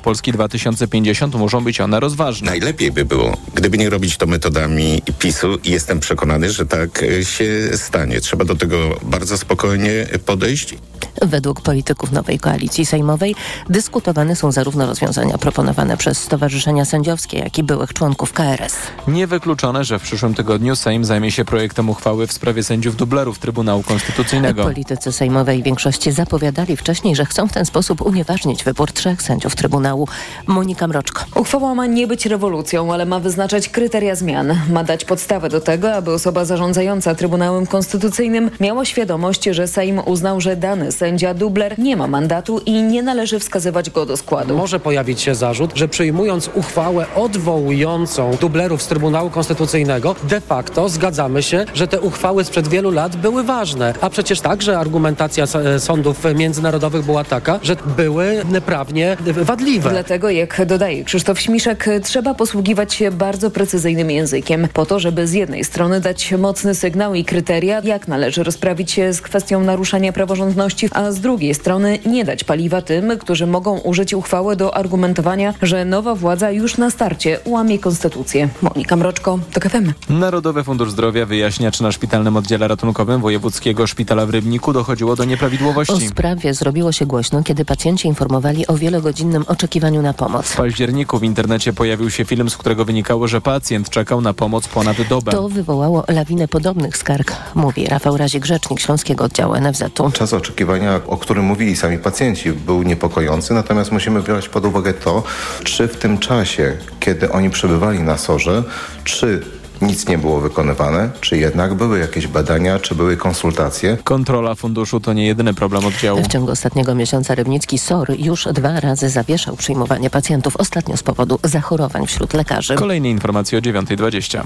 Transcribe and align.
Polski 0.00 0.32
2050 0.32 1.34
muszą 1.34 1.64
być 1.64 1.80
one 1.80 2.00
rozważne. 2.00 2.50
Najlepiej 2.50 2.92
by 2.92 3.04
było, 3.04 3.36
gdyby 3.54 3.78
nie 3.78 3.90
robić 3.90 4.16
to 4.16 4.26
metodami 4.26 5.02
PiSu 5.18 5.58
i 5.64 5.70
jestem 5.70 6.00
przekonany, 6.00 6.50
że 6.50 6.66
tak 6.66 7.02
e, 7.02 7.24
się 7.24 7.70
stanie. 7.76 8.20
Trzeba 8.20 8.44
do 8.44 8.54
tego 8.54 9.00
bardzo 9.02 9.38
spokojnie 9.38 10.06
podejść. 10.26 10.74
Według 11.22 11.60
polityków 11.60 12.12
nowej 12.12 12.38
koalicji 12.38 12.86
sejmowej 12.86 13.34
dyskutowane 13.68 14.36
są 14.36 14.52
zarówno 14.52 14.86
rozwiązania 14.86 15.38
proponowane 15.38 15.96
przez 15.96 16.18
stowarzyszenia 16.18 16.84
sędziowskie, 16.84 17.38
jak 17.38 17.58
i 17.58 17.62
byłych 17.62 17.92
członków 17.92 18.32
KRS. 18.32 18.76
Niewykluczone, 19.08 19.84
że 19.84 19.98
w 19.98 20.02
przyszłym 20.02 20.34
tygodniu 20.34 20.76
Sejm 20.76 21.04
zajmie 21.04 21.30
się 21.30 21.44
projektem 21.44 21.90
uchwały 21.90 22.26
w 22.26 22.32
sprawie 22.32 22.62
sędziów 22.62 22.96
dublerów 22.96 23.38
Trybunału 23.38 23.82
Konstytucyjnego. 23.82 24.62
Politycy 24.62 25.12
sejmowej 25.12 25.62
większości 25.62 26.12
zapowiadali 26.12 26.76
wcześniej, 26.76 27.16
że 27.16 27.24
chcą 27.24 27.48
w 27.48 27.52
ten 27.52 27.64
sposób 27.64 28.00
unieważnić 28.02 28.64
wybór 28.64 28.92
trzech 28.92 29.22
sędziów 29.22 29.56
Trybunału. 29.56 30.08
Monika 30.46 30.86
Mroczko. 30.86 31.24
Uchwała 31.34 31.74
ma 31.74 31.86
nie 31.86 32.06
być 32.06 32.26
rewolucją, 32.26 32.92
ale 32.92 33.06
ma 33.06 33.20
wyznaczać 33.20 33.68
kryteria 33.68 34.14
zmian. 34.14 34.58
Ma 34.70 34.84
dać 34.84 35.04
podstawę 35.04 35.48
do 35.48 35.60
tego, 35.60 35.94
aby 35.94 36.12
osoba 36.12 36.44
zarządzająca 36.44 37.14
Trybunałem 37.14 37.66
Konstytucyjnym 37.66 38.50
miała 38.60 38.84
świadomość, 38.84 39.44
że 39.44 39.68
Sejm 39.68 40.00
uznał, 40.06 40.40
że 40.40 40.56
dany 40.56 40.92
sędzia 41.00 41.34
dubler 41.34 41.78
nie 41.78 41.96
ma 41.96 42.06
mandatu 42.06 42.60
i 42.66 42.82
nie 42.82 43.02
należy 43.02 43.38
wskazywać 43.38 43.90
go 43.90 44.06
do 44.06 44.16
składu. 44.16 44.56
Może 44.56 44.80
pojawić 44.80 45.20
się 45.20 45.34
zarzut, 45.34 45.70
że 45.74 45.88
przyjmując 45.88 46.50
uchwałę 46.54 47.06
odwołującą 47.16 48.36
dublerów 48.40 48.82
z 48.82 48.86
Trybunału 48.86 49.30
Konstytucyjnego, 49.30 50.14
de 50.22 50.40
facto 50.40 50.88
zgadzamy 50.88 51.42
się, 51.42 51.64
że 51.74 51.88
te 51.88 52.00
uchwały 52.00 52.44
sprzed 52.44 52.68
wielu 52.68 52.90
lat 52.90 53.16
były 53.16 53.42
ważne. 53.42 53.94
A 54.00 54.10
przecież 54.10 54.40
także 54.40 54.78
argumentacja 54.78 55.44
sądów 55.78 56.24
międzynarodowych 56.34 57.04
była 57.04 57.24
taka, 57.24 57.60
że 57.62 57.76
były 57.96 58.42
prawnie 58.66 59.16
wadliwe. 59.42 59.90
Dlatego, 59.90 60.30
jak 60.30 60.66
dodaje 60.66 61.04
Krzysztof 61.04 61.40
Śmiszek, 61.40 61.86
trzeba 62.02 62.34
posługiwać 62.34 62.94
się 62.94 63.10
bardzo 63.10 63.50
precyzyjnym 63.50 64.10
językiem, 64.10 64.68
po 64.72 64.86
to, 64.86 64.98
żeby 64.98 65.26
z 65.26 65.32
jednej 65.32 65.64
strony 65.64 66.00
dać 66.00 66.32
mocny 66.32 66.74
sygnał 66.74 67.14
i 67.14 67.24
kryteria, 67.24 67.80
jak 67.84 68.08
należy 68.08 68.42
rozprawić 68.42 68.90
się 68.90 69.12
z 69.12 69.20
kwestią 69.20 69.60
naruszania 69.60 70.12
praworządności, 70.12 70.89
a 70.90 71.12
z 71.12 71.20
drugiej 71.20 71.54
strony 71.54 71.98
nie 72.06 72.24
dać 72.24 72.44
paliwa 72.44 72.82
tym, 72.82 73.18
którzy 73.18 73.46
mogą 73.46 73.78
użyć 73.78 74.14
uchwały 74.14 74.56
do 74.56 74.76
argumentowania, 74.76 75.54
że 75.62 75.84
nowa 75.84 76.14
władza 76.14 76.50
już 76.50 76.78
na 76.78 76.90
starcie 76.90 77.38
łamie 77.44 77.78
konstytucję. 77.78 78.48
Monika 78.62 78.96
Mroczko, 78.96 79.38
to 79.52 79.60
FM. 79.60 79.92
Narodowy 80.08 80.64
Fundusz 80.64 80.90
Zdrowia 80.90 81.26
wyjaśnia, 81.26 81.70
czy 81.70 81.82
na 81.82 81.92
szpitalnym 81.92 82.36
oddziale 82.36 82.68
ratunkowym 82.68 83.20
Wojewódzkiego 83.20 83.86
Szpitala 83.86 84.26
w 84.26 84.30
Rybniku 84.30 84.72
dochodziło 84.72 85.16
do 85.16 85.24
nieprawidłowości. 85.24 85.92
O 85.92 86.00
sprawie 86.00 86.54
zrobiło 86.54 86.92
się 86.92 87.06
głośno, 87.06 87.42
kiedy 87.42 87.64
pacjenci 87.64 88.08
informowali 88.08 88.66
o 88.66 88.76
wielogodzinnym 88.76 89.44
oczekiwaniu 89.48 90.02
na 90.02 90.14
pomoc. 90.14 90.46
W 90.46 90.56
październiku 90.56 91.18
w 91.18 91.24
internecie 91.24 91.72
pojawił 91.72 92.10
się 92.10 92.24
film, 92.24 92.50
z 92.50 92.56
którego 92.56 92.84
wynikało, 92.84 93.28
że 93.28 93.40
pacjent 93.40 93.90
czekał 93.90 94.20
na 94.20 94.34
pomoc 94.34 94.68
ponad 94.68 95.02
dobę. 95.08 95.32
To 95.32 95.48
wywołało 95.48 96.04
lawinę 96.08 96.48
podobnych 96.48 96.96
skarg, 96.96 97.36
mówi 97.54 97.86
Rafał 97.86 98.16
Razik, 98.16 98.44
rzecznik 98.44 98.80
Śląskiego 98.80 99.24
Oddziału 99.24 99.54
NFZ-u. 99.60 100.10
Czas 100.10 100.32
oczekiwania, 100.32 100.79
o 101.06 101.16
którym 101.16 101.44
mówili 101.44 101.76
sami 101.76 101.98
pacjenci, 101.98 102.52
był 102.52 102.82
niepokojący, 102.82 103.54
natomiast 103.54 103.92
musimy 103.92 104.22
brać 104.22 104.48
pod 104.48 104.64
uwagę 104.64 104.94
to, 104.94 105.22
czy 105.64 105.88
w 105.88 105.96
tym 105.96 106.18
czasie, 106.18 106.76
kiedy 107.00 107.32
oni 107.32 107.50
przebywali 107.50 108.00
na 108.00 108.18
sorze, 108.18 108.62
czy 109.04 109.42
nic 109.82 110.08
nie 110.08 110.18
było 110.18 110.40
wykonywane, 110.40 111.10
czy 111.20 111.38
jednak 111.38 111.74
były 111.74 111.98
jakieś 111.98 112.26
badania, 112.26 112.78
czy 112.78 112.94
były 112.94 113.16
konsultacje. 113.16 113.96
Kontrola 114.04 114.54
funduszu 114.54 115.00
to 115.00 115.12
nie 115.12 115.26
jedyny 115.26 115.54
problem 115.54 115.86
oddziału. 115.86 116.22
W 116.22 116.28
ciągu 116.28 116.50
ostatniego 116.50 116.94
miesiąca 116.94 117.34
Rybnicki 117.34 117.78
SOR 117.78 118.14
już 118.18 118.48
dwa 118.52 118.80
razy 118.80 119.08
zawieszał 119.08 119.56
przyjmowanie 119.56 120.10
pacjentów, 120.10 120.56
ostatnio 120.56 120.96
z 120.96 121.02
powodu 121.02 121.38
zachorowań 121.44 122.06
wśród 122.06 122.34
lekarzy. 122.34 122.74
Kolejne 122.74 123.10
informacje 123.10 123.58
o 123.58 123.62
9.20. 123.62 124.42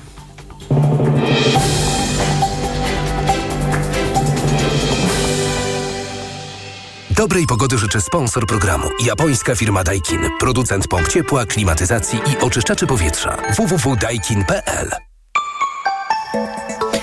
Dobrej 7.25 7.47
pogody 7.47 7.79
życzy 7.79 8.01
sponsor 8.01 8.47
programu. 8.47 8.89
Japońska 9.05 9.55
firma 9.57 9.85
Daikin. 9.85 10.21
Producent 10.41 10.89
pomp 10.89 11.09
ciepła, 11.09 11.47
klimatyzacji 11.47 12.19
i 12.19 12.45
oczyszczaczy 12.45 12.87
powietrza. 12.87 13.37
www.daikin.pl 13.57 14.91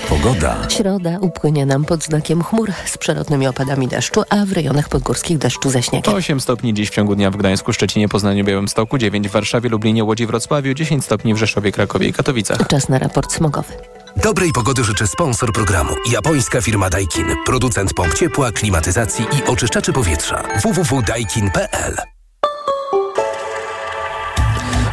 Pogoda. 0.08 0.56
Środa 0.68 1.18
upłynie 1.20 1.66
nam 1.66 1.84
pod 1.84 2.04
znakiem 2.04 2.42
chmur 2.42 2.72
z 2.86 2.98
przelotnymi 2.98 3.46
opadami 3.46 3.88
deszczu, 3.88 4.22
a 4.30 4.46
w 4.46 4.52
rejonach 4.52 4.88
podgórskich 4.88 5.38
deszczu 5.38 5.70
ze 5.70 5.82
śniegiem. 5.82 6.14
8 6.14 6.40
stopni 6.40 6.74
dziś 6.74 6.88
w 6.90 6.94
ciągu 6.94 7.14
dnia 7.16 7.30
w 7.30 7.36
Gdańsku, 7.36 7.72
Szczecinie, 7.72 8.08
Poznaniu, 8.08 8.44
Białymstoku, 8.44 8.98
9 8.98 9.28
w 9.28 9.32
Warszawie, 9.32 9.68
Lublinie, 9.68 10.04
Łodzi, 10.04 10.26
Wrocławiu, 10.26 10.74
10 10.74 11.04
stopni 11.04 11.34
w 11.34 11.36
Rzeszowie, 11.36 11.72
Krakowie 11.72 12.08
i 12.08 12.12
Katowicach. 12.12 12.66
Czas 12.68 12.88
na 12.88 12.98
raport 12.98 13.32
smogowy. 13.32 13.72
Dobrej 14.16 14.52
pogody 14.52 14.84
życzy 14.84 15.06
sponsor 15.06 15.52
programu. 15.52 15.94
Japońska 16.10 16.60
firma 16.60 16.90
Daikin. 16.90 17.26
Producent 17.46 17.94
pomp 17.94 18.14
ciepła, 18.14 18.52
klimatyzacji 18.52 19.24
i 19.24 19.50
oczyszczaczy 19.50 19.92
powietrza. 19.92 20.42
www.daikin.pl 20.62 21.96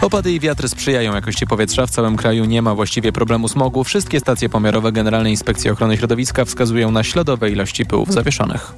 Opady 0.01 0.31
i 0.31 0.39
wiatry 0.39 0.69
sprzyjają 0.69 1.15
jakości 1.15 1.47
powietrza. 1.47 1.85
W 1.85 1.89
całym 1.89 2.17
kraju 2.17 2.45
nie 2.45 2.61
ma 2.61 2.75
właściwie 2.75 3.11
problemu 3.11 3.47
smogu. 3.47 3.83
Wszystkie 3.83 4.19
stacje 4.19 4.49
pomiarowe 4.49 4.91
Generalnej 4.91 5.33
Inspekcji 5.33 5.69
Ochrony 5.69 5.97
Środowiska 5.97 6.45
wskazują 6.45 6.91
na 6.91 7.03
śladowe 7.03 7.49
ilości 7.49 7.85
pyłów 7.85 8.13
zawieszonych. 8.13 8.73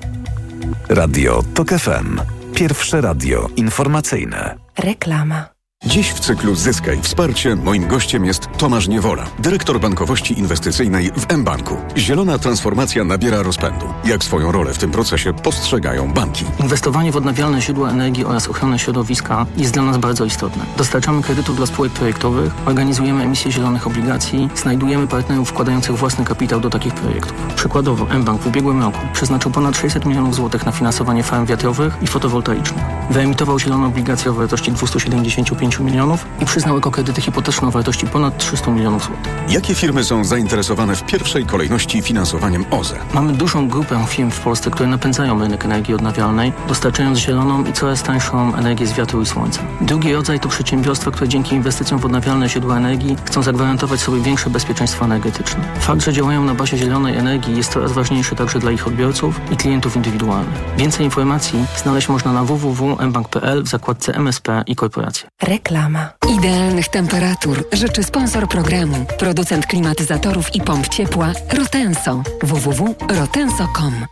Radio 0.89 1.43
TOK 1.53 1.69
FM. 1.69 2.19
Pierwsze 2.55 3.01
radio 3.01 3.49
informacyjne. 3.55 4.55
Reklama. 4.77 5.60
Dziś 5.85 6.11
w 6.11 6.19
cyklu 6.19 6.55
Zyskaj 6.55 7.01
Wsparcie 7.01 7.55
moim 7.55 7.87
gościem 7.87 8.25
jest 8.25 8.47
Tomasz 8.57 8.87
Niewola, 8.87 9.25
dyrektor 9.39 9.79
bankowości 9.79 10.39
inwestycyjnej 10.39 11.11
w 11.11 11.37
mBanku. 11.37 11.77
Zielona 11.97 12.39
transformacja 12.39 13.03
nabiera 13.03 13.43
rozpędu. 13.43 13.85
Jak 14.05 14.23
swoją 14.23 14.51
rolę 14.51 14.73
w 14.73 14.77
tym 14.77 14.91
procesie 14.91 15.33
postrzegają 15.33 16.13
banki? 16.13 16.45
Inwestowanie 16.59 17.11
w 17.11 17.15
odnawialne 17.15 17.61
źródła 17.61 17.89
energii 17.89 18.25
oraz 18.25 18.47
ochronę 18.47 18.79
środowiska 18.79 19.45
jest 19.57 19.73
dla 19.73 19.83
nas 19.83 19.97
bardzo 19.97 20.25
istotne. 20.25 20.65
Dostarczamy 20.77 21.21
kredytów 21.23 21.55
dla 21.55 21.65
spółek 21.65 21.91
projektowych, 21.91 22.53
organizujemy 22.65 23.23
emisję 23.23 23.51
zielonych 23.51 23.87
obligacji, 23.87 24.49
znajdujemy 24.55 25.07
partnerów 25.07 25.49
wkładających 25.49 25.95
własny 25.95 26.25
kapitał 26.25 26.59
do 26.59 26.69
takich 26.69 26.93
projektów. 26.93 27.33
Przykładowo 27.55 28.07
mBank 28.19 28.41
w 28.41 28.47
ubiegłym 28.47 28.81
roku 28.81 28.99
przeznaczył 29.13 29.51
ponad 29.51 29.77
600 29.77 30.05
milionów 30.05 30.35
złotych 30.35 30.65
na 30.65 30.71
finansowanie 30.71 31.23
farm 31.23 31.45
wiatrowych 31.45 31.97
i 32.01 32.07
fotowoltaicznych. 32.07 32.83
Wyemitował 33.09 33.59
zielone 33.59 33.87
obligacje 33.87 34.31
o 34.31 34.33
wartości 34.33 34.71
275 34.71 35.70
milionów 35.79 36.25
i 36.41 36.45
przyznał 36.45 36.77
ekokredyty 36.77 37.21
hipoteczne 37.21 37.67
o 37.67 37.71
wartości 37.71 38.07
ponad 38.07 38.37
300 38.37 38.71
milionów 38.71 39.05
złotych. 39.05 39.33
Jakie 39.49 39.75
firmy 39.75 40.03
są 40.03 40.23
zainteresowane 40.23 40.95
w 40.95 41.03
pierwszej 41.03 41.45
kolejności 41.45 42.01
finansowaniem 42.01 42.65
OZE? 42.71 42.99
Mamy 43.13 43.33
dużą 43.33 43.67
grupę 43.67 44.05
firm 44.07 44.31
w 44.31 44.39
Polsce, 44.39 44.71
które 44.71 44.89
napędzają 44.89 45.39
rynek 45.39 45.65
energii 45.65 45.93
odnawialnej, 45.93 46.53
dostarczając 46.67 47.19
zieloną 47.19 47.63
i 47.65 47.73
coraz 47.73 48.03
tańszą 48.03 48.55
energię 48.55 48.87
z 48.87 48.93
wiatru 48.93 49.21
i 49.21 49.25
słońca. 49.25 49.61
Drugi 49.81 50.13
rodzaj 50.13 50.39
to 50.39 50.49
przedsiębiorstwa, 50.49 51.11
które 51.11 51.27
dzięki 51.27 51.55
inwestycjom 51.55 51.99
w 51.99 52.05
odnawialne 52.05 52.49
źródła 52.49 52.77
energii 52.77 53.15
chcą 53.25 53.43
zagwarantować 53.43 53.99
sobie 53.99 54.21
większe 54.21 54.49
bezpieczeństwo 54.49 55.05
energetyczne. 55.05 55.63
Fakt, 55.79 56.01
że 56.01 56.13
działają 56.13 56.43
na 56.43 56.53
bazie 56.53 56.77
zielonej 56.77 57.17
energii 57.17 57.57
jest 57.57 57.71
coraz 57.73 57.91
ważniejszy 57.91 58.35
także 58.35 58.59
dla 58.59 58.71
ich 58.71 58.87
odbiorców 58.87 59.41
i 59.51 59.57
klientów 59.57 59.95
indywidualnych. 59.95 60.59
Więcej 60.77 61.05
informacji 61.05 61.65
znaleźć 61.83 62.09
można 62.09 62.33
na 62.33 62.43
www.mbank.pl 62.43 63.63
w 63.63 63.67
zakładce 63.67 64.13
MSP 64.15 64.63
i 64.67 64.75
korporacje. 64.75 65.29
Reklama. 65.61 66.09
Idealnych 66.39 66.87
temperatur 66.87 67.63
życzy 67.71 68.03
sponsor 68.03 68.47
programu, 68.47 69.05
producent 69.19 69.65
klimatyzatorów 69.65 70.55
i 70.55 70.61
pomp 70.61 70.87
ciepła 70.87 71.31
Rotenso. 71.57 72.23
www.rotenso.com 72.43 74.05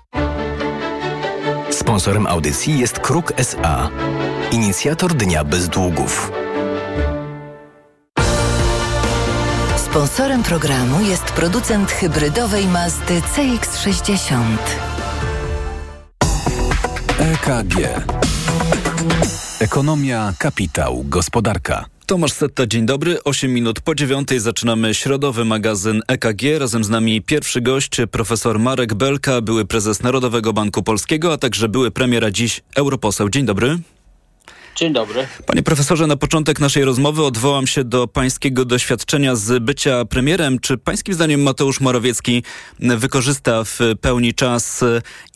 Sponsorem 1.72 2.28
audycji 2.28 2.80
jest 2.80 3.00
Kruk 3.00 3.34
SA, 3.38 3.90
inicjator 4.52 5.14
Dnia 5.14 5.44
Bez 5.44 5.70
Długów. 5.70 6.32
Sponsorem 9.78 10.44
programu 10.44 11.02
jest 11.02 11.23
producent 11.23 11.91
hybrydowej 11.91 12.68
Mazdy 12.68 13.22
CX-60. 13.22 14.58
EKG. 17.20 17.76
Ekonomia, 19.59 20.34
kapitał, 20.40 21.03
gospodarka. 21.07 21.85
Tomasz 22.05 22.31
Setta, 22.31 22.67
dzień 22.67 22.85
dobry. 22.85 23.23
8 23.23 23.53
minut 23.53 23.81
po 23.81 23.96
dziewiątej 23.96 24.40
zaczynamy 24.40 24.93
środowy 24.93 25.46
magazyn 25.46 26.01
EKG. 26.07 26.59
Razem 26.59 26.84
z 26.84 26.90
nami 26.90 27.22
pierwszy 27.22 27.61
gość, 27.61 27.97
profesor 28.11 28.59
Marek 28.59 28.93
Belka, 28.93 29.41
były 29.41 29.66
prezes 29.66 30.03
Narodowego 30.03 30.53
Banku 30.53 30.84
Polskiego, 30.84 31.34
a 31.34 31.37
także 31.37 31.69
były 31.69 31.91
premiera 31.91 32.31
dziś 32.31 32.61
europoseł. 32.75 33.29
Dzień 33.29 33.46
dobry. 33.46 33.79
Dzień 34.79 34.93
dobry. 34.93 35.28
Panie 35.46 35.64
profesorze, 35.64 36.08
na 36.08 36.17
początek 36.17 36.59
naszej 36.59 36.84
rozmowy 36.84 37.23
odwołam 37.23 37.67
się 37.67 37.84
do 37.84 38.08
pańskiego 38.08 38.66
doświadczenia 38.66 39.35
z 39.35 39.64
bycia 39.64 40.05
premierem. 40.05 40.59
Czy 40.59 40.78
pańskim 40.78 41.14
zdaniem 41.14 41.41
Mateusz 41.41 41.81
Morawiecki 41.81 42.43
wykorzysta 42.79 43.64
w 43.64 43.79
pełni 44.02 44.34
czas 44.34 44.84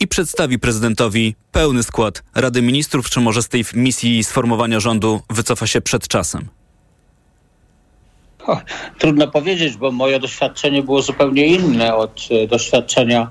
i 0.00 0.08
przedstawi 0.08 0.58
prezydentowi 0.58 1.34
pełny 1.52 1.82
skład 1.82 2.22
Rady 2.34 2.62
Ministrów, 2.62 3.10
czy 3.10 3.20
może 3.20 3.42
z 3.42 3.48
tej 3.48 3.64
misji 3.74 4.24
sformowania 4.24 4.80
rządu 4.80 5.20
wycofa 5.30 5.66
się 5.66 5.80
przed 5.80 6.08
czasem? 6.08 6.48
O, 8.46 8.60
trudno 8.98 9.28
powiedzieć, 9.28 9.76
bo 9.76 9.90
moje 9.90 10.20
doświadczenie 10.20 10.82
było 10.82 11.02
zupełnie 11.02 11.46
inne 11.46 11.94
od 11.94 12.28
e, 12.30 12.46
doświadczenia 12.46 13.30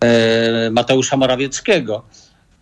e, 0.00 0.70
Mateusza 0.70 1.16
Morawieckiego. 1.16 2.02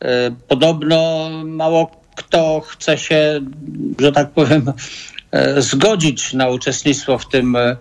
E, 0.00 0.30
podobno 0.48 1.28
mało 1.44 2.06
kto 2.16 2.60
chce 2.60 2.98
się, 2.98 3.40
że 3.98 4.12
tak 4.12 4.30
powiem, 4.30 4.72
e, 5.30 5.62
zgodzić 5.62 6.32
na 6.32 6.48
uczestnictwo 6.48 7.18
w 7.18 7.28
tym, 7.28 7.56
e, 7.56 7.76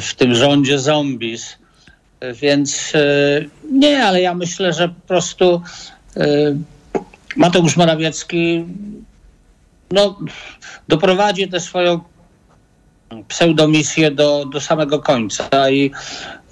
w 0.00 0.14
tym 0.14 0.34
rządzie 0.34 0.78
zombies. 0.78 1.58
E, 2.20 2.32
Więc 2.32 2.92
nie, 3.72 4.04
ale 4.04 4.20
ja 4.22 4.34
myślę, 4.34 4.72
że 4.72 4.88
po 4.88 5.08
prostu 5.08 5.62
Mateusz 7.36 7.76
Morawiecki 7.76 8.64
no, 9.90 10.18
doprowadzi 10.88 11.48
tę 11.48 11.60
swoją 11.60 12.00
pseudomisję 13.28 14.10
do, 14.10 14.44
do 14.52 14.60
samego 14.60 14.98
końca 14.98 15.70
i 15.70 15.90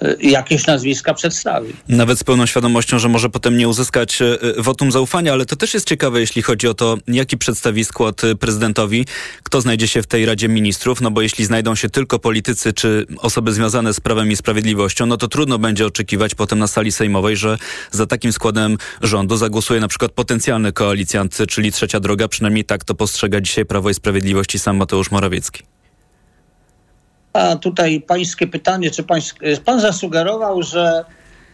y, 0.03 0.17
jakieś 0.23 0.67
nazwiska 0.67 1.15
przedstawi. 1.15 1.73
Nawet 1.89 2.19
z 2.19 2.25
pełną 2.25 2.47
świadomością, 2.47 2.99
że 2.99 3.09
może 3.09 3.31
potem 3.31 3.57
nie 3.57 3.69
uzyskać 3.69 4.23
e, 4.23 4.39
wotum 4.59 4.93
zaufania, 4.93 5.33
ale 5.33 5.47
to 5.47 5.57
też 5.57 5.75
jest 5.75 5.89
ciekawe, 5.89 6.21
jeśli 6.21 6.43
chodzi 6.43 6.69
o 6.69 6.75
to, 6.75 6.97
jaki 7.09 7.39
przedstawi 7.39 7.85
skład 7.85 8.23
prezydentowi, 8.41 9.07
kto 9.43 9.61
znajdzie 9.61 9.89
się 9.89 10.03
w 10.03 10.07
tej 10.07 10.27
Radzie 10.27 10.49
Ministrów, 10.49 11.01
no 11.01 11.11
bo 11.11 11.23
jeśli 11.23 11.45
znajdą 11.45 11.75
się 11.75 11.91
tylko 11.91 12.19
politycy 12.19 12.73
czy 12.73 13.07
osoby 13.19 13.53
związane 13.53 13.95
z 13.95 14.01
Prawem 14.01 14.33
i 14.33 14.37
Sprawiedliwością, 14.37 15.07
no 15.07 15.17
to 15.17 15.29
trudno 15.29 15.59
będzie 15.59 15.87
oczekiwać 15.87 16.35
potem 16.35 16.59
na 16.59 16.67
sali 16.67 16.93
sejmowej, 16.93 17.37
że 17.37 17.59
za 17.91 18.07
takim 18.07 18.33
składem 18.33 18.79
rządu 19.03 19.37
zagłosuje 19.37 19.81
na 19.81 19.89
przykład 19.89 20.13
potencjalny 20.13 20.73
koalicjant, 20.73 21.39
czyli 21.49 21.73
Trzecia 21.73 22.01
Droga, 22.01 22.29
przynajmniej 22.29 22.65
tak 22.65 22.85
to 22.85 22.95
postrzega 22.95 23.41
dzisiaj 23.41 23.67
Prawo 23.67 23.91
i 23.91 23.95
Sprawiedliwość 23.95 24.55
i 24.55 24.59
sam 24.59 24.77
Mateusz 24.77 25.11
Morawiecki. 25.11 25.74
A 27.35 27.57
tutaj 27.57 28.01
pańskie 28.01 28.47
pytanie, 28.47 28.91
czy 28.91 29.03
pań, 29.03 29.21
pan 29.65 29.81
zasugerował, 29.81 30.63
że 30.63 31.05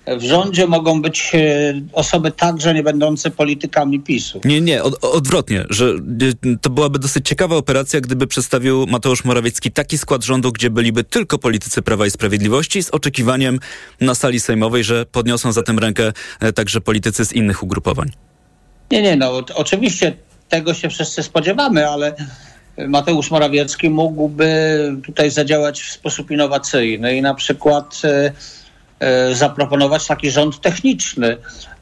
w 0.07 0.23
rządzie 0.23 0.67
mogą 0.67 1.03
być 1.03 1.33
e, 1.35 1.75
osoby 1.93 2.31
także 2.31 2.75
nie 2.75 2.83
będące 2.83 3.31
politykami 3.31 4.01
PiSu. 4.01 4.41
Nie, 4.45 4.61
nie, 4.61 4.83
od, 4.83 5.05
odwrotnie, 5.05 5.65
że 5.71 5.87
y, 6.47 6.59
to 6.61 6.71
byłaby 6.71 6.99
dosyć 6.99 7.29
ciekawa 7.29 7.57
operacja, 7.57 8.01
gdyby 8.01 8.27
przedstawił 8.27 8.87
Mateusz 8.87 9.25
Morawiecki 9.25 9.73
taki 9.73 9.99
skład 9.99 10.25
rządu, 10.25 10.53
gdzie 10.53 10.71
byliby 10.71 11.05
tylko 11.05 11.39
politycy 11.39 11.83
Prawa 11.83 12.07
i 12.07 12.11
Sprawiedliwości 12.11 12.83
z 12.83 12.91
oczekiwaniem 12.91 13.59
na 14.01 14.15
sali 14.15 14.41
sejmowej, 14.41 14.85
że 14.85 15.07
podniosą 15.07 15.53
za 15.53 15.63
tym 15.63 15.79
rękę 15.79 16.13
e, 16.41 16.53
także 16.53 16.81
politycy 16.81 17.25
z 17.25 17.33
innych 17.33 17.63
ugrupowań. 17.63 18.11
Nie, 18.91 19.03
nie, 19.03 19.17
no 19.17 19.43
oczywiście 19.55 20.17
tego 20.49 20.75
się 20.75 20.89
wszyscy 20.89 21.23
spodziewamy, 21.23 21.89
ale 21.89 22.15
Mateusz 22.79 23.31
Morawiecki 23.31 23.91
mógłby 23.91 24.49
tutaj 25.05 25.31
zadziałać 25.31 25.81
w 25.81 25.93
sposób 25.93 26.31
innowacyjny 26.31 27.17
i 27.17 27.23
na 27.23 27.35
przykład 27.35 28.03
e, 28.05 28.33
e, 29.01 29.35
zaproponować 29.35 30.07
taki 30.07 30.31
rząd 30.31 30.61
techniczny 30.61 31.37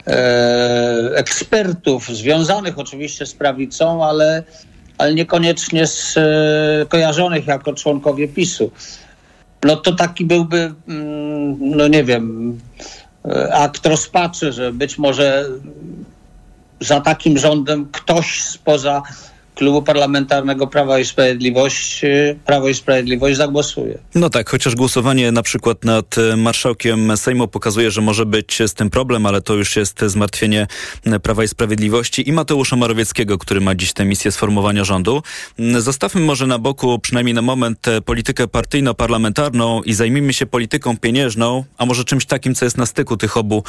e, 0.07 1.11
ekspertów 1.15 2.09
związanych 2.09 2.79
oczywiście 2.79 3.27
z 3.27 3.35
prawicą, 3.35 4.05
ale, 4.05 4.43
ale 4.99 5.15
niekoniecznie 5.15 5.87
z, 5.87 6.19
kojarzonych 6.89 7.47
jako 7.47 7.75
członkowie 7.75 8.29
PiSu. 8.29 8.71
No 9.65 9.77
to 9.77 9.93
taki 9.93 10.25
byłby, 10.25 10.73
mm, 10.89 11.77
no 11.77 11.89
nie 11.89 12.05
wiem, 12.05 12.59
akt 13.53 13.87
rozpaczy, 13.87 14.53
że 14.53 14.73
być 14.73 14.99
może 14.99 15.47
za 16.81 17.01
takim 17.01 17.39
rządem 17.39 17.89
ktoś 17.93 18.43
spoza 18.43 19.03
klubu 19.59 19.83
parlamentarnego 19.83 20.67
Prawa 20.67 20.99
i 20.99 21.05
Sprawiedliwość, 21.05 22.03
Prawo 22.47 22.69
i 22.69 22.75
Sprawiedliwość 22.75 23.37
zagłosuje. 23.37 23.99
No 24.15 24.31
tak, 24.31 24.51
chociaż 24.51 24.75
głosowanie 24.75 25.33
na 25.33 25.43
przykład 25.43 25.85
nad 25.85 26.19
e, 26.19 26.37
marszałkiem 26.37 27.17
Sejmu 27.17 27.49
pokazuje, 27.49 27.91
że 27.91 28.01
może 28.01 28.27
być 28.27 28.59
z 28.67 28.75
tym 28.75 28.91
problem, 28.91 29.27
ale 29.27 29.41
to 29.41 29.55
już 29.55 29.77
jest 29.77 30.01
zmartwienie 30.07 30.67
e, 31.07 31.21
Prawa 31.21 31.45
i 31.45 31.49
Sprawiedliwości 31.49 32.29
i 32.29 32.33
Mateusza 32.33 32.77
Morawieckiego, 32.77 33.39
który 33.39 33.61
ma 33.61 33.75
dziś 33.75 33.93
tę 33.93 34.05
misję 34.05 34.33
sformowania 34.33 34.85
rządu. 34.85 35.23
Mm, 35.59 35.81
Zostawmy 35.81 36.21
może 36.21 36.47
na 36.47 36.59
boku 36.59 36.99
przynajmniej 36.99 37.35
na 37.35 37.43
moment 37.43 37.89
e, 37.89 38.01
politykę 38.01 38.45
partyjno-parlamentarną 38.47 39.83
i 39.85 39.95
zajmijmy 39.95 40.33
się 40.33 40.47
polityką 40.47 40.97
pieniężną, 40.97 41.65
a 41.79 41.87
może 41.87 42.05
czymś 42.05 42.27
takim, 42.27 42.55
co 42.55 42.65
jest 42.65 42.79
na 42.79 42.87
styku 42.87 43.17
tych 43.17 43.37
obu 43.37 43.63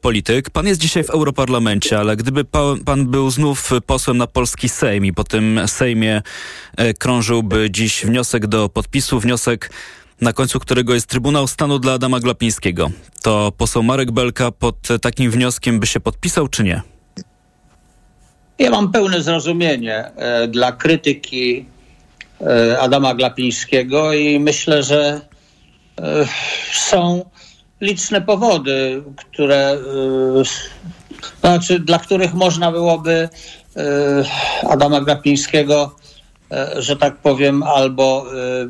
polityk. 0.00 0.50
Pan 0.50 0.66
jest 0.66 0.80
dzisiaj 0.80 1.04
w 1.04 1.10
Europarlamencie, 1.10 1.98
ale 1.98 2.16
gdyby 2.16 2.44
pa, 2.44 2.60
pan 2.84 3.06
był 3.06 3.30
znów 3.30 3.70
posłem 3.86 4.16
na 4.16 4.26
polski 4.26 4.68
Sejm 4.68 5.04
i 5.04 5.12
po 5.18 5.24
tym 5.24 5.60
Sejmie 5.66 6.22
e, 6.76 6.94
krążyłby 6.94 7.70
dziś 7.70 8.04
wniosek 8.04 8.46
do 8.46 8.68
podpisu, 8.68 9.20
wniosek 9.20 9.70
na 10.20 10.32
końcu 10.32 10.60
którego 10.60 10.94
jest 10.94 11.06
Trybunał 11.06 11.46
Stanu 11.46 11.78
dla 11.78 11.92
Adama 11.92 12.20
Glapińskiego. 12.20 12.90
To 13.22 13.52
poseł 13.56 13.82
Marek 13.82 14.10
Belka 14.10 14.50
pod 14.50 14.88
takim 15.00 15.30
wnioskiem 15.30 15.80
by 15.80 15.86
się 15.86 16.00
podpisał, 16.00 16.48
czy 16.48 16.64
nie? 16.64 16.82
Ja 18.58 18.70
mam 18.70 18.92
pełne 18.92 19.22
zrozumienie 19.22 20.04
e, 20.04 20.48
dla 20.48 20.72
krytyki 20.72 21.66
e, 22.40 22.80
Adama 22.80 23.14
Glapińskiego 23.14 24.12
i 24.12 24.40
myślę, 24.40 24.82
że 24.82 25.20
są 26.72 27.30
liczne 27.80 28.20
powody, 28.20 29.02
które, 29.16 29.78
znaczy, 31.40 31.78
dla 31.78 31.98
których 31.98 32.34
można 32.34 32.72
byłoby 32.72 33.28
Adama 34.68 35.00
Glapińskiego, 35.00 35.96
e, 36.52 36.82
że 36.82 36.96
tak 36.96 37.16
powiem, 37.16 37.62
albo 37.62 38.24
e, 38.32 38.68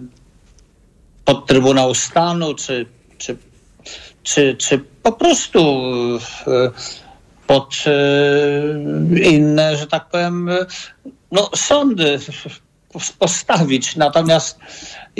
pod 1.24 1.46
Trybunał 1.46 1.94
Stanu, 1.94 2.54
czy, 2.54 2.86
czy, 3.18 3.36
czy, 4.22 4.56
czy 4.56 4.78
po 5.02 5.12
prostu 5.12 5.60
e, 6.46 6.70
pod 7.46 7.84
e, 7.86 7.92
inne, 9.20 9.76
że 9.76 9.86
tak 9.86 10.08
powiem, 10.08 10.48
e, 10.48 10.66
no, 11.32 11.50
sądy 11.54 12.18
postawić. 13.18 13.96
Natomiast 13.96 14.58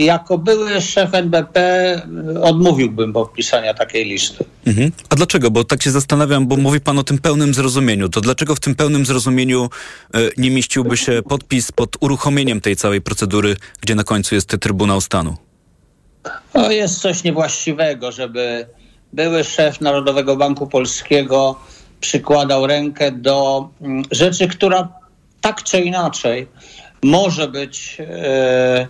jako 0.04 0.38
były 0.38 0.80
szef 0.80 1.14
NBP 1.14 1.60
e, 1.60 2.40
odmówiłbym 2.40 3.12
podpisania 3.12 3.74
takiej 3.74 4.04
listy. 4.04 4.44
Mhm. 4.66 4.92
A 5.10 5.16
dlaczego? 5.16 5.50
Bo 5.50 5.64
tak 5.64 5.82
się 5.82 5.90
zastanawiam, 5.90 6.46
bo 6.46 6.56
mówi 6.56 6.80
pan 6.80 6.98
o 6.98 7.04
tym 7.04 7.18
pełnym 7.18 7.54
zrozumieniu. 7.54 8.08
To 8.08 8.20
dlaczego 8.20 8.54
w 8.54 8.60
tym 8.60 8.74
pełnym 8.74 9.06
zrozumieniu 9.06 9.70
e, 10.14 10.18
nie 10.36 10.50
mieściłby 10.50 10.96
się 10.96 11.22
podpis 11.28 11.72
pod 11.72 11.96
uruchomieniem 12.00 12.60
tej 12.60 12.76
całej 12.76 13.00
procedury, 13.00 13.56
gdzie 13.80 13.94
na 13.94 14.04
końcu 14.04 14.34
jest 14.34 14.56
Trybunał 14.60 15.00
Stanu? 15.00 15.36
To 16.52 16.70
jest 16.70 17.00
coś 17.00 17.24
niewłaściwego, 17.24 18.12
żeby 18.12 18.66
były 19.12 19.44
szef 19.44 19.80
Narodowego 19.80 20.36
Banku 20.36 20.66
Polskiego 20.66 21.60
przykładał 22.00 22.66
rękę 22.66 23.12
do 23.12 23.68
mm, 23.80 24.02
rzeczy, 24.10 24.48
która 24.48 24.88
tak 25.40 25.62
czy 25.62 25.80
inaczej 25.80 26.46
może 27.02 27.48
być 27.48 27.96
e, 28.00 28.88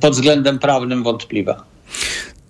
pod 0.00 0.12
względem 0.12 0.58
prawnym 0.58 1.02
wątpliwa. 1.02 1.64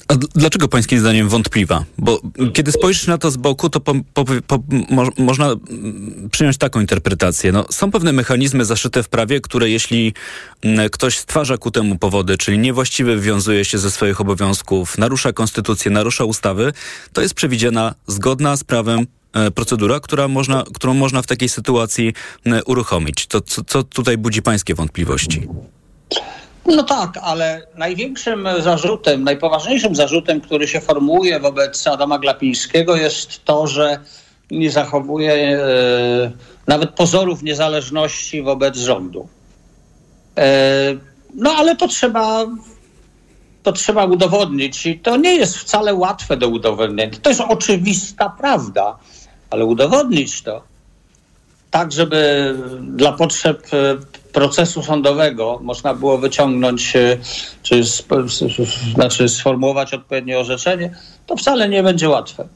A 0.08 0.14
dlaczego 0.34 0.68
pańskim 0.68 1.00
zdaniem 1.00 1.28
wątpliwa? 1.28 1.84
Bo 1.98 2.20
kiedy 2.52 2.72
spojrzysz 2.72 3.06
na 3.06 3.18
to 3.18 3.30
z 3.30 3.36
boku, 3.36 3.70
to 3.70 3.80
po, 3.80 3.94
po, 4.14 4.24
po, 4.46 4.58
mo, 4.90 5.08
można 5.18 5.46
mm, 5.46 6.28
przyjąć 6.32 6.58
taką 6.58 6.80
interpretację. 6.80 7.52
No, 7.52 7.64
są 7.70 7.90
pewne 7.90 8.12
mechanizmy 8.12 8.64
zaszyte 8.64 9.02
w 9.02 9.08
prawie, 9.08 9.40
które 9.40 9.70
jeśli 9.70 10.14
mm, 10.62 10.90
ktoś 10.90 11.18
stwarza 11.18 11.58
ku 11.58 11.70
temu 11.70 11.98
powody, 11.98 12.38
czyli 12.38 12.58
niewłaściwie 12.58 13.16
wywiązuje 13.16 13.64
się 13.64 13.78
ze 13.78 13.90
swoich 13.90 14.20
obowiązków, 14.20 14.98
narusza 14.98 15.32
konstytucję, 15.32 15.90
narusza 15.90 16.24
ustawy, 16.24 16.72
to 17.12 17.20
jest 17.22 17.34
przewidziana 17.34 17.94
zgodna 18.06 18.56
z 18.56 18.64
prawem 18.64 19.06
e, 19.32 19.50
procedura, 19.50 20.00
która 20.00 20.28
można, 20.28 20.64
którą 20.74 20.94
można 20.94 21.22
w 21.22 21.26
takiej 21.26 21.48
sytuacji 21.48 22.12
m, 22.44 22.60
uruchomić. 22.66 23.26
To 23.26 23.40
co, 23.40 23.64
co 23.64 23.82
tutaj 23.82 24.18
budzi 24.18 24.42
pańskie 24.42 24.74
wątpliwości? 24.74 25.48
No 26.66 26.82
tak, 26.82 27.18
ale 27.22 27.66
największym 27.74 28.48
zarzutem, 28.60 29.24
najpoważniejszym 29.24 29.94
zarzutem, 29.94 30.40
który 30.40 30.68
się 30.68 30.80
formułuje 30.80 31.40
wobec 31.40 31.86
Adama 31.86 32.18
Glapińskiego 32.18 32.96
jest 32.96 33.44
to, 33.44 33.66
że 33.66 33.98
nie 34.50 34.70
zachowuje 34.70 35.32
e, 35.32 36.32
nawet 36.66 36.90
pozorów 36.90 37.42
niezależności 37.42 38.42
wobec 38.42 38.76
rządu. 38.76 39.28
E, 40.38 40.44
no 41.34 41.50
ale 41.50 41.76
to 41.76 41.88
trzeba, 41.88 42.46
to 43.62 43.72
trzeba 43.72 44.04
udowodnić 44.04 44.86
i 44.86 44.98
to 44.98 45.16
nie 45.16 45.34
jest 45.34 45.56
wcale 45.56 45.94
łatwe 45.94 46.36
do 46.36 46.48
udowodnienia. 46.48 47.12
To 47.22 47.30
jest 47.30 47.40
oczywista 47.40 48.30
prawda, 48.38 48.98
ale 49.50 49.64
udowodnić 49.64 50.42
to 50.42 50.62
tak, 51.70 51.92
żeby 51.92 52.54
dla 52.80 53.12
potrzeb 53.12 53.66
e, 53.72 53.96
procesu 54.34 54.82
sądowego 54.82 55.60
można 55.62 55.94
było 55.94 56.18
wyciągnąć, 56.18 56.96
e, 56.96 57.18
czy 57.62 57.82
znaczy 58.94 59.28
sformułować 59.28 59.94
odpowiednie 59.94 60.38
orzeczenie, 60.38 60.94
to 61.26 61.36
wcale 61.36 61.68
nie 61.68 61.82
będzie 61.82 62.08
łatwe. 62.08 62.48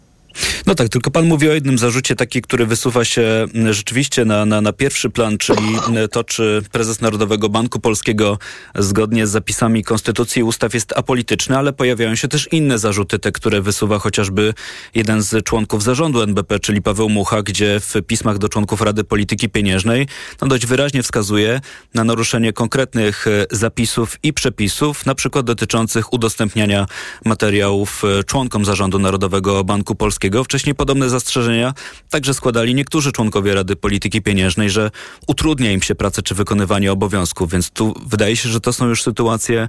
No 0.66 0.74
tak, 0.74 0.88
tylko 0.88 1.10
pan 1.10 1.26
mówi 1.26 1.48
o 1.48 1.52
jednym 1.52 1.78
zarzucie, 1.78 2.16
taki, 2.16 2.42
który 2.42 2.66
wysuwa 2.66 3.04
się 3.04 3.46
m, 3.54 3.72
rzeczywiście 3.72 4.24
na, 4.24 4.46
na, 4.46 4.60
na 4.60 4.72
pierwszy 4.72 5.10
plan, 5.10 5.38
czyli 5.38 5.76
m, 5.88 6.08
to, 6.10 6.24
czy 6.24 6.62
prezes 6.72 7.00
Narodowego 7.00 7.48
Banku 7.48 7.80
Polskiego 7.80 8.38
zgodnie 8.74 9.26
z 9.26 9.30
zapisami 9.30 9.84
Konstytucji 9.84 10.40
i 10.40 10.42
ustaw 10.42 10.74
jest 10.74 10.98
apolityczny, 10.98 11.58
ale 11.58 11.72
pojawiają 11.72 12.14
się 12.14 12.28
też 12.28 12.48
inne 12.52 12.78
zarzuty, 12.78 13.18
te, 13.18 13.32
które 13.32 13.60
wysuwa 13.60 13.98
chociażby 13.98 14.54
jeden 14.94 15.22
z 15.22 15.44
członków 15.44 15.82
zarządu 15.82 16.22
NBP, 16.22 16.60
czyli 16.60 16.82
Paweł 16.82 17.08
Mucha, 17.08 17.42
gdzie 17.42 17.80
w 17.80 17.94
pismach 18.06 18.38
do 18.38 18.48
członków 18.48 18.80
Rady 18.80 19.04
Polityki 19.04 19.48
Pieniężnej 19.48 20.06
no 20.40 20.48
dość 20.48 20.66
wyraźnie 20.66 21.02
wskazuje 21.02 21.60
na 21.94 22.04
naruszenie 22.04 22.52
konkretnych 22.52 23.26
e, 23.26 23.46
zapisów 23.50 24.16
i 24.22 24.32
przepisów, 24.32 25.06
na 25.06 25.14
przykład 25.14 25.46
dotyczących 25.46 26.12
udostępniania 26.12 26.86
materiałów 27.24 28.02
e, 28.04 28.24
członkom 28.24 28.64
zarządu 28.64 28.98
Narodowego 28.98 29.64
Banku 29.64 29.94
Polskiego. 29.94 30.17
Wcześniej 30.44 30.74
podobne 30.74 31.08
zastrzeżenia 31.08 31.74
także 32.10 32.34
składali 32.34 32.74
niektórzy 32.74 33.12
członkowie 33.12 33.54
Rady 33.54 33.76
Polityki 33.76 34.22
Pieniężnej, 34.22 34.70
że 34.70 34.90
utrudnia 35.26 35.72
im 35.72 35.82
się 35.82 35.94
pracę 35.94 36.22
czy 36.22 36.34
wykonywanie 36.34 36.92
obowiązków, 36.92 37.50
więc 37.50 37.70
tu 37.70 37.94
wydaje 38.06 38.36
się, 38.36 38.48
że 38.48 38.60
to 38.60 38.72
są 38.72 38.86
już 38.86 39.02
sytuacje 39.02 39.68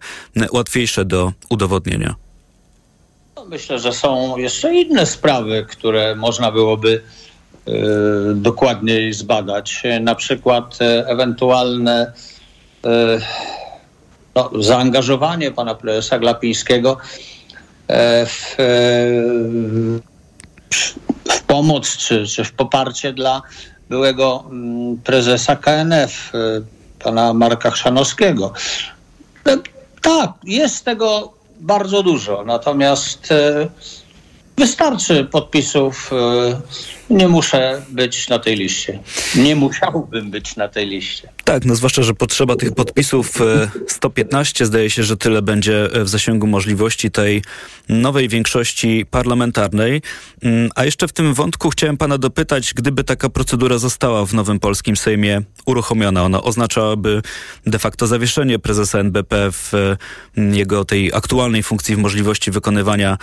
łatwiejsze 0.52 1.06
do 1.06 1.34
udowodnienia. 1.50 2.16
Myślę, 3.48 3.80
że 3.80 3.94
są 3.94 4.38
jeszcze 4.38 4.74
inne 4.74 5.06
sprawy, 5.06 5.66
które 5.70 6.16
można 6.16 6.52
byłoby 6.52 7.02
e, 7.68 7.72
dokładniej 8.36 9.14
zbadać. 9.14 9.84
Na 10.02 10.16
przykład 10.16 10.78
e, 10.82 11.08
ewentualne 11.08 12.14
e, 12.86 13.20
no, 14.36 14.52
zaangażowanie 14.60 15.52
pana 15.52 15.76
prezesa 15.76 16.20
Glapińskiego 16.20 16.98
w, 18.26 18.56
w 21.32 21.42
pomoc 21.48 21.98
czy, 21.98 22.28
czy 22.28 22.44
w 22.44 22.52
poparcie 22.52 23.14
dla 23.14 23.42
byłego 23.90 24.44
mm, 24.52 24.98
prezesa 24.98 25.56
KNF, 25.56 26.32
e, 26.36 26.62
pana 27.04 27.34
Marka 27.34 27.72
Chrzanowskiego. 27.72 28.54
E, 29.48 29.58
Tak, 30.02 30.32
jest 30.44 30.86
tego 30.86 31.34
bardzo 31.60 32.04
dużo, 32.04 32.44
natomiast 32.46 33.32
e, 33.32 33.68
wystarczy 34.58 35.26
podpisów. 35.26 36.12
e, 36.14 36.62
Nie 37.10 37.28
muszę 37.28 37.82
być 37.90 38.30
na 38.30 38.40
tej 38.40 38.56
liście. 38.56 39.00
Nie 39.36 39.56
musiałbym 39.56 40.32
być 40.32 40.56
na 40.56 40.68
tej 40.68 40.88
liście. 40.88 41.30
Tak, 41.50 41.66
no 41.66 41.76
zwłaszcza, 41.76 42.04
że 42.04 42.14
potrzeba 42.14 42.56
tych 42.56 42.72
podpisów 42.72 43.42
e, 43.42 43.70
115, 43.88 44.66
zdaje 44.66 44.90
się, 44.90 45.04
że 45.04 45.18
tyle 45.18 45.42
będzie 45.42 45.94
e, 45.94 46.04
w 46.04 46.10
zasięgu 46.10 46.48
możliwości 46.48 47.12
tej 47.12 47.42
nowej 47.90 48.30
większości 48.30 49.06
parlamentarnej. 49.12 50.02
Mm, 50.42 50.70
A 50.76 50.86
jeszcze 50.86 51.08
w 51.08 51.14
tym 51.14 51.34
wątku 51.34 51.70
chciałem 51.70 51.98
pana 51.98 52.18
dopytać, 52.18 52.74
gdyby 52.74 53.04
taka 53.04 53.30
procedura 53.30 53.78
została 53.78 54.26
w 54.26 54.34
nowym 54.34 54.60
polskim 54.60 54.98
Sejmie 54.98 55.42
uruchomiona, 55.66 56.24
ona 56.24 56.42
oznaczałaby 56.42 57.22
de 57.66 57.80
facto 57.80 58.08
zawieszenie 58.08 58.60
prezesa 58.60 59.00
NBP 59.00 59.52
w 59.52 59.74
e, 59.74 59.98
jego 60.38 60.86
tej 60.86 61.14
aktualnej 61.14 61.64
funkcji, 61.64 61.96
w 61.96 62.00
możliwości 62.00 62.52
wykonywania 62.52 63.18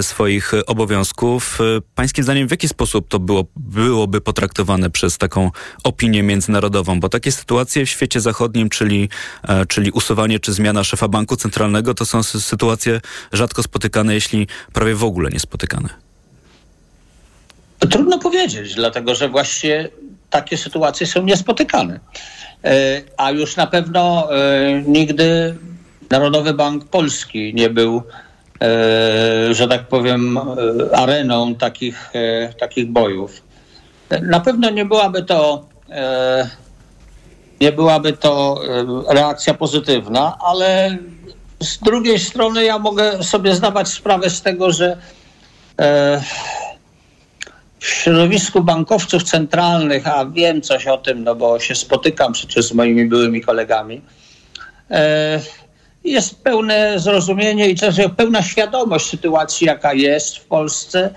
swoich 0.00 0.54
e, 0.54 0.66
obowiązków. 0.66 1.60
E, 1.60 1.64
Pańskim 1.94 2.24
zdaniem 2.24 2.48
w 2.48 2.50
jaki 2.50 2.68
sposób 2.68 3.08
to 3.08 3.18
było, 3.18 3.44
byłoby 3.56 4.20
potraktowane 4.20 4.90
przez 4.90 5.18
taką 5.18 5.50
opinię 5.84 6.22
międzynarodową? 6.22 7.00
Bo 7.00 7.08
takie 7.08 7.32
sytuacje 7.32 7.67
w 7.76 7.88
świecie 7.88 8.20
zachodnim, 8.20 8.68
czyli, 8.68 9.08
e, 9.48 9.66
czyli 9.66 9.90
usuwanie 9.90 10.40
czy 10.40 10.52
zmiana 10.52 10.84
szefa 10.84 11.08
banku 11.08 11.36
centralnego, 11.36 11.94
to 11.94 12.06
są 12.06 12.20
sy- 12.22 12.40
sytuacje 12.40 13.00
rzadko 13.32 13.62
spotykane, 13.62 14.14
jeśli 14.14 14.46
prawie 14.72 14.94
w 14.94 15.04
ogóle 15.04 15.30
niespotykane. 15.30 15.88
Trudno 17.90 18.18
powiedzieć, 18.18 18.74
dlatego 18.74 19.14
że 19.14 19.28
właśnie 19.28 19.88
takie 20.30 20.56
sytuacje 20.56 21.06
są 21.06 21.22
niespotykane. 21.22 22.00
E, 22.64 23.02
A 23.16 23.30
już 23.30 23.56
na 23.56 23.66
pewno 23.66 24.28
e, 24.36 24.82
nigdy 24.86 25.54
Narodowy 26.10 26.54
Bank 26.54 26.84
Polski 26.84 27.54
nie 27.54 27.70
był, 27.70 28.02
że 29.50 29.68
tak 29.68 29.88
powiem, 29.88 30.38
areną 30.94 31.54
takich, 31.54 32.10
takich 32.60 32.90
bojów. 32.90 33.42
Na 34.22 34.40
pewno 34.40 34.70
nie 34.70 34.84
byłaby 34.84 35.22
to, 35.22 35.66
nie 37.60 37.72
byłaby 37.72 38.12
to 38.12 38.60
reakcja 39.08 39.54
pozytywna, 39.54 40.38
ale 40.40 40.98
z 41.60 41.78
drugiej 41.78 42.18
strony 42.18 42.64
ja 42.64 42.78
mogę 42.78 43.24
sobie 43.24 43.54
zdawać 43.54 43.88
sprawę 43.88 44.30
z 44.30 44.42
tego, 44.42 44.72
że 44.72 44.96
e, 45.80 46.22
w 47.78 47.86
środowisku 47.86 48.62
bankowców 48.62 49.22
centralnych, 49.22 50.06
a 50.06 50.26
wiem 50.26 50.62
coś 50.62 50.86
o 50.86 50.98
tym, 50.98 51.24
no 51.24 51.34
bo 51.34 51.60
się 51.60 51.74
spotykam 51.74 52.32
przecież 52.32 52.64
z 52.64 52.72
moimi 52.72 53.06
byłymi 53.06 53.40
kolegami, 53.40 54.02
e, 54.90 55.40
jest 56.04 56.42
pełne 56.42 56.98
zrozumienie 56.98 57.68
i 57.68 57.76
też 57.76 57.96
pełna 58.16 58.42
świadomość 58.42 59.06
sytuacji, 59.06 59.66
jaka 59.66 59.92
jest 59.94 60.36
w 60.36 60.44
Polsce 60.44 61.14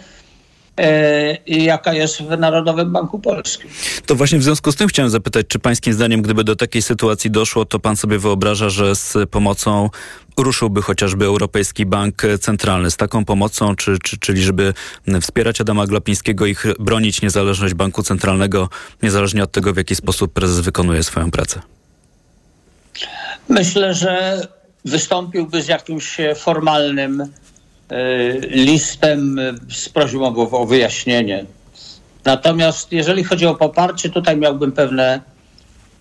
jaka 1.47 1.93
jest 1.93 2.21
w 2.21 2.39
Narodowym 2.39 2.91
Banku 2.91 3.19
Polskim. 3.19 3.69
To 4.05 4.15
właśnie 4.15 4.39
w 4.39 4.43
związku 4.43 4.71
z 4.71 4.75
tym 4.75 4.87
chciałem 4.87 5.09
zapytać, 5.09 5.45
czy 5.47 5.59
pańskim 5.59 5.93
zdaniem, 5.93 6.21
gdyby 6.21 6.43
do 6.43 6.55
takiej 6.55 6.81
sytuacji 6.81 7.31
doszło, 7.31 7.65
to 7.65 7.79
pan 7.79 7.97
sobie 7.97 8.19
wyobraża, 8.19 8.69
że 8.69 8.95
z 8.95 9.17
pomocą 9.29 9.89
ruszyłby 10.37 10.81
chociażby 10.81 11.25
Europejski 11.25 11.85
Bank 11.85 12.21
Centralny 12.41 12.91
z 12.91 12.97
taką 12.97 13.25
pomocą, 13.25 13.75
czy, 13.75 13.99
czy, 14.03 14.17
czyli 14.17 14.41
żeby 14.41 14.73
wspierać 15.21 15.61
Adama 15.61 15.87
Glapińskiego 15.87 16.45
i 16.45 16.55
bronić 16.79 17.21
niezależność 17.21 17.73
Banku 17.73 18.03
Centralnego, 18.03 18.69
niezależnie 19.03 19.43
od 19.43 19.51
tego, 19.51 19.73
w 19.73 19.77
jaki 19.77 19.95
sposób 19.95 20.33
prezes 20.33 20.59
wykonuje 20.59 21.03
swoją 21.03 21.31
pracę? 21.31 21.61
Myślę, 23.49 23.93
że 23.93 24.41
wystąpiłby 24.85 25.61
z 25.61 25.67
jakimś 25.67 26.17
formalnym 26.35 27.21
e, 27.21 27.27
listem 28.49 29.39
e, 29.39 29.53
z 29.69 29.89
prośbą 29.89 30.35
o 30.35 30.65
wyjaśnienie. 30.65 31.45
Natomiast 32.25 32.91
jeżeli 32.91 33.23
chodzi 33.23 33.45
o 33.45 33.55
poparcie, 33.55 34.09
tutaj 34.09 34.37
miałbym 34.37 34.71
pewne, 34.71 35.21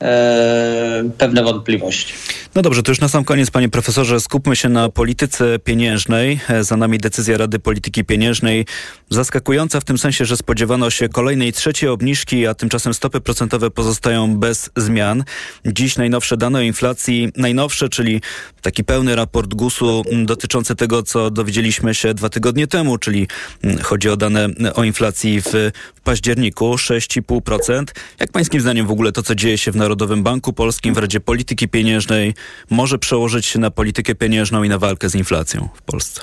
e, 0.02 1.10
pewne 1.18 1.42
wątpliwości. 1.42 2.14
No 2.54 2.62
dobrze, 2.62 2.82
to 2.82 2.90
już 2.90 3.00
na 3.00 3.08
sam 3.08 3.24
koniec, 3.24 3.50
panie 3.50 3.68
profesorze, 3.68 4.20
skupmy 4.20 4.56
się 4.56 4.68
na 4.68 4.88
polityce 4.88 5.58
pieniężnej. 5.58 6.40
E, 6.48 6.64
Za 6.64 6.76
nami 6.76 6.98
decyzja 6.98 7.36
Rady 7.38 7.58
Polityki 7.58 8.04
Pieniężnej. 8.04 8.66
Zaskakująca 9.10 9.80
w 9.80 9.84
tym 9.84 9.98
sensie, 9.98 10.24
że 10.24 10.36
spodziewano 10.36 10.90
się 10.90 11.08
kolejnej 11.08 11.52
trzeciej 11.52 11.88
obniżki, 11.88 12.46
a 12.46 12.54
tymczasem 12.54 12.94
stopy 12.94 13.20
procentowe 13.20 13.70
pozostają 13.70 14.36
bez 14.36 14.70
zmian. 14.76 15.24
Dziś 15.66 15.96
najnowsze 15.96 16.36
dane 16.36 16.58
o 16.58 16.62
inflacji, 16.62 17.28
najnowsze, 17.36 17.88
czyli 17.88 18.20
taki 18.62 18.84
pełny 18.84 19.16
raport 19.16 19.54
GUS-u 19.54 20.04
dotyczący 20.24 20.76
tego, 20.76 21.02
co 21.02 21.30
dowiedzieliśmy 21.30 21.94
się 21.94 22.14
dwa 22.14 22.28
tygodnie 22.28 22.66
temu, 22.66 22.98
czyli 22.98 23.28
m, 23.64 23.78
chodzi 23.78 24.08
o 24.08 24.16
dane 24.16 24.48
o 24.74 24.84
inflacji 24.84 25.40
w, 25.40 25.70
październiku 26.04 26.74
6,5%. 26.74 27.84
Jak 28.20 28.32
pańskim 28.32 28.60
zdaniem 28.60 28.86
w 28.86 28.90
ogóle 28.90 29.12
to, 29.12 29.22
co 29.22 29.34
dzieje 29.34 29.58
się 29.58 29.72
w 29.72 29.76
Narodowym 29.90 30.22
Banku 30.22 30.52
Polskim, 30.52 30.94
w 30.94 30.98
Radzie 30.98 31.20
Polityki 31.20 31.68
Pieniężnej, 31.68 32.34
może 32.70 32.98
przełożyć 32.98 33.46
się 33.46 33.58
na 33.58 33.70
politykę 33.70 34.14
pieniężną 34.14 34.62
i 34.62 34.68
na 34.68 34.78
walkę 34.78 35.08
z 35.08 35.14
inflacją 35.14 35.68
w 35.74 35.82
Polsce? 35.82 36.20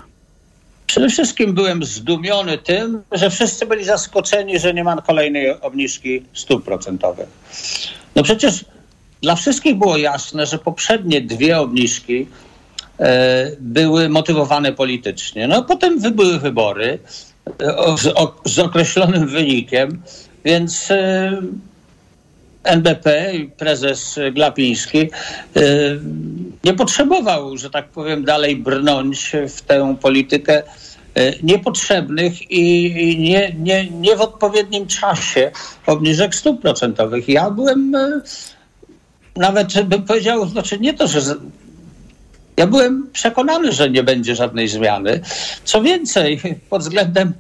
Przede 0.86 1.10
wszystkim 1.10 1.54
byłem 1.54 1.84
zdumiony 1.84 2.58
tym, 2.58 3.02
że 3.12 3.30
wszyscy 3.30 3.66
byli 3.66 3.84
zaskoczeni, 3.84 4.60
że 4.60 4.74
nie 4.74 4.84
ma 4.84 5.02
kolejnej 5.02 5.62
obniżki 5.62 6.24
stóp 6.34 6.64
procentowych. 6.66 7.28
No 8.16 8.24
przecież 8.24 8.66
dla 9.22 9.36
wszystkich 9.36 9.76
było 9.76 9.98
jasne, 9.98 10.46
że 10.46 10.58
poprzednie 10.58 11.22
dwie 11.22 11.60
obniżki 11.60 12.28
e, 13.00 13.52
były 13.60 14.10
motywowane 14.10 14.74
politycznie. 14.74 15.48
No 15.48 15.64
potem 15.64 16.00
były 16.16 16.40
wybory 16.40 17.00
e, 17.62 17.78
o, 17.78 17.98
z, 17.98 18.08
o, 18.08 18.36
z 18.46 18.60
określonym 18.60 19.28
wynikiem, 19.28 20.02
więc 20.46 20.92
e, 20.92 21.42
NBP 22.68 23.34
prezes 23.58 24.20
Glapiński 24.32 25.00
e, 25.00 25.62
nie 26.64 26.74
potrzebował, 26.74 27.58
że 27.58 27.70
tak 27.70 27.90
powiem, 27.90 28.26
dalej 28.26 28.56
brnąć 28.56 29.32
w 29.50 29.62
tę 29.62 29.96
politykę 30.02 30.64
e, 31.16 31.34
niepotrzebnych 31.44 32.52
i 32.52 32.92
nie, 33.20 33.56
nie, 33.60 33.90
nie 33.92 34.16
w 34.16 34.22
odpowiednim 34.22 34.88
czasie 34.88 35.52
obniżek 35.86 36.36
stóp 36.36 36.62
procentowych. 36.62 37.30
Ja 37.30 37.52
byłem 37.52 37.96
e, 37.96 38.22
nawet, 39.36 39.84
bym 39.84 40.04
powiedział, 40.04 40.48
znaczy 40.48 40.80
nie 40.80 40.94
to, 40.94 41.08
że 41.08 41.22
ja 42.58 42.68
byłem 42.68 43.10
przekonany, 43.14 43.72
że 43.72 43.90
nie 43.90 44.04
będzie 44.04 44.36
żadnej 44.36 44.68
zmiany. 44.68 45.22
Co 45.64 45.82
więcej, 45.82 46.42
pod 46.70 46.82
względem 46.82 47.34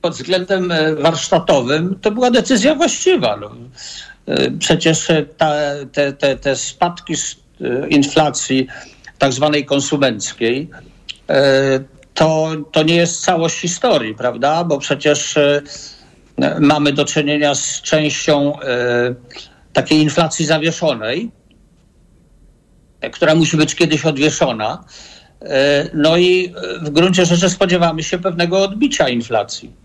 pod 0.00 0.14
względem 0.14 0.72
warsztatowym 0.98 1.98
to 2.02 2.10
była 2.10 2.30
decyzja 2.30 2.74
właściwa. 2.74 3.36
No. 3.36 3.50
E, 4.26 4.50
przecież 4.50 5.08
ta, 5.36 5.54
te, 5.92 6.12
te, 6.12 6.36
te 6.36 6.56
spadki 6.56 7.14
inflacji 7.88 8.66
tak 9.18 9.32
zwanej 9.32 9.64
konsumenckiej 9.64 10.70
to, 12.14 12.50
to 12.72 12.82
nie 12.82 12.96
jest 12.96 13.24
całość 13.24 13.60
historii, 13.60 14.14
prawda? 14.14 14.64
Bo 14.64 14.78
przecież 14.78 15.38
mamy 16.60 16.92
do 16.92 17.04
czynienia 17.04 17.54
z 17.54 17.82
częścią 17.82 18.58
takiej 19.72 19.98
inflacji 19.98 20.46
zawieszonej, 20.46 21.30
która 23.12 23.34
musi 23.34 23.56
być 23.56 23.74
kiedyś 23.74 24.04
odwieszona. 24.04 24.84
No 25.94 26.16
i 26.16 26.54
w 26.82 26.90
gruncie 26.90 27.26
rzeczy 27.26 27.50
spodziewamy 27.50 28.02
się 28.02 28.18
pewnego 28.18 28.62
odbicia 28.62 29.08
inflacji. 29.08 29.83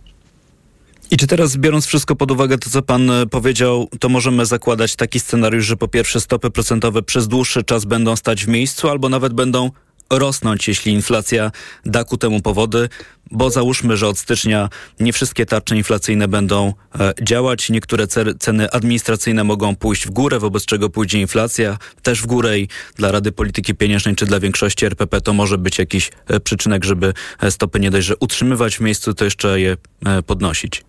I 1.12 1.18
czy 1.18 1.28
teraz, 1.28 1.58
biorąc 1.58 1.86
wszystko 1.86 2.16
pod 2.16 2.32
uwagę, 2.32 2.58
to 2.58 2.70
co 2.70 2.82
pan 2.82 3.10
e, 3.10 3.28
powiedział, 3.28 3.90
to 4.00 4.10
możemy 4.10 4.46
zakładać 4.46 4.96
taki 4.96 5.20
scenariusz, 5.20 5.66
że 5.66 5.78
po 5.78 5.88
pierwsze 5.88 6.22
stopy 6.22 6.50
procentowe 6.52 7.04
przez 7.04 7.28
dłuższy 7.28 7.64
czas 7.64 7.86
będą 7.86 8.16
stać 8.16 8.46
w 8.46 8.48
miejscu, 8.48 8.90
albo 8.90 9.10
nawet 9.10 9.34
będą 9.34 9.72
rosnąć, 10.10 10.68
jeśli 10.68 10.94
inflacja 10.94 11.52
da 11.86 12.04
ku 12.04 12.18
temu 12.18 12.42
powody, 12.42 12.90
bo 13.32 13.50
załóżmy, 13.50 13.98
że 13.98 14.08
od 14.08 14.18
stycznia 14.18 14.70
nie 15.00 15.14
wszystkie 15.14 15.46
tarcze 15.46 15.78
inflacyjne 15.78 16.28
będą 16.28 16.74
e, 17.00 17.14
działać, 17.22 17.70
niektóre 17.70 18.08
ceny 18.40 18.72
administracyjne 18.72 19.44
mogą 19.44 19.76
pójść 19.76 20.08
w 20.08 20.10
górę, 20.10 20.40
wobec 20.40 20.66
czego 20.66 20.90
pójdzie 20.90 21.22
inflacja 21.22 21.78
też 22.02 22.22
w 22.22 22.26
górę 22.26 22.60
i 22.60 22.68
dla 22.96 23.12
Rady 23.12 23.32
Polityki 23.32 23.76
Pieniężnej 23.76 24.16
czy 24.16 24.26
dla 24.26 24.40
większości 24.40 24.86
RPP 24.86 25.22
to 25.22 25.34
może 25.34 25.58
być 25.58 25.80
jakiś 25.80 26.12
e, 26.28 26.40
przyczynek, 26.40 26.86
żeby 26.86 27.14
stopy 27.50 27.80
nie 27.80 27.92
dość, 27.92 28.08
że 28.08 28.18
utrzymywać 28.18 28.78
w 28.78 28.82
miejscu, 28.82 29.14
to 29.14 29.26
jeszcze 29.26 29.60
je 29.60 29.78
podnosić. 30.26 30.89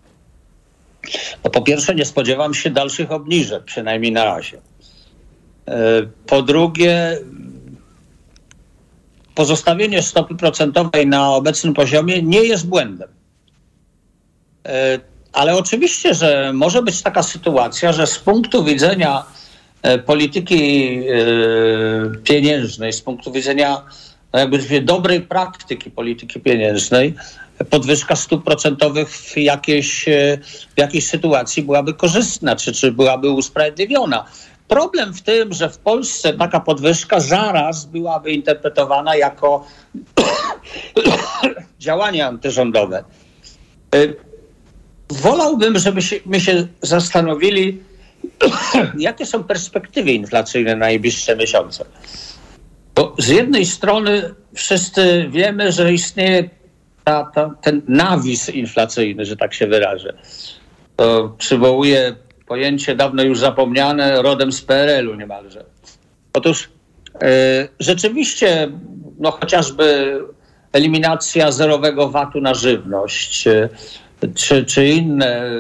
No 1.45 1.51
po 1.51 1.63
pierwsze 1.63 1.95
nie 1.95 2.05
spodziewam 2.05 2.55
się 2.55 2.71
dalszych 2.71 3.13
obniżek, 3.13 3.65
przynajmniej 3.65 4.13
na 4.13 4.25
razie. 4.25 4.61
Po 6.27 6.43
drugie, 6.43 7.19
pozostawienie 9.35 10.03
stopy 10.03 10.35
procentowej 10.35 11.07
na 11.07 11.35
obecnym 11.35 11.75
poziomie 11.75 12.23
nie 12.23 12.43
jest 12.43 12.67
błędem. 12.67 13.09
E, 14.67 15.01
ale 15.33 15.57
oczywiście, 15.57 16.15
że 16.15 16.53
może 16.55 16.83
być 16.83 17.03
taka 17.03 17.23
sytuacja, 17.23 17.93
że 17.93 18.07
z 18.07 18.19
punktu 18.19 18.65
widzenia 18.65 19.25
e, 19.83 19.99
polityki 19.99 20.85
e, 20.85 21.03
pieniężnej, 22.25 22.93
z 22.93 23.01
punktu 23.01 23.33
widzenia 23.33 23.83
no 24.33 24.39
jakby 24.39 24.81
dobrej 24.81 25.21
praktyki 25.21 25.91
polityki 25.91 26.41
pieniężnej, 26.41 27.15
podwyżka 27.71 28.17
stóp 28.17 28.45
procentowych 28.45 29.09
w 29.09 29.37
jakiejś, 29.37 30.05
w 30.77 30.81
jakiejś 30.81 31.07
sytuacji 31.07 31.63
byłaby 31.63 31.95
korzystna, 31.95 32.57
czy, 32.57 32.73
czy 32.73 32.93
byłaby 32.93 33.31
usprawiedliwiona. 33.31 34.25
Problem 34.69 35.15
w 35.15 35.23
tym, 35.23 35.53
że 35.53 35.71
w 35.71 35.79
Polsce 35.79 36.33
taka 36.33 36.61
podwyżka 36.61 37.21
zaraz 37.21 37.85
byłaby 37.85 38.33
interpretowana 38.33 39.17
jako 39.17 39.67
działanie 41.79 42.27
antyrządowe. 42.27 43.05
Y, 43.95 44.17
wolałbym, 45.11 45.79
żebyśmy 45.79 46.41
się 46.41 46.67
zastanowili, 46.83 47.83
jakie 48.99 49.27
są 49.27 49.45
perspektywy 49.45 50.13
inflacyjne 50.13 50.71
na 50.71 50.87
najbliższe 50.87 51.37
miesiące. 51.37 51.85
Bo 53.01 53.15
z 53.19 53.29
jednej 53.29 53.67
strony 53.67 54.35
wszyscy 54.55 55.27
wiemy, 55.31 55.73
że 55.73 55.93
istnieje 55.93 56.51
ta, 57.05 57.31
ta, 57.35 57.55
ten 57.63 57.83
nawis 57.89 58.49
inflacyjny, 58.49 59.25
że 59.25 59.37
tak 59.37 59.55
się 59.55 59.67
wyrażę. 59.67 60.15
To 60.97 61.35
przywołuje 61.39 62.17
pojęcie 62.47 62.97
dawno 62.97 63.23
już 63.23 63.39
zapomniane, 63.39 64.23
rodem 64.23 64.53
z 64.53 64.63
PRL-u 64.63 65.15
niemalże. 65.15 65.65
Otóż 66.33 66.71
e, 67.23 67.69
rzeczywiście, 67.79 68.69
no 69.19 69.31
chociażby 69.31 70.19
eliminacja 70.73 71.53
zerowego 71.53 72.09
VAT-u 72.09 72.41
na 72.41 72.55
żywność, 72.55 73.47
e, 73.47 73.69
czy, 74.35 74.65
czy 74.65 74.87
inne, 74.87 75.51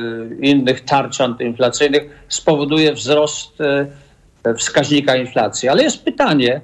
innych 0.41 0.81
tarcz 0.81 1.21
antyinflacyjnych 1.21 2.25
spowoduje 2.29 2.93
wzrost 2.93 3.61
e, 3.61 4.55
wskaźnika 4.55 5.17
inflacji. 5.17 5.69
Ale 5.69 5.83
jest 5.83 6.05
pytanie, 6.05 6.61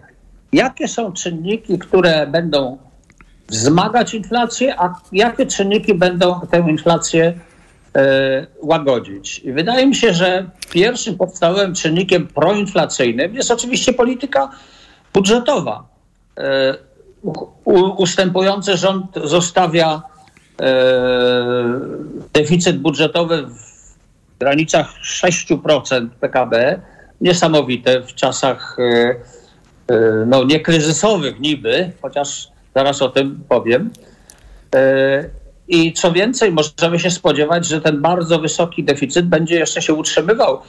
jakie 0.56 0.88
są 0.88 1.12
czynniki, 1.12 1.78
które 1.78 2.26
będą 2.26 2.78
wzmagać 3.48 4.14
inflację, 4.14 4.80
a 4.80 4.94
jakie 5.12 5.46
czynniki 5.46 5.94
będą 5.94 6.40
tę 6.50 6.58
inflację 6.58 7.34
E, 7.96 8.46
łagodzić. 8.62 9.38
I 9.38 9.52
wydaje 9.52 9.86
mi 9.86 9.94
się, 9.94 10.12
że 10.12 10.50
pierwszym 10.70 11.18
podstawowym 11.18 11.74
czynnikiem 11.74 12.26
proinflacyjnym 12.26 13.34
jest 13.34 13.50
oczywiście 13.50 13.92
polityka 13.92 14.50
budżetowa. 15.14 15.88
E, 16.38 16.74
ustępujący 17.96 18.76
rząd 18.76 19.06
zostawia 19.24 20.02
e, 20.60 20.74
deficyt 22.32 22.78
budżetowy 22.78 23.46
w 23.46 24.38
granicach 24.38 24.94
6% 25.02 26.08
PKB. 26.20 26.80
Niesamowite 27.20 28.02
w 28.02 28.14
czasach 28.14 28.76
no, 30.26 30.44
niekryzysowych 30.44 31.40
niby, 31.40 31.90
chociaż 32.02 32.48
zaraz 32.74 33.02
o 33.02 33.08
tym 33.08 33.40
powiem. 33.48 33.90
I 35.68 35.92
co 35.92 36.12
więcej, 36.12 36.52
możemy 36.52 36.98
się 36.98 37.10
spodziewać, 37.10 37.66
że 37.66 37.80
ten 37.80 38.02
bardzo 38.02 38.38
wysoki 38.38 38.84
deficyt 38.84 39.26
będzie 39.26 39.58
jeszcze 39.58 39.82
się 39.82 39.94
utrzymywał 39.94 40.60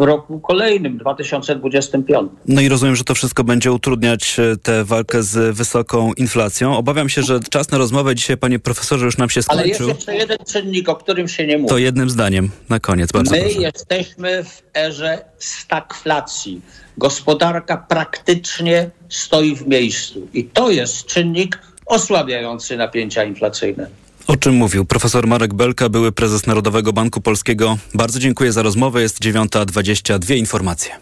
w 0.00 0.04
roku 0.04 0.40
kolejnym, 0.40 0.98
2025. 0.98 2.30
No 2.48 2.60
i 2.60 2.68
rozumiem, 2.68 2.96
że 2.96 3.04
to 3.04 3.14
wszystko 3.14 3.44
będzie 3.44 3.72
utrudniać 3.72 4.36
e, 4.38 4.56
tę 4.56 4.84
walkę 4.84 5.22
z 5.22 5.56
wysoką 5.56 6.12
inflacją. 6.12 6.76
Obawiam 6.76 7.08
się, 7.08 7.22
że 7.22 7.40
czas 7.40 7.70
na 7.70 7.78
rozmowę 7.78 8.14
dzisiaj, 8.14 8.36
panie 8.36 8.58
profesorze, 8.58 9.04
już 9.04 9.18
nam 9.18 9.30
się 9.30 9.42
skończył. 9.42 9.64
Ale 9.64 9.68
jest 9.68 9.88
jeszcze 9.88 10.16
jeden 10.16 10.38
czynnik, 10.52 10.88
o 10.88 10.96
którym 10.96 11.28
się 11.28 11.46
nie 11.46 11.58
mówi. 11.58 11.68
To 11.68 11.78
jednym 11.78 12.10
zdaniem, 12.10 12.50
na 12.68 12.80
koniec, 12.80 13.12
bardzo 13.12 13.30
My 13.30 13.40
proszę. 13.40 13.60
jesteśmy 13.60 14.44
w 14.44 14.62
erze 14.76 15.24
stagflacji. 15.38 16.60
Gospodarka 16.98 17.76
praktycznie 17.76 18.90
stoi 19.08 19.56
w 19.56 19.68
miejscu. 19.68 20.28
I 20.34 20.44
to 20.44 20.70
jest 20.70 21.06
czynnik 21.06 21.58
osłabiający 21.86 22.76
napięcia 22.76 23.24
inflacyjne. 23.24 23.88
O 24.28 24.36
czym 24.36 24.54
mówił 24.54 24.84
profesor 24.84 25.26
Marek 25.26 25.54
Belka, 25.54 25.88
były 25.88 26.12
prezes 26.12 26.46
Narodowego 26.46 26.92
Banku 26.92 27.20
Polskiego. 27.20 27.78
Bardzo 27.94 28.18
dziękuję 28.18 28.52
za 28.52 28.62
rozmowę. 28.62 29.02
Jest 29.02 29.20
9.22 29.20 30.36
informacje. 30.36 30.96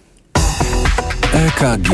EKG. 1.32 1.88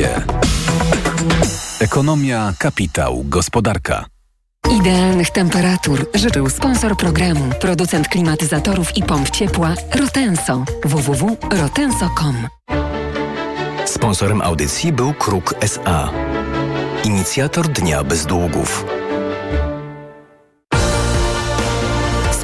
Ekonomia, 1.81 2.55
kapitał, 2.59 3.25
gospodarka. 3.25 4.05
Idealnych 4.81 5.31
temperatur 5.31 6.07
życzył 6.15 6.51
sponsor 6.51 6.97
programu, 6.97 7.51
producent 7.61 8.09
klimatyzatorów 8.09 8.97
i 8.97 9.03
pomp 9.03 9.31
ciepła 9.31 9.75
Rotenso. 9.95 10.65
www.rotenso.com 10.85 12.49
Sponsorem 13.85 14.43
audycji 14.43 14.93
był 14.93 15.15
Kruk 15.15 15.55
SA. 15.61 16.11
Inicjator 17.05 17.69
Dnia 17.69 18.05
Bez 18.05 18.27
Długów. 18.27 18.85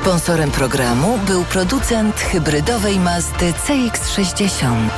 Sponsorem 0.08 0.50
programu 0.50 1.18
był 1.26 1.44
producent 1.44 2.20
hybrydowej 2.20 3.00
Mazdy 3.00 3.52
CX-60. 3.52 4.88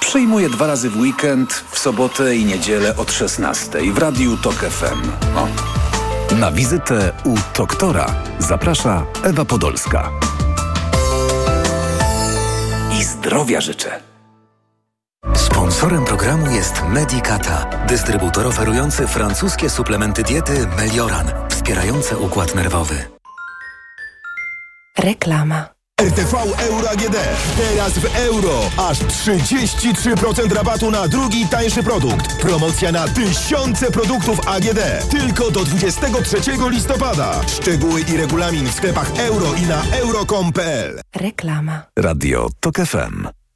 Przyjmuję 0.00 0.48
dwa 0.48 0.66
razy 0.66 0.90
w 0.90 0.96
weekend, 0.96 1.64
w 1.70 1.78
sobotę 1.78 2.36
i 2.36 2.44
niedzielę 2.44 2.96
od 2.96 3.12
16 3.12 3.92
w 3.92 3.98
Radiu 3.98 4.36
TOK 4.36 4.54
FM. 4.54 5.10
O. 5.36 5.48
Na 6.34 6.52
wizytę 6.52 7.12
u 7.24 7.34
doktora 7.56 8.14
zaprasza 8.38 9.06
Ewa 9.24 9.44
Podolska. 9.44 10.10
I 13.00 13.04
zdrowia 13.04 13.60
życzę. 13.60 14.09
Sponsorem 15.70 16.04
programu 16.04 16.50
jest 16.50 16.82
Medicata, 16.88 17.86
dystrybutor 17.88 18.46
oferujący 18.46 19.06
francuskie 19.06 19.70
suplementy 19.70 20.22
diety 20.22 20.66
Melioran, 20.76 21.26
wspierające 21.48 22.18
układ 22.18 22.54
nerwowy. 22.54 22.94
Reklama. 24.98 25.68
RTV 26.00 26.38
Euro 26.58 26.90
AGD. 26.90 27.16
Teraz 27.56 27.98
w 27.98 28.16
euro. 28.16 28.60
Aż 28.88 28.98
33% 28.98 30.52
rabatu 30.52 30.90
na 30.90 31.08
drugi 31.08 31.46
tańszy 31.46 31.82
produkt. 31.82 32.36
Promocja 32.36 32.92
na 32.92 33.08
tysiące 33.08 33.90
produktów 33.90 34.48
AGD. 34.48 35.10
Tylko 35.10 35.50
do 35.50 35.64
23 35.64 36.36
listopada. 36.70 37.40
Szczegóły 37.48 38.00
i 38.00 38.16
regulamin 38.16 38.66
w 38.66 38.74
sklepach 38.74 39.18
euro 39.18 39.54
i 39.54 39.62
na 39.62 39.82
euro.com.pl. 39.96 41.00
Reklama. 41.16 41.82
Radio 41.96 42.48
TOK 42.60 42.76
FM. 42.76 43.39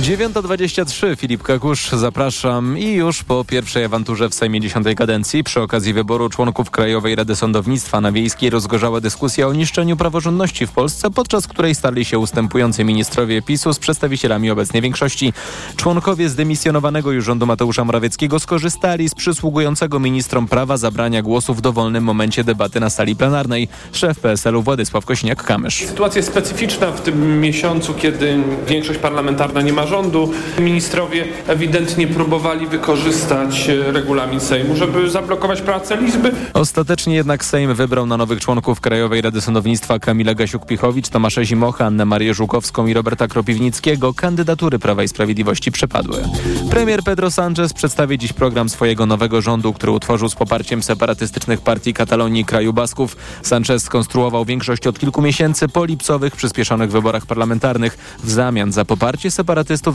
9.23 0.00 1.16
Filip 1.16 1.42
Kakusz, 1.42 1.88
zapraszam 1.90 2.78
i 2.78 2.92
już 2.92 3.24
po 3.24 3.44
pierwszej 3.44 3.84
awanturze 3.84 4.28
w 4.28 4.34
Sejmie 4.34 4.60
10 4.60 4.86
kadencji 4.96 5.44
przy 5.44 5.60
okazji 5.60 5.92
wyboru 5.92 6.28
członków 6.28 6.70
Krajowej 6.70 7.14
Rady 7.14 7.36
Sądownictwa 7.36 8.00
na 8.00 8.12
Wiejskiej 8.12 8.50
rozgorzała 8.50 9.00
dyskusja 9.00 9.48
o 9.48 9.52
niszczeniu 9.52 9.96
praworządności 9.96 10.66
w 10.66 10.72
Polsce, 10.72 11.10
podczas 11.10 11.46
której 11.46 11.74
stali 11.74 12.04
się 12.04 12.18
ustępujący 12.18 12.84
ministrowie 12.84 13.42
PiSu 13.42 13.72
z 13.72 13.78
przedstawicielami 13.78 14.50
obecnej 14.50 14.82
większości. 14.82 15.32
Członkowie 15.76 16.28
zdymisjonowanego 16.28 17.12
już 17.12 17.24
rządu 17.24 17.46
Mateusza 17.46 17.84
Morawieckiego 17.84 18.40
skorzystali 18.40 19.08
z 19.08 19.14
przysługującego 19.14 20.00
ministrom 20.00 20.48
prawa 20.48 20.76
zabrania 20.76 21.22
głosu 21.22 21.54
w 21.54 21.60
dowolnym 21.60 22.04
momencie 22.04 22.44
debaty 22.44 22.80
na 22.80 22.90
sali 22.90 23.16
plenarnej. 23.16 23.68
Szef 23.92 24.20
PSL-u 24.20 24.62
Władysław 24.62 25.04
Kośniak-Kamysz. 25.04 25.86
Sytuacja 25.86 26.18
jest 26.18 26.28
specyficzna 26.28 26.92
w 26.92 27.00
tym 27.00 27.40
miesiącu, 27.40 27.94
kiedy 27.94 28.42
większość 28.66 28.98
parlamentarna 28.98 29.62
nie 29.62 29.72
ma 29.72 29.83
rządu. 29.86 30.32
Ministrowie 30.58 31.24
ewidentnie 31.46 32.06
próbowali 32.06 32.66
wykorzystać 32.66 33.68
e, 33.68 33.92
regulamin 33.92 34.40
Sejmu, 34.40 34.76
żeby 34.76 35.10
zablokować 35.10 35.60
pracę 35.60 35.98
Izby. 36.08 36.32
Ostatecznie 36.54 37.14
jednak 37.14 37.44
Sejm 37.44 37.74
wybrał 37.74 38.06
na 38.06 38.16
nowych 38.16 38.40
członków 38.40 38.80
Krajowej 38.80 39.22
Rady 39.22 39.40
Sądownictwa 39.40 39.98
Kamila 39.98 40.32
Gasiuk-Pichowicz, 40.32 41.08
Tomasza 41.08 41.44
Zimocha, 41.44 41.86
Annę 41.86 42.04
Marię 42.04 42.34
Żukowską 42.34 42.86
i 42.86 42.94
Roberta 42.94 43.28
Kropiwnickiego. 43.28 44.14
Kandydatury 44.14 44.78
Prawa 44.78 45.02
i 45.02 45.08
Sprawiedliwości 45.08 45.72
przepadły. 45.72 46.22
Premier 46.70 47.02
Pedro 47.02 47.30
Sánchez 47.30 47.72
przedstawi 47.72 48.18
dziś 48.18 48.32
program 48.32 48.68
swojego 48.68 49.06
nowego 49.06 49.42
rządu, 49.42 49.72
który 49.72 49.92
utworzył 49.92 50.28
z 50.28 50.34
poparciem 50.34 50.82
separatystycznych 50.82 51.60
partii 51.60 51.94
Katalonii 51.94 52.42
i 52.42 52.44
Kraju 52.44 52.72
Basków. 52.72 53.16
Sánchez 53.42 53.82
skonstruował 53.82 54.44
większość 54.44 54.86
od 54.86 54.98
kilku 54.98 55.22
miesięcy 55.22 55.68
po 55.68 55.84
lipcowych 55.84 56.36
przyspieszonych 56.36 56.90
wyborach 56.90 57.26
parlamentarnych. 57.26 58.18
W 58.22 58.30
zamian 58.30 58.72
za 58.72 58.84
poparcie 58.84 59.30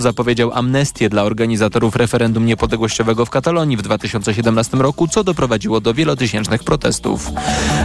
zapowiedział 0.01 0.53
amnestię 0.53 1.09
dla 1.09 1.23
organizatorów 1.23 1.95
referendum 1.95 2.45
niepodległościowego 2.45 3.25
w 3.25 3.29
Katalonii 3.29 3.77
w 3.77 3.81
2017 3.81 4.77
roku, 4.77 5.07
co 5.07 5.23
doprowadziło 5.23 5.81
do 5.81 5.93
wielotysięcznych 5.93 6.63
protestów. 6.63 7.31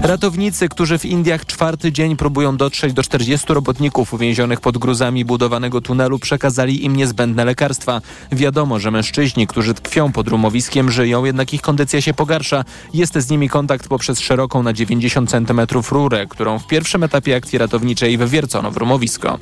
Ratownicy, 0.03 0.69
którzy 0.69 0.99
w 0.99 1.05
Indiach 1.05 1.47
czwarty 1.47 1.93
dzień 1.93 2.17
próbują 2.17 2.57
dotrzeć 2.57 2.93
do 2.93 3.03
40 3.03 3.47
robotników 3.55 4.15
uwięzionych 4.15 4.61
pod 4.61 4.79
gruzami 4.79 5.25
budowanego 5.25 5.81
tunelu, 5.81 6.19
przekazali 6.19 6.85
im 6.85 6.97
niezbędne 6.97 7.45
lekarstwa. 7.45 8.01
Wiadomo, 8.33 8.79
że 8.79 8.91
mężczyźni, 8.91 9.47
którzy 9.47 9.75
tkwią 9.75 10.13
pod 10.13 10.29
rumowiskiem, 10.29 10.91
żyją, 10.91 11.25
jednak 11.25 11.55
ich 11.55 11.63
kondycja 11.63 12.01
się 12.01 12.15
pogarsza. 12.15 12.65
Jest 12.95 13.19
z 13.19 13.31
nimi 13.31 13.49
kontakt 13.49 13.89
poprzez 13.89 14.21
szeroką 14.21 14.63
na 14.63 14.73
90 14.73 15.31
cm 15.31 15.61
rurę, 15.91 16.27
którą 16.27 16.59
w 16.59 16.67
pierwszym 16.67 17.03
etapie 17.03 17.37
akcji 17.37 17.59
ratowniczej 17.59 18.19
wywiercono 18.19 18.71
w 18.71 18.77
rumowisko. 18.77 19.39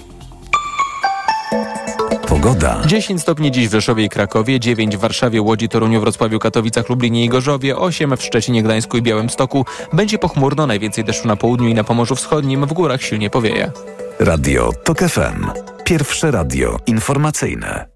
Pogoda. 2.42 2.80
10 2.86 3.22
stopni 3.22 3.50
dziś 3.50 3.68
w 3.68 3.72
Rzeszowie 3.72 4.04
i 4.04 4.08
Krakowie, 4.08 4.60
9 4.60 4.96
w 4.96 5.00
Warszawie, 5.00 5.42
Łodzi, 5.42 5.68
Toruniu, 5.68 6.00
Wrocławiu, 6.00 6.38
Katowicach, 6.38 6.88
Lublinie 6.88 7.24
i 7.24 7.28
Gorzowie, 7.28 7.76
8 7.76 8.16
w 8.16 8.22
Szczecinie, 8.22 8.62
Gdańsku 8.62 8.96
i 8.96 9.02
Białymstoku. 9.02 9.66
Będzie 9.92 10.18
pochmurno, 10.18 10.66
najwięcej 10.66 11.04
deszczu 11.04 11.28
na 11.28 11.36
południu 11.36 11.68
i 11.68 11.74
na 11.74 11.84
Pomorzu 11.84 12.16
Wschodnim, 12.16 12.66
w 12.66 12.72
górach 12.72 13.02
silnie 13.02 13.30
powieje. 13.30 13.70
Radio 14.18 14.72
TOK 14.84 14.98
FM. 14.98 15.46
Pierwsze 15.84 16.30
radio 16.30 16.76
informacyjne. 16.86 17.86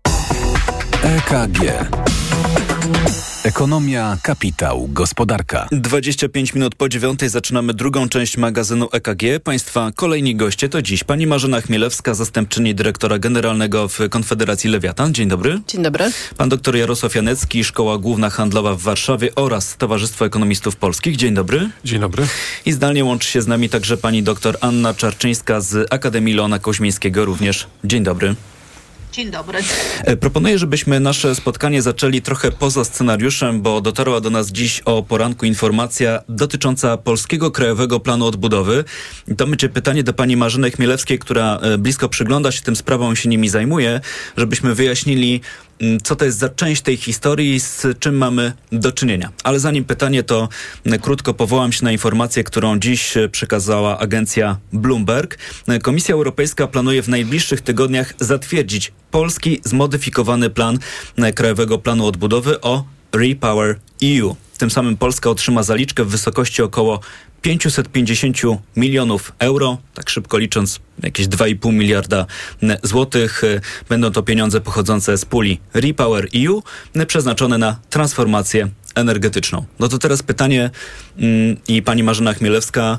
EKG. 1.02 1.60
Ekonomia, 3.46 4.18
kapitał, 4.22 4.88
gospodarka. 4.92 5.68
25 5.72 6.54
minut 6.54 6.74
po 6.74 6.88
dziewiątej 6.88 7.28
zaczynamy 7.28 7.74
drugą 7.74 8.08
część 8.08 8.36
magazynu 8.36 8.88
EKG. 8.92 9.22
Państwa 9.44 9.90
kolejni 9.94 10.36
goście 10.36 10.68
to 10.68 10.82
dziś 10.82 11.04
pani 11.04 11.26
Marzena 11.26 11.60
Chmielewska, 11.60 12.14
zastępczyni 12.14 12.74
dyrektora 12.74 13.18
generalnego 13.18 13.88
w 13.88 13.98
Konfederacji 14.10 14.70
Lewiatan. 14.70 15.14
Dzień 15.14 15.28
dobry. 15.28 15.60
Dzień 15.68 15.82
dobry. 15.82 16.10
Pan 16.36 16.48
doktor 16.48 16.76
Jarosław 16.76 17.14
Janecki, 17.14 17.64
Szkoła 17.64 17.98
Główna 17.98 18.30
Handlowa 18.30 18.74
w 18.74 18.80
Warszawie 18.80 19.34
oraz 19.34 19.76
Towarzystwo 19.76 20.26
Ekonomistów 20.26 20.76
Polskich. 20.76 21.16
Dzień 21.16 21.34
dobry. 21.34 21.70
Dzień 21.84 22.00
dobry. 22.00 22.26
I 22.64 22.72
zdalnie 22.72 23.04
łączy 23.04 23.28
się 23.28 23.42
z 23.42 23.46
nami 23.46 23.68
także 23.68 23.96
pani 23.96 24.22
doktor 24.22 24.58
Anna 24.60 24.94
Czarczyńska 24.94 25.60
z 25.60 25.92
Akademii 25.92 26.34
Leona 26.34 26.58
Koźmińskiego 26.58 27.24
również. 27.24 27.66
Dzień 27.84 28.02
dobry. 28.02 28.34
Dzień 29.16 29.30
dobry. 29.30 29.58
E, 30.04 30.16
proponuję, 30.16 30.58
żebyśmy 30.58 31.00
nasze 31.00 31.34
spotkanie 31.34 31.82
zaczęli 31.82 32.22
trochę 32.22 32.52
poza 32.52 32.84
scenariuszem, 32.84 33.62
bo 33.62 33.80
dotarła 33.80 34.20
do 34.20 34.30
nas 34.30 34.52
dziś 34.52 34.80
o 34.80 35.02
poranku 35.02 35.46
informacja 35.46 36.22
dotycząca 36.28 36.96
Polskiego 36.96 37.50
Krajowego 37.50 38.00
Planu 38.00 38.26
Odbudowy. 38.26 38.84
To 39.36 39.46
będzie 39.46 39.68
pytanie 39.68 40.02
do 40.02 40.12
pani 40.12 40.36
Marzeny 40.36 40.70
Chmielewskiej, 40.70 41.18
która 41.18 41.56
e, 41.56 41.78
blisko 41.78 42.08
przygląda 42.08 42.52
się 42.52 42.62
tym 42.62 42.76
sprawom 42.76 43.12
i 43.12 43.16
się 43.16 43.28
nimi 43.28 43.48
zajmuje, 43.48 44.00
żebyśmy 44.36 44.74
wyjaśnili, 44.74 45.40
co 46.02 46.16
to 46.16 46.24
jest 46.24 46.38
za 46.38 46.48
część 46.48 46.82
tej 46.82 46.96
historii 46.96 47.60
z 47.60 47.86
czym 47.98 48.16
mamy 48.16 48.52
do 48.72 48.92
czynienia. 48.92 49.32
Ale 49.44 49.60
zanim 49.60 49.84
pytanie, 49.84 50.22
to 50.22 50.48
mm, 50.86 51.00
krótko 51.00 51.34
powołam 51.34 51.72
się 51.72 51.84
na 51.84 51.92
informację, 51.92 52.44
którą 52.44 52.78
dziś 52.78 53.16
e, 53.16 53.28
przekazała 53.28 53.98
agencja 53.98 54.58
Bloomberg. 54.72 55.38
Komisja 55.82 56.14
Europejska 56.14 56.66
planuje 56.66 57.02
w 57.02 57.08
najbliższych 57.08 57.60
tygodniach 57.60 58.14
zatwierdzić 58.20 58.92
polski 59.10 59.60
zmodyfikowany 59.64 60.50
plan 60.50 60.78
Krajowego 61.34 61.78
Planu 61.78 62.06
Odbudowy 62.06 62.60
o 62.60 62.84
Repower 63.12 63.78
EU. 64.04 64.36
Tym 64.56 64.70
samym 64.70 64.96
Polska 64.96 65.30
otrzyma 65.30 65.62
zaliczkę 65.62 66.04
w 66.04 66.08
wysokości 66.08 66.62
około 66.62 67.00
550 67.42 68.36
milionów 68.76 69.32
euro, 69.38 69.78
tak 69.94 70.10
szybko 70.10 70.38
licząc 70.38 70.80
jakieś 71.02 71.26
2,5 71.26 71.72
miliarda 71.72 72.26
złotych. 72.82 73.42
Będą 73.88 74.10
to 74.10 74.22
pieniądze 74.22 74.60
pochodzące 74.60 75.18
z 75.18 75.24
puli 75.24 75.60
Repower 75.74 76.28
EU, 76.46 76.62
przeznaczone 77.06 77.58
na 77.58 77.76
transformację 77.90 78.68
energetyczną. 78.94 79.64
No 79.78 79.88
to 79.88 79.98
teraz 79.98 80.22
pytanie 80.22 80.70
mm, 81.18 81.56
i 81.68 81.82
pani 81.82 82.02
Marzena 82.02 82.34
Chmielewska, 82.34 82.98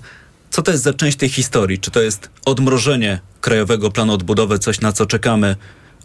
co 0.49 0.61
to 0.61 0.71
jest 0.71 0.83
za 0.83 0.93
część 0.93 1.17
tej 1.17 1.29
historii? 1.29 1.79
Czy 1.79 1.91
to 1.91 2.01
jest 2.01 2.29
odmrożenie 2.45 3.19
Krajowego 3.41 3.91
Planu 3.91 4.13
Odbudowy, 4.13 4.59
coś 4.59 4.81
na 4.81 4.91
co 4.91 5.05
czekamy 5.05 5.55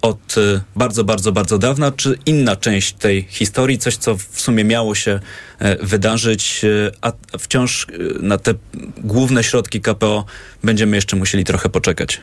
od 0.02 0.36
y, 0.36 0.60
bardzo, 0.76 1.04
bardzo, 1.04 1.32
bardzo 1.32 1.58
dawna, 1.58 1.92
czy 1.92 2.18
inna 2.26 2.56
część 2.56 2.92
tej 2.92 3.26
historii, 3.28 3.78
coś, 3.78 3.96
co 3.96 4.16
w 4.16 4.40
sumie 4.40 4.64
miało 4.64 4.94
się 4.94 5.20
e, 5.58 5.86
wydarzyć, 5.86 6.64
e, 6.64 6.92
a 7.00 7.12
wciąż 7.38 7.86
e, 7.88 7.92
na 8.22 8.38
te 8.38 8.54
główne 8.96 9.44
środki 9.44 9.80
KPO 9.80 10.24
będziemy 10.64 10.96
jeszcze 10.96 11.16
musieli 11.16 11.44
trochę 11.44 11.68
poczekać? 11.68 12.20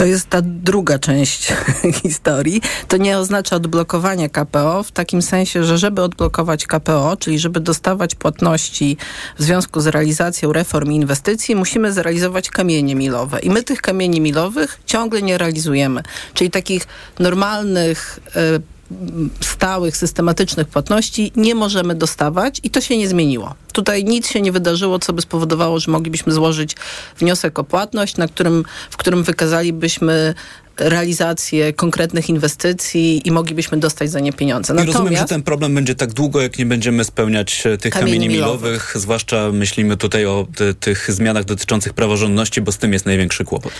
To 0.00 0.06
jest 0.06 0.30
ta 0.30 0.42
druga 0.42 0.98
część 0.98 1.52
historii. 2.02 2.62
To 2.88 2.96
nie 2.96 3.18
oznacza 3.18 3.56
odblokowania 3.56 4.28
KPO 4.28 4.82
w 4.82 4.92
takim 4.92 5.22
sensie, 5.22 5.64
że 5.64 5.78
żeby 5.78 6.02
odblokować 6.02 6.66
KPO, 6.66 7.16
czyli 7.16 7.38
żeby 7.38 7.60
dostawać 7.60 8.14
płatności 8.14 8.96
w 9.38 9.42
związku 9.42 9.80
z 9.80 9.86
realizacją 9.86 10.52
reform 10.52 10.90
i 10.90 10.96
inwestycji, 10.96 11.54
musimy 11.54 11.92
zrealizować 11.92 12.50
kamienie 12.50 12.94
milowe. 12.94 13.40
I 13.40 13.50
my 13.50 13.62
tych 13.62 13.82
kamieni 13.82 14.20
milowych 14.20 14.80
ciągle 14.86 15.22
nie 15.22 15.38
realizujemy. 15.38 16.02
Czyli 16.34 16.50
takich 16.50 16.86
normalnych 17.18 18.20
y, 18.36 18.79
stałych, 19.40 19.96
systematycznych 19.96 20.68
płatności 20.68 21.32
nie 21.36 21.54
możemy 21.54 21.94
dostawać 21.94 22.60
i 22.62 22.70
to 22.70 22.80
się 22.80 22.98
nie 22.98 23.08
zmieniło. 23.08 23.54
Tutaj 23.72 24.04
nic 24.04 24.28
się 24.28 24.40
nie 24.40 24.52
wydarzyło, 24.52 24.98
co 24.98 25.12
by 25.12 25.22
spowodowało, 25.22 25.80
że 25.80 25.90
moglibyśmy 25.90 26.32
złożyć 26.32 26.76
wniosek 27.18 27.58
o 27.58 27.64
płatność, 27.64 28.16
na 28.16 28.28
którym, 28.28 28.64
w 28.90 28.96
którym 28.96 29.22
wykazalibyśmy 29.22 30.34
realizację 30.80 31.72
konkretnych 31.72 32.28
inwestycji 32.28 33.28
i 33.28 33.30
moglibyśmy 33.30 33.78
dostać 33.78 34.10
za 34.10 34.20
nie 34.20 34.32
pieniądze. 34.32 34.74
Natomiast, 34.74 34.96
I 34.96 34.98
rozumiem, 34.98 35.20
że 35.20 35.28
ten 35.28 35.42
problem 35.42 35.74
będzie 35.74 35.94
tak 35.94 36.12
długo, 36.12 36.40
jak 36.40 36.58
nie 36.58 36.66
będziemy 36.66 37.04
spełniać 37.04 37.66
e, 37.66 37.78
tych 37.78 37.92
kamieni, 37.92 38.12
kamieni 38.12 38.34
milowych. 38.34 38.62
milowych, 38.62 38.92
zwłaszcza 38.96 39.52
myślimy 39.52 39.96
tutaj 39.96 40.26
o 40.26 40.46
te, 40.56 40.74
tych 40.74 41.12
zmianach 41.12 41.44
dotyczących 41.44 41.92
praworządności, 41.92 42.60
bo 42.60 42.72
z 42.72 42.78
tym 42.78 42.92
jest 42.92 43.06
największy 43.06 43.44
kłopot. 43.44 43.72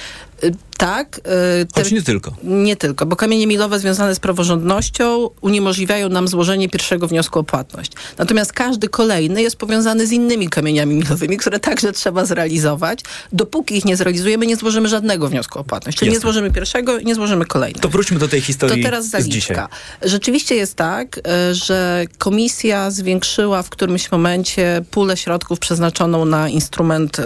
Y, 0.45 0.55
tak. 0.77 1.19
Y, 1.19 1.67
Choć 1.75 1.93
nie 1.93 2.03
tylko. 2.03 2.35
Nie 2.45 2.77
tylko, 2.77 3.07
bo 3.07 3.17
kamienie 3.17 3.47
milowe 3.47 3.79
związane 3.79 4.15
z 4.15 4.21
praworządnością 4.21 5.29
uniemożliwiają 5.41 6.09
nam 6.09 6.29
złożenie 6.29 6.69
pierwszego 6.69 7.09
wniosku 7.09 7.39
o 7.39 7.45
płatność. 7.45 7.93
Natomiast 8.19 8.53
każdy 8.53 8.89
kolejny 8.89 9.43
jest 9.43 9.57
powiązany 9.57 10.07
z 10.07 10.13
innymi 10.13 10.49
kamieniami 10.49 10.95
milowymi, 10.95 11.37
które 11.37 11.61
także 11.61 11.93
trzeba 11.93 12.25
zrealizować. 12.25 13.01
Dopóki 13.33 13.77
ich 13.77 13.85
nie 13.85 13.97
zrealizujemy, 13.97 14.47
nie 14.47 14.57
złożymy 14.57 14.89
żadnego 14.89 15.29
wniosku 15.29 15.59
o 15.59 15.65
płatność. 15.65 15.99
Czyli 15.99 16.11
nie 16.11 16.21
złożymy 16.21 16.51
pierwszego 16.51 16.90
i 16.99 17.05
nie 17.05 17.15
złożymy 17.15 17.45
kolejnego. 17.45 17.81
To 17.81 17.89
wróćmy 17.89 18.19
do 18.19 18.29
tej 18.29 18.41
historii 18.41 18.83
To 18.83 18.91
teraz 18.91 19.07
zaliczka. 19.07 19.69
Rzeczywiście 20.03 20.55
jest 20.55 20.75
tak, 20.75 21.19
e, 21.19 21.55
że 21.55 22.05
komisja 22.19 22.91
zwiększyła 22.91 23.63
w 23.63 23.71
którymś 23.71 24.11
momencie 24.11 24.83
pulę 24.91 25.17
środków 25.17 25.59
przeznaczoną 25.59 26.25
na 26.25 26.49
instrument 26.49 27.19
y, 27.19 27.23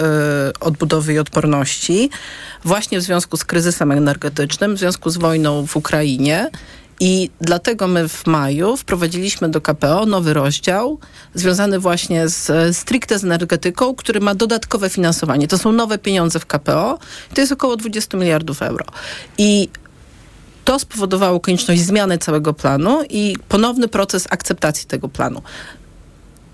odbudowy 0.61 1.14
i 1.14 1.18
odporności 1.18 2.11
właśnie 2.64 2.98
w 2.98 3.03
związku 3.03 3.37
z 3.37 3.44
kryzysem 3.44 3.92
energetycznym, 3.92 4.74
w 4.74 4.79
związku 4.79 5.11
z 5.11 5.16
wojną 5.16 5.66
w 5.66 5.77
Ukrainie. 5.77 6.50
I 7.07 7.31
dlatego 7.40 7.88
my 7.88 8.09
w 8.09 8.27
maju 8.27 8.77
wprowadziliśmy 8.77 9.49
do 9.49 9.61
KPO 9.61 10.07
nowy 10.07 10.35
rozdział 10.35 10.99
związany 11.35 11.79
właśnie 11.79 12.29
z 12.29 12.77
stricte 12.77 13.19
z 13.19 13.25
energetyką, 13.25 13.95
który 13.95 14.21
ma 14.21 14.35
dodatkowe 14.35 14.90
finansowanie. 14.90 15.49
To 15.49 15.59
są 15.59 15.73
nowe 15.73 15.99
pieniądze 15.99 16.40
w 16.40 16.47
KPO. 16.47 16.99
To 17.35 17.40
jest 17.40 17.53
około 17.53 17.77
20 17.77 18.19
miliardów 18.19 18.62
euro. 18.62 18.85
I 19.38 19.69
To 20.64 20.79
spowodowało 20.79 21.40
konieczność 21.40 21.83
zmiany 21.83 22.19
całego 22.19 22.55
planu 22.55 23.03
i 23.11 23.37
ponowny 23.49 23.88
proces 23.88 24.27
akceptacji 24.31 24.87
tego 24.87 25.09
planu 25.09 25.43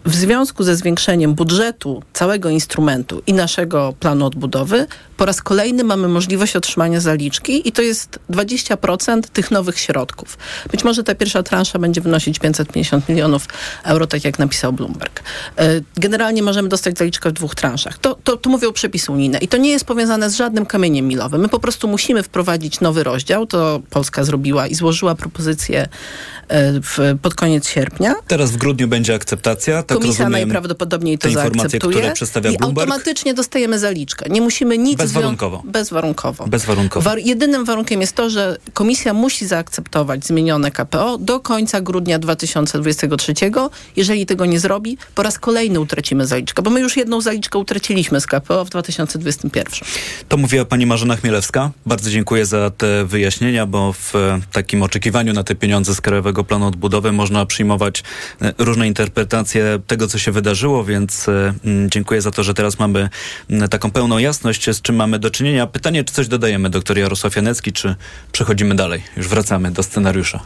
w 0.05 0.15
związku 0.15 0.65
ze 0.65 0.77
zwiększeniem 0.77 1.35
budżetu 1.35 2.03
całego 2.13 2.51
instrumentu 2.51 3.23
i 3.27 3.33
naszego 3.33 3.95
planu 4.01 4.27
odbudowy, 4.27 4.87
po 5.21 5.27
raz 5.27 5.43
kolejny 5.43 5.85
mamy 5.85 6.09
możliwość 6.09 6.57
otrzymania 6.57 7.01
zaliczki 7.01 7.69
i 7.69 7.73
to 7.73 7.83
jest 7.83 8.19
20% 8.31 9.23
tych 9.23 9.51
nowych 9.51 9.79
środków. 9.79 10.39
Być 10.71 10.85
może 10.85 11.05
ta 11.05 11.15
pierwsza 11.15 11.43
transza 11.43 11.79
będzie 11.79 12.01
wynosić 12.01 12.39
550 12.39 13.09
milionów 13.09 13.47
euro, 13.85 14.07
tak 14.07 14.25
jak 14.25 14.39
napisał 14.39 14.73
Bloomberg. 14.73 15.23
E, 15.59 15.81
generalnie 15.97 16.43
możemy 16.43 16.69
dostać 16.69 16.99
zaliczkę 16.99 17.31
w 17.31 17.33
dwóch 17.33 17.55
transzach. 17.55 17.99
To, 17.99 18.19
to, 18.25 18.37
to 18.37 18.51
mówią 18.51 18.73
przepisy 18.73 19.13
unijne 19.13 19.39
i 19.39 19.49
to 19.49 19.57
nie 19.57 19.71
jest 19.71 19.85
powiązane 19.85 20.31
z 20.31 20.37
żadnym 20.37 20.67
kamieniem 20.67 21.09
milowym. 21.09 21.41
My 21.41 21.49
po 21.49 21.59
prostu 21.59 21.89
musimy 21.89 22.23
wprowadzić 22.23 22.81
nowy 22.81 23.05
rozdział, 23.05 23.47
to 23.47 23.81
Polska 23.91 24.25
zrobiła 24.25 24.67
i 24.67 24.75
złożyła 24.75 25.15
propozycję 25.15 25.83
e, 25.83 25.89
w, 26.81 27.19
pod 27.23 27.35
koniec 27.35 27.69
sierpnia. 27.69 28.15
Teraz 28.27 28.51
w 28.51 28.57
grudniu 28.57 28.89
będzie 28.89 29.15
akceptacja. 29.15 29.83
Tak 29.83 29.99
Komisja 29.99 30.29
najprawdopodobniej 30.29 31.19
to 31.19 31.31
zaakceptuje 31.31 31.97
które 31.97 32.13
przedstawia 32.13 32.51
i 32.51 32.57
Bloomberg. 32.57 32.91
automatycznie 32.91 33.35
dostajemy 33.35 33.79
zaliczkę. 33.79 34.31
Nie 34.31 34.41
musimy 34.41 34.79
nic... 34.79 35.10
Bezwarunkowo. 35.13 35.63
Bezwarunkowo. 35.65 36.47
Bezwarunkowo. 36.47 37.11
War 37.11 37.19
jedynym 37.19 37.65
warunkiem 37.65 38.01
jest 38.01 38.17
to, 38.17 38.31
że 38.31 38.57
komisja 38.73 39.15
musi 39.15 39.47
zaakceptować 39.47 40.27
zmienione 40.27 40.71
KPO 40.71 41.19
do 41.19 41.41
końca 41.41 41.81
grudnia 41.81 42.19
2023. 42.19 43.35
Jeżeli 43.97 44.27
tego 44.27 44.47
nie 44.47 44.61
zrobi, 44.61 44.99
po 45.15 45.23
raz 45.23 45.39
kolejny 45.39 45.81
utracimy 45.81 46.27
zaliczkę, 46.27 46.63
bo 46.63 46.71
my 46.71 46.81
już 46.81 46.97
jedną 46.97 47.21
zaliczkę 47.21 47.59
utraciliśmy 47.59 48.21
z 48.21 48.27
KPO 48.27 48.65
w 48.65 48.71
2021. 48.71 49.89
To 50.29 50.37
mówiła 50.37 50.65
pani 50.65 50.87
Marzena 50.87 51.17
Chmielewska. 51.17 51.71
Bardzo 51.87 52.11
dziękuję 52.11 52.47
za 52.47 52.71
te 52.71 53.05
wyjaśnienia, 53.05 53.67
bo 53.67 53.93
w 53.93 54.13
takim 54.53 54.83
oczekiwaniu 54.83 55.33
na 55.33 55.45
te 55.45 55.55
pieniądze 55.55 55.95
z 55.95 56.01
Krajowego 56.01 56.45
Planu 56.45 56.67
Odbudowy 56.67 57.13
można 57.13 57.47
przyjmować 57.47 58.03
e, 58.43 58.53
różne 58.59 58.87
interpretacje 58.87 59.79
tego, 59.87 60.07
co 60.07 60.19
się 60.19 60.33
wydarzyło, 60.33 60.85
więc 60.85 61.29
e, 61.29 61.55
dziękuję 61.89 62.23
za 62.23 62.31
to, 62.31 62.43
że 62.43 62.55
teraz 62.55 62.79
mamy 62.79 63.09
taką 63.71 63.91
pełną 63.91 64.19
jasność, 64.19 64.71
z 64.71 64.83
czym 64.83 64.97
mamy 65.01 65.19
do 65.19 65.31
czynienia. 65.31 65.67
Pytanie, 65.67 66.05
czy 66.05 66.15
coś 66.15 66.29
dodajemy, 66.29 66.71
doktor 66.71 66.99
Jarosław 66.99 67.37
Janecki, 67.37 67.73
czy 67.73 67.95
przechodzimy 68.33 68.75
dalej? 68.75 69.03
Już 69.17 69.29
wracamy 69.29 69.71
do 69.71 69.83
scenariusza. 69.83 70.41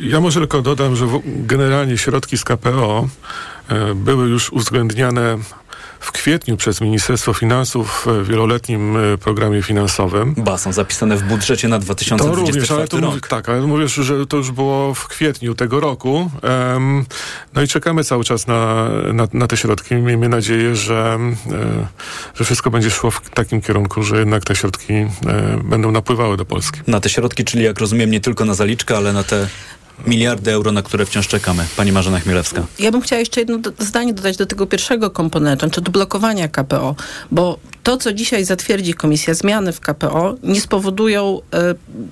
Ja 0.00 0.20
może 0.20 0.40
tylko 0.40 0.62
dodam, 0.62 0.96
że 0.96 1.06
generalnie 1.24 1.98
środki 1.98 2.38
z 2.38 2.44
KPO 2.44 3.08
e, 3.68 3.94
były 3.94 4.28
już 4.28 4.52
uwzględniane 4.52 5.38
w 6.02 6.12
kwietniu 6.12 6.56
przez 6.56 6.80
Ministerstwo 6.80 7.34
Finansów 7.34 8.06
w 8.06 8.28
wieloletnim 8.28 8.96
e, 8.96 9.18
programie 9.18 9.62
finansowym. 9.62 10.34
Ba, 10.36 10.58
są 10.58 10.72
zapisane 10.72 11.16
w 11.16 11.22
budżecie 11.22 11.68
na 11.68 11.78
2024 11.78 12.46
to 12.46 12.52
również, 12.52 12.70
ale 12.70 12.88
to 12.88 12.96
rok. 13.00 13.10
Mówi, 13.10 13.20
tak, 13.28 13.48
ale 13.48 13.60
mówisz, 13.60 13.94
że 13.94 14.26
to 14.26 14.36
już 14.36 14.50
było 14.50 14.94
w 14.94 15.08
kwietniu 15.08 15.54
tego 15.54 15.80
roku. 15.80 16.30
Um, 16.72 17.04
no 17.54 17.62
i 17.62 17.68
czekamy 17.68 18.04
cały 18.04 18.24
czas 18.24 18.46
na, 18.46 18.88
na, 19.12 19.28
na, 19.32 19.46
te 19.46 19.56
środki. 19.56 19.94
Miejmy 19.94 20.28
nadzieję, 20.28 20.76
że, 20.76 21.18
e, 21.52 21.86
że 22.34 22.44
wszystko 22.44 22.70
będzie 22.70 22.90
szło 22.90 23.10
w 23.10 23.30
takim 23.30 23.60
kierunku, 23.60 24.02
że 24.02 24.18
jednak 24.18 24.44
te 24.44 24.56
środki 24.56 24.92
e, 24.92 25.08
będą 25.64 25.90
napływały 25.90 26.36
do 26.36 26.44
Polski. 26.44 26.80
Na 26.86 27.00
te 27.00 27.08
środki, 27.08 27.44
czyli 27.44 27.64
jak 27.64 27.78
rozumiem, 27.78 28.10
nie 28.10 28.20
tylko 28.20 28.44
na 28.44 28.54
zaliczkę, 28.54 28.96
ale 28.96 29.12
na 29.12 29.24
te 29.24 29.48
miliardy 30.06 30.52
euro, 30.52 30.72
na 30.72 30.82
które 30.82 31.06
wciąż 31.06 31.28
czekamy. 31.28 31.64
Pani 31.76 31.92
Marzena 31.92 32.20
Chmielewska. 32.20 32.66
Ja 32.78 32.90
bym 32.90 33.00
chciała 33.00 33.20
jeszcze 33.20 33.40
jedno 33.40 33.58
zdanie 33.78 34.14
dodać 34.14 34.36
do 34.36 34.46
tego 34.46 34.66
pierwszego 34.66 35.10
komponentu, 35.10 35.70
czy 35.70 35.80
do 35.80 35.90
blokowania 35.90 36.48
KPO, 36.48 36.94
bo 37.30 37.58
to, 37.82 37.96
co 37.96 38.12
dzisiaj 38.12 38.44
zatwierdzi 38.44 38.94
Komisja 38.94 39.34
Zmiany 39.34 39.72
w 39.72 39.80
KPO, 39.80 40.34
nie 40.42 40.60
spowodują, 40.60 41.40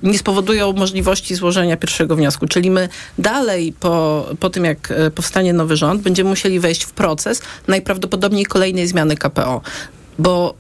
nie 0.03 0.19
spowodują 0.19 0.73
możliwości 0.73 1.35
złożenia 1.35 1.77
pierwszego 1.77 2.17
wniosku. 2.17 2.47
Czyli 2.47 2.71
my 2.71 2.89
dalej 3.19 3.73
po, 3.81 4.27
po 4.41 4.51
tym, 4.51 4.65
jak 4.65 4.93
powstanie 5.15 5.53
nowy 5.53 5.77
rząd, 5.77 6.03
będziemy 6.03 6.31
musieli 6.31 6.61
wejść 6.61 6.85
w 6.85 6.93
proces 6.93 7.43
najprawdopodobniej 7.69 8.47
kolejnej 8.47 8.87
zmiany 8.89 9.17
KPO. 9.17 9.61
Bo 10.19 10.55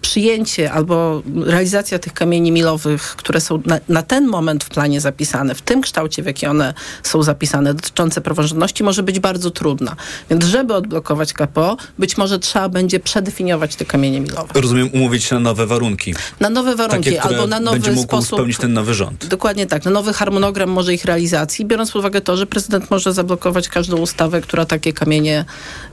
przyjęcie 0.00 0.72
albo 0.72 1.22
realizacja 1.44 1.98
tych 1.98 2.12
kamieni 2.12 2.52
milowych, 2.52 3.02
które 3.02 3.40
są 3.40 3.62
na, 3.66 3.80
na, 3.88 4.02
ten 4.02 4.26
moment 4.26 4.64
w 4.64 4.68
planie 4.68 5.00
zapisane, 5.00 5.54
w 5.54 5.62
tym 5.62 5.80
kształcie, 5.80 6.22
w 6.22 6.26
jaki 6.26 6.46
one 6.46 6.74
są 7.02 7.22
zapisane, 7.22 7.74
dotyczące 7.74 8.20
praworządności, 8.20 8.84
może 8.84 9.02
być 9.02 9.20
bardzo 9.20 9.50
trudna. 9.50 9.96
Więc 10.30 10.44
żeby 10.44 10.74
odblokować 10.74 11.32
KPO, 11.32 11.76
być 11.98 12.18
może 12.18 12.38
trzeba 12.38 12.68
będzie 12.68 13.00
przedefiniować 13.00 13.76
te 13.76 13.84
kamienie 13.84 14.20
milowe. 14.20 14.60
Rozumiem, 14.60 14.90
umówić 14.94 15.24
się 15.24 15.34
na 15.34 15.40
nowe 15.40 15.66
warunki. 15.66 16.14
Na 16.40 16.50
nowe 16.50 16.76
warunki, 16.76 17.10
Takie, 17.10 17.22
albo 17.22 17.46
na 17.46 17.60
nowy 17.60 17.76
będzie 17.76 17.92
mógł 17.92 18.08
sposób. 18.08 18.38
spełnić 18.38 18.58
ten 18.58 18.72
nowy 18.72 18.94
rząd. 18.94 19.26
Dokładnie 19.26 19.66
tak. 19.66 19.84
Na 19.84 19.90
nowy 19.90 20.12
harmonogram 20.12 20.70
może 20.70 20.94
ich 20.94 21.04
realizacji, 21.04 21.64
biorąc 21.64 21.90
pod 21.90 21.98
uwagę 22.00 22.20
to, 22.20 22.36
że 22.36 22.46
prezydent 22.46 22.90
może 22.90 23.12
zablokować 23.12 23.68
każdą 23.68 23.96
ustawę, 23.96 24.40
która 24.40 24.64
takie 24.66 24.92
kamienie 24.92 25.44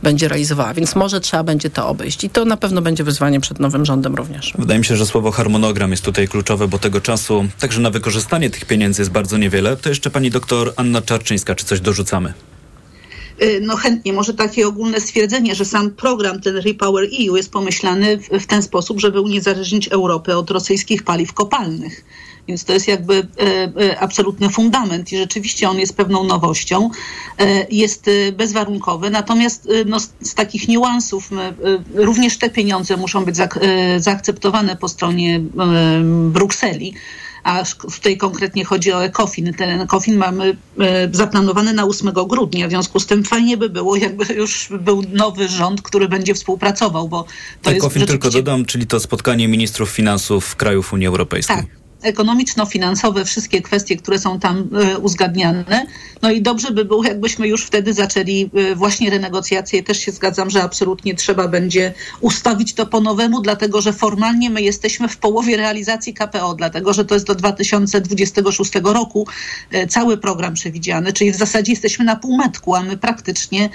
będzie 0.03 0.27
realizowała. 0.27 0.73
Więc 0.73 0.95
może 0.95 1.21
trzeba 1.21 1.43
będzie 1.43 1.69
to 1.69 1.87
obejść. 1.87 2.23
I 2.23 2.29
to 2.29 2.45
na 2.45 2.57
pewno 2.57 2.81
będzie 2.81 3.03
wyzwanie 3.03 3.39
przed 3.39 3.59
nowym 3.65 3.85
rządem 3.85 4.15
również. 4.15 4.53
Wydaje 4.57 4.79
mi 4.79 4.85
się, 4.85 4.95
że 4.95 5.05
słowo 5.05 5.31
harmonogram 5.31 5.91
jest 5.91 6.03
tutaj 6.03 6.27
kluczowe, 6.27 6.67
bo 6.67 6.79
tego 6.79 7.01
czasu 7.01 7.45
także 7.59 7.81
na 7.81 7.89
wykorzystanie 7.89 8.49
tych 8.49 8.65
pieniędzy 8.65 9.01
jest 9.01 9.11
bardzo 9.11 9.37
niewiele. 9.37 9.77
To 9.77 9.89
jeszcze 9.89 10.09
pani 10.09 10.31
doktor 10.31 10.73
Anna 10.75 11.01
Czarczyńska, 11.01 11.55
czy 11.55 11.65
coś 11.65 11.79
dorzucamy? 11.79 12.33
No 13.61 13.75
chętnie, 13.75 14.13
może 14.13 14.33
takie 14.33 14.67
ogólne 14.67 15.01
stwierdzenie, 15.01 15.55
że 15.55 15.65
sam 15.65 15.91
program, 15.91 16.41
ten 16.41 16.57
Repower 16.57 17.03
EU 17.03 17.35
jest 17.35 17.51
pomyślany 17.51 18.17
w, 18.17 18.29
w 18.29 18.47
ten 18.47 18.63
sposób, 18.63 18.99
żeby 18.99 19.21
uniezależnić 19.21 19.87
Europę 19.87 20.37
od 20.37 20.51
rosyjskich 20.51 21.03
paliw 21.03 21.33
kopalnych. 21.33 22.05
Więc 22.47 22.63
to 22.63 22.73
jest 22.73 22.87
jakby 22.87 23.15
e, 23.39 23.81
e, 23.91 23.99
absolutny 23.99 24.49
fundament 24.49 25.11
i 25.11 25.17
rzeczywiście 25.17 25.69
on 25.69 25.79
jest 25.79 25.97
pewną 25.97 26.23
nowością. 26.23 26.89
E, 27.39 27.65
jest 27.71 28.09
bezwarunkowy, 28.33 29.09
natomiast 29.09 29.69
no, 29.85 29.99
z, 29.99 30.33
takich 30.35 30.67
niuansów 30.67 31.29
również 31.93 32.37
te 32.37 32.49
pieniądze 32.49 32.97
muszą 32.97 33.25
być 33.25 33.35
zaakceptowane 33.97 34.75
po 34.75 34.87
stronie 34.87 35.41
Brukseli 36.29 36.93
a 37.43 37.63
tutaj 37.95 38.17
konkretnie 38.17 38.65
chodzi 38.65 38.93
o 38.93 39.03
ECOFIN. 39.03 39.53
Ten 39.53 39.81
ECOFIN 39.81 40.17
mamy 40.17 40.57
zaplanowany 41.11 41.73
na 41.73 41.85
8 41.85 42.11
grudnia, 42.27 42.67
w 42.67 42.69
związku 42.69 42.99
z 42.99 43.05
tym 43.05 43.23
fajnie 43.23 43.57
by 43.57 43.69
było, 43.69 43.95
jakby 43.95 44.33
już 44.33 44.69
był 44.79 45.03
nowy 45.13 45.47
rząd, 45.47 45.81
który 45.81 46.09
będzie 46.09 46.33
współpracował, 46.33 47.09
bo 47.09 47.25
to 47.61 47.71
ECOFIN 47.71 48.01
jest 48.01 48.11
tylko 48.11 48.29
dodam, 48.29 48.65
czyli 48.65 48.87
to 48.87 48.99
spotkanie 48.99 49.47
ministrów 49.47 49.89
finansów 49.89 50.55
krajów 50.55 50.93
Unii 50.93 51.07
Europejskiej. 51.07 51.55
Tak 51.55 51.84
ekonomiczno-finansowe, 52.05 53.25
wszystkie 53.25 53.61
kwestie, 53.61 53.97
które 53.97 54.19
są 54.19 54.39
tam 54.39 54.69
y, 54.95 54.97
uzgadniane. 54.99 55.85
No 56.21 56.31
i 56.31 56.41
dobrze 56.41 56.71
by 56.71 56.85
było, 56.85 57.03
jakbyśmy 57.03 57.47
już 57.47 57.65
wtedy 57.65 57.93
zaczęli 57.93 58.49
y, 58.71 58.75
właśnie 58.75 59.09
renegocjacje. 59.09 59.83
Też 59.83 59.99
się 59.99 60.11
zgadzam, 60.11 60.49
że 60.49 60.63
absolutnie 60.63 61.15
trzeba 61.15 61.47
będzie 61.47 61.93
ustawić 62.21 62.73
to 62.73 62.85
po 62.85 63.01
nowemu, 63.01 63.41
dlatego 63.41 63.81
że 63.81 63.93
formalnie 63.93 64.49
my 64.49 64.61
jesteśmy 64.61 65.07
w 65.07 65.17
połowie 65.17 65.57
realizacji 65.57 66.13
KPO, 66.13 66.55
dlatego 66.55 66.93
że 66.93 67.05
to 67.05 67.15
jest 67.15 67.27
do 67.27 67.35
2026 67.35 68.71
roku 68.83 69.27
y, 69.73 69.87
cały 69.87 70.17
program 70.17 70.53
przewidziany, 70.53 71.13
czyli 71.13 71.31
w 71.31 71.35
zasadzie 71.35 71.71
jesteśmy 71.71 72.05
na 72.05 72.15
półmetku, 72.15 72.75
a 72.75 72.83
my 72.83 72.97
praktycznie 72.97 73.69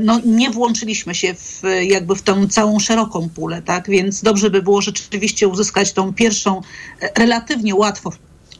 no, 0.00 0.20
nie 0.24 0.50
włączyliśmy 0.50 1.14
się 1.14 1.34
w, 1.34 1.62
jakby 1.82 2.14
w 2.14 2.22
tą 2.22 2.48
całą 2.48 2.78
szeroką 2.78 3.28
pulę, 3.28 3.62
tak? 3.62 3.90
Więc 3.90 4.22
dobrze 4.22 4.50
by 4.50 4.62
było 4.62 4.82
rzeczywiście 4.82 5.48
uzyskać 5.48 5.92
tą 5.92 6.14
pierwszą 6.14 6.62
relatywnie 7.18 7.74
łatwo 7.74 8.12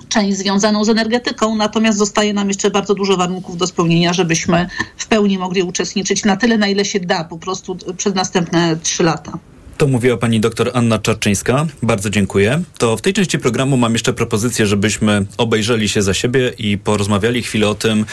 część 0.09 0.39
związaną 0.39 0.85
z 0.85 0.89
energetyką, 0.89 1.57
natomiast 1.57 1.99
zostaje 1.99 2.35
nam 2.35 2.49
jeszcze 2.49 2.71
bardzo 2.71 2.95
dużo 2.95 3.17
warunków 3.17 3.57
do 3.57 3.67
spełnienia, 3.67 4.13
żebyśmy 4.13 4.69
w 4.97 5.07
pełni 5.07 5.39
mogli 5.39 5.63
uczestniczyć 5.63 6.25
na 6.25 6.37
tyle, 6.37 6.59
na 6.59 6.69
ile 6.69 6.85
się 6.85 7.01
da, 7.01 7.25
po 7.25 7.39
prostu 7.39 7.77
przez 7.97 8.15
następne 8.15 8.77
trzy 8.83 9.03
lata. 9.03 9.39
To 9.81 9.87
mówiła 9.87 10.17
pani 10.17 10.41
doktor 10.41 10.71
Anna 10.75 10.99
Czarczyńska. 10.99 11.67
Bardzo 11.83 12.11
dziękuję. 12.11 12.63
To 12.79 12.97
w 12.97 13.03
tej 13.03 13.13
części 13.13 13.39
programu 13.39 13.77
mam 13.77 13.93
jeszcze 13.93 14.13
propozycję, 14.13 14.67
żebyśmy 14.67 15.27
obejrzeli 15.37 15.89
się 15.89 16.03
za 16.03 16.15
siebie 16.15 16.53
i 16.59 16.79
porozmawiali 16.79 17.43
chwilę 17.43 17.69
o 17.69 17.75
tym, 17.75 18.05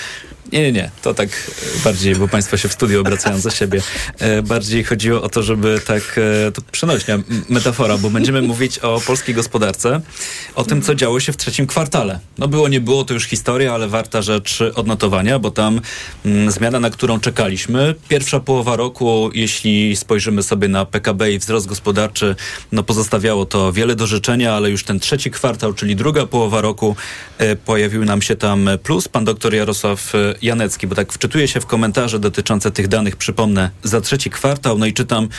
nie, 0.52 0.62
nie, 0.62 0.72
nie. 0.72 0.92
To 1.02 1.14
tak 1.14 1.52
bardziej, 1.84 2.16
bo 2.16 2.28
państwo 2.28 2.58
się 2.58 2.70
w 2.70 2.74
studiu 2.74 3.02
obracają 3.02 3.40
za 3.40 3.52
siebie. 3.52 3.82
E, 4.20 4.42
bardziej 4.42 4.84
chodziło 4.84 5.22
o 5.22 5.30
to, 5.30 5.44
żeby 5.44 5.82
tak, 5.86 6.20
e, 6.48 6.52
to 6.52 6.62
przenośnia, 6.72 7.20
metafora, 7.50 7.98
bo 7.98 8.10
będziemy 8.10 8.42
mówić 8.42 8.80
o 8.80 9.02
polskiej 9.02 9.36
gospodarce, 9.36 10.02
o 10.56 10.64
tym, 10.64 10.82
co 10.82 10.96
działo 10.96 11.20
się 11.20 11.32
w 11.34 11.38
trzecim 11.38 11.68
kwartale. 11.68 12.20
No 12.38 12.48
było, 12.48 12.68
nie 12.68 12.82
było, 12.82 13.04
to 13.04 13.14
już 13.14 13.24
historia, 13.24 13.74
ale 13.74 13.88
warta 13.88 14.22
rzecz 14.22 14.60
odnotowania, 14.76 15.40
bo 15.40 15.52
tam 15.52 15.82
mm, 16.26 16.52
zmiana, 16.52 16.80
na 16.80 16.90
którą 16.90 17.20
czekaliśmy. 17.20 17.96
Pierwsza 18.10 18.40
połowa 18.40 18.76
roku, 18.76 19.30
jeśli 19.34 19.96
spojrzymy 19.96 20.44
sobie 20.44 20.68
na 20.68 20.86
PKB 20.86 21.32
i 21.32 21.40
wzrost 21.40 21.57
wzrost 21.58 21.68
gospodarczy, 21.68 22.36
no 22.72 22.84
pozostawiało 22.84 23.46
to 23.46 23.74
wiele 23.74 23.96
do 23.96 24.08
życzenia, 24.08 24.54
ale 24.54 24.70
już 24.70 24.84
ten 24.84 25.00
trzeci 25.00 25.32
kwartał, 25.32 25.74
czyli 25.74 25.96
druga 25.96 26.26
połowa 26.26 26.62
roku, 26.62 26.96
e, 27.38 27.56
pojawił 27.56 28.06
nam 28.06 28.22
się 28.22 28.36
tam 28.36 28.70
plus. 28.84 29.08
Pan 29.08 29.26
doktor 29.26 29.54
Jarosław 29.54 30.16
e, 30.16 30.18
Janecki, 30.42 30.88
bo 30.88 30.96
tak 30.96 31.14
wczytuje 31.14 31.48
się 31.48 31.60
w 31.62 31.66
komentarze 31.66 32.20
dotyczące 32.20 32.72
tych 32.72 32.88
danych, 32.88 33.16
przypomnę, 33.16 33.70
za 33.84 34.02
trzeci 34.02 34.30
kwartał, 34.30 34.78
no 34.78 34.86
i 34.86 34.94
czytam, 34.94 35.30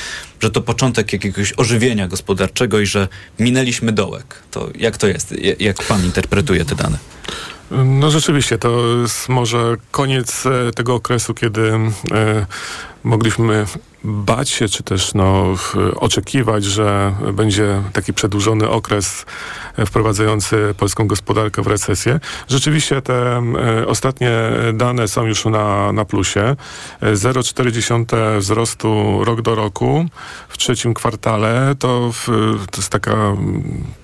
że 0.40 0.50
to 0.50 0.61
początek 0.61 1.12
jakiegoś 1.12 1.52
ożywienia 1.57 2.09
gospodarczego 2.09 2.81
i 2.81 2.87
że 2.87 3.09
minęliśmy 3.38 3.92
dołek. 3.92 4.42
To 4.50 4.68
jak 4.78 4.96
to 4.96 5.07
jest? 5.07 5.35
Jak 5.61 5.83
pan 5.83 6.04
interpretuje 6.04 6.64
te 6.64 6.74
dane? 6.74 6.98
No 7.70 8.11
rzeczywiście, 8.11 8.59
to 8.59 8.98
jest 9.02 9.28
może 9.28 9.76
koniec 9.90 10.46
e, 10.46 10.72
tego 10.72 10.94
okresu, 10.94 11.35
kiedy 11.35 11.72
mogliśmy 13.09 13.66
bać 14.05 14.51
się, 14.51 14.68
czy 14.68 14.83
też 14.83 15.14
no, 15.14 15.55
oczekiwać, 15.97 16.64
że 16.64 17.14
będzie 17.33 17.83
taki 17.92 18.12
przedłużony 18.12 18.68
okres 18.68 19.27
wprowadzający 19.87 20.75
polską 20.77 21.07
gospodarkę 21.07 21.62
w 21.62 21.66
recesję. 21.66 22.21
Rzeczywiście 22.49 23.03
te 23.03 23.37
e, 23.37 23.87
ostatnie 23.87 24.31
dane 24.73 25.09
są 25.09 25.27
już 25.27 25.44
na, 25.44 25.92
na 25.92 26.05
plusie. 26.05 26.57
0,4 27.03 28.38
wzrostu 28.38 29.21
rok 29.25 29.42
do 29.42 29.55
roku 29.55 30.07
w 30.49 30.59
trzecim 30.59 30.94
kwartale 30.94 31.75
to, 31.79 32.12
w, 32.12 32.27
to 32.71 32.77
jest 32.77 32.90
taka 32.90 33.16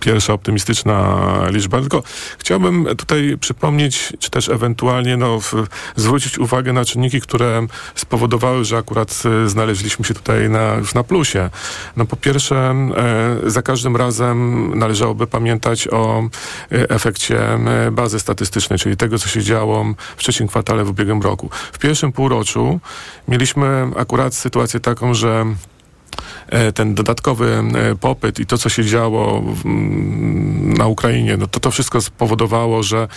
pierwsza 0.01 0.33
optymistyczna 0.33 1.19
liczba. 1.51 1.81
Tylko 1.81 2.03
chciałbym 2.39 2.87
tutaj 2.97 3.37
przypomnieć, 3.41 4.13
czy 4.19 4.31
też 4.31 4.49
ewentualnie 4.49 5.17
no, 5.17 5.41
w, 5.41 5.55
zwrócić 5.97 6.39
uwagę 6.39 6.73
na 6.73 6.85
czynniki, 6.85 7.21
które 7.21 7.67
spowodowały, 7.95 8.65
że 8.65 8.77
akurat 8.77 8.94
e, 9.03 9.49
znaleźliśmy 9.49 10.05
się 10.05 10.15
tutaj 10.15 10.51
na, 10.51 10.75
już 10.75 10.95
na 10.95 11.05
plusie. 11.05 11.51
No 11.97 12.05
po 12.05 12.17
pierwsze, 12.17 12.57
e, 13.47 13.51
za 13.51 13.63
każdym 13.63 13.97
razem 13.97 14.71
należałoby 14.79 15.27
pamiętać 15.27 15.89
o 15.89 16.23
e, 16.73 16.91
efekcie 16.91 17.41
bazy 17.93 18.21
statystycznej, 18.21 18.79
czyli 18.79 18.97
tego, 18.97 19.19
co 19.19 19.29
się 19.29 19.43
działo 19.43 19.85
w 20.17 20.21
trzecim 20.21 20.49
kwartale 20.49 20.85
w 20.85 20.91
ubiegłym 20.91 21.23
roku. 21.23 21.51
W 21.73 21.79
pierwszym 21.79 22.13
półroczu 22.13 22.81
mieliśmy 23.29 23.91
akurat 23.97 24.35
sytuację 24.35 24.81
taką, 24.81 25.15
że 25.15 25.45
ten 26.75 26.95
dodatkowy 26.95 27.63
popyt 28.01 28.39
i 28.39 28.47
to, 28.47 28.59
co 28.59 28.69
się 28.69 28.85
działo 28.85 29.43
na 30.79 30.87
Ukrainie, 30.87 31.37
no 31.37 31.47
to 31.47 31.61
to 31.61 31.71
wszystko 31.71 32.01
spowodowało, 32.01 32.83
że 32.83 33.09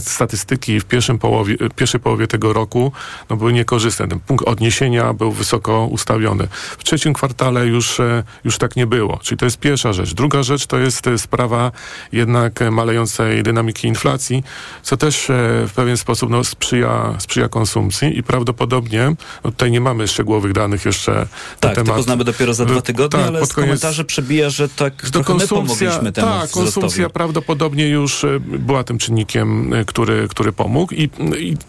statystyki 0.00 0.80
w 0.80 0.84
pierwszym 0.84 1.18
połowie, 1.18 1.56
pierwszej 1.76 2.00
połowie 2.00 2.26
tego 2.26 2.52
roku 2.52 2.92
no, 3.30 3.36
były 3.36 3.52
niekorzystne. 3.52 4.08
Ten 4.08 4.20
punkt 4.20 4.48
odniesienia 4.48 5.12
był 5.12 5.32
wysoko 5.32 5.86
ustawiony. 5.86 6.48
W 6.78 6.84
trzecim 6.84 7.12
kwartale 7.12 7.66
już, 7.66 8.00
e, 8.00 8.22
już 8.44 8.58
tak 8.58 8.76
nie 8.76 8.86
było. 8.86 9.18
Czyli 9.22 9.38
to 9.38 9.44
jest 9.44 9.58
pierwsza 9.58 9.92
rzecz. 9.92 10.14
Druga 10.14 10.42
rzecz 10.42 10.66
to 10.66 10.78
jest 10.78 11.06
e, 11.06 11.18
sprawa 11.18 11.72
jednak 12.12 12.60
malejącej 12.70 13.42
dynamiki 13.42 13.88
inflacji, 13.88 14.44
co 14.82 14.96
też 14.96 15.30
e, 15.30 15.34
w 15.68 15.72
pewien 15.74 15.96
sposób 15.96 16.30
no, 16.30 16.44
sprzyja, 16.44 17.14
sprzyja 17.18 17.48
konsumpcji 17.48 18.18
i 18.18 18.22
prawdopodobnie, 18.22 19.14
no, 19.44 19.50
tutaj 19.50 19.70
nie 19.70 19.80
mamy 19.80 20.08
szczegółowych 20.08 20.52
danych 20.52 20.84
jeszcze 20.84 21.26
tak, 21.60 21.70
na 21.70 21.74
temat. 21.74 21.96
poznamy 21.96 22.24
dopiero 22.24 22.54
za 22.54 22.64
dwa 22.64 22.82
tygodnie, 22.82 23.18
tak, 23.18 23.28
ale 23.28 23.46
z 23.46 23.52
koniec... 23.52 23.68
komentarzy 23.68 24.04
przebija, 24.04 24.50
że 24.50 24.68
tak 24.68 25.10
to 25.10 25.24
konsumpcja, 25.24 26.00
Tak, 26.12 26.50
konsumpcja 26.50 27.10
prawdopodobnie 27.10 27.88
już 27.88 28.26
była 28.40 28.84
tym 28.84 28.98
czynnikiem 28.98 29.65
który, 29.86 30.28
który 30.28 30.52
pomógł. 30.52 30.94
I, 30.94 31.10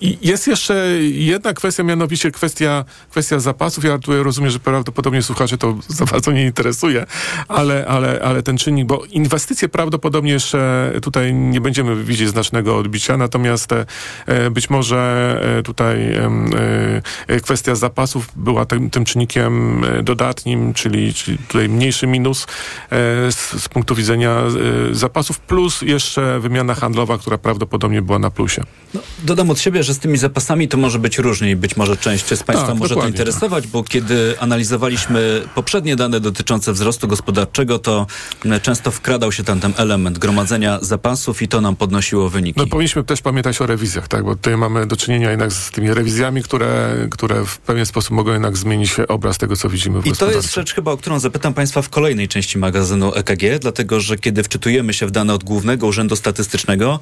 i, 0.01 0.17
jest 0.21 0.47
jeszcze 0.47 0.87
jedna 1.01 1.53
kwestia, 1.53 1.83
mianowicie 1.83 2.31
kwestia, 2.31 2.85
kwestia 3.09 3.39
zapasów. 3.39 3.83
Ja 3.83 3.97
tutaj 3.97 4.23
rozumiem, 4.23 4.51
że 4.51 4.59
prawdopodobnie 4.59 5.21
słuchacze 5.21 5.57
to 5.57 5.75
za 5.87 6.05
bardzo 6.05 6.31
nie 6.31 6.45
interesuje, 6.45 7.05
ale, 7.47 7.85
ale, 7.87 8.21
ale 8.23 8.43
ten 8.43 8.57
czynnik, 8.57 8.85
bo 8.85 9.03
inwestycje 9.09 9.69
prawdopodobnie 9.69 10.31
jeszcze 10.31 10.91
tutaj 11.01 11.33
nie 11.33 11.61
będziemy 11.61 12.03
widzieć 12.03 12.29
znacznego 12.29 12.77
odbicia, 12.77 13.17
natomiast 13.17 13.71
e, 13.71 13.85
być 14.51 14.69
może 14.69 14.97
e, 15.59 15.63
tutaj 15.63 16.15
e, 17.27 17.39
kwestia 17.41 17.75
zapasów 17.75 18.27
była 18.35 18.65
tym, 18.65 18.89
tym 18.89 19.05
czynnikiem 19.05 19.85
dodatnim, 20.03 20.73
czyli, 20.73 21.13
czyli 21.13 21.37
tutaj 21.37 21.69
mniejszy 21.69 22.07
minus 22.07 22.47
z, 23.29 23.63
z 23.63 23.69
punktu 23.69 23.95
widzenia 23.95 24.43
zapasów, 24.91 25.39
plus 25.39 25.81
jeszcze 25.81 26.39
wymiana 26.39 26.75
handlowa, 26.75 27.17
która 27.17 27.37
prawdopodobnie 27.37 27.86
prawdopodobnie 27.87 28.01
była 28.01 28.19
na 28.19 28.31
plusie. 28.31 28.63
No, 28.93 29.01
dodam 29.23 29.49
od 29.49 29.59
siebie, 29.59 29.83
że 29.83 29.93
z 29.93 29.99
tymi 29.99 30.17
zapasami 30.17 30.67
to 30.67 30.77
może 30.77 30.99
być 30.99 31.17
różnie 31.17 31.51
i 31.51 31.55
być 31.55 31.77
może 31.77 31.97
część 31.97 32.25
z 32.25 32.43
Państwa 32.43 32.67
tak, 32.67 32.77
może 32.77 32.95
to 32.95 33.07
interesować, 33.07 33.63
tak. 33.63 33.71
bo 33.71 33.83
kiedy 33.83 34.39
analizowaliśmy 34.39 35.41
poprzednie 35.55 35.95
dane 35.95 36.19
dotyczące 36.19 36.73
wzrostu 36.73 37.07
gospodarczego, 37.07 37.79
to 37.79 38.07
często 38.61 38.91
wkradał 38.91 39.31
się 39.31 39.43
tam 39.43 39.59
ten 39.59 39.73
element 39.77 40.17
gromadzenia 40.17 40.79
zapasów 40.81 41.41
i 41.41 41.47
to 41.47 41.61
nam 41.61 41.75
podnosiło 41.75 42.29
wyniki. 42.29 42.59
No 42.59 42.67
powinniśmy 42.67 43.03
też 43.03 43.21
pamiętać 43.21 43.61
o 43.61 43.65
rewizjach, 43.65 44.07
tak, 44.07 44.23
bo 44.23 44.35
tutaj 44.35 44.57
mamy 44.57 44.85
do 44.85 44.95
czynienia 44.95 45.29
jednak 45.29 45.53
z 45.53 45.71
tymi 45.71 45.93
rewizjami, 45.93 46.43
które, 46.43 46.95
które 47.11 47.45
w 47.45 47.57
pewien 47.57 47.85
sposób 47.85 48.11
mogą 48.11 48.33
jednak 48.33 48.57
zmienić 48.57 48.95
obraz 49.07 49.37
tego, 49.37 49.55
co 49.55 49.69
widzimy 49.69 50.01
w 50.01 50.07
I 50.07 50.11
to 50.11 50.31
jest 50.31 50.53
rzecz 50.53 50.73
chyba, 50.73 50.91
o 50.91 50.97
którą 50.97 51.19
zapytam 51.19 51.53
Państwa 51.53 51.81
w 51.81 51.89
kolejnej 51.89 52.27
części 52.27 52.57
magazynu 52.57 53.13
EKG, 53.15 53.59
dlatego, 53.59 53.99
że 53.99 54.17
kiedy 54.17 54.43
wczytujemy 54.43 54.93
się 54.93 55.05
w 55.07 55.11
dane 55.11 55.33
od 55.33 55.43
Głównego 55.43 55.87
Urzędu 55.87 56.15
Statystycznego, 56.15 56.99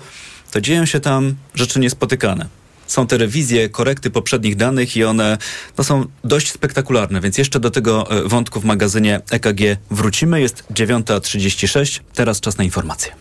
to 0.51 0.61
dzieją 0.61 0.85
się 0.85 0.99
tam 0.99 1.35
rzeczy 1.55 1.79
niespotykane. 1.79 2.47
Są 2.87 3.07
te 3.07 3.17
rewizje, 3.17 3.69
korekty 3.69 4.09
poprzednich 4.09 4.55
danych 4.55 4.97
i 4.97 5.03
one 5.03 5.37
no, 5.77 5.83
są 5.83 6.05
dość 6.23 6.51
spektakularne, 6.51 7.21
więc 7.21 7.37
jeszcze 7.37 7.59
do 7.59 7.71
tego 7.71 8.11
e, 8.11 8.27
wątku 8.27 8.61
w 8.61 8.65
magazynie 8.65 9.21
EKG 9.31 9.77
wrócimy. 9.91 10.41
Jest 10.41 10.63
9.36, 10.73 11.99
teraz 12.13 12.41
czas 12.41 12.57
na 12.57 12.63
informacje. 12.63 13.11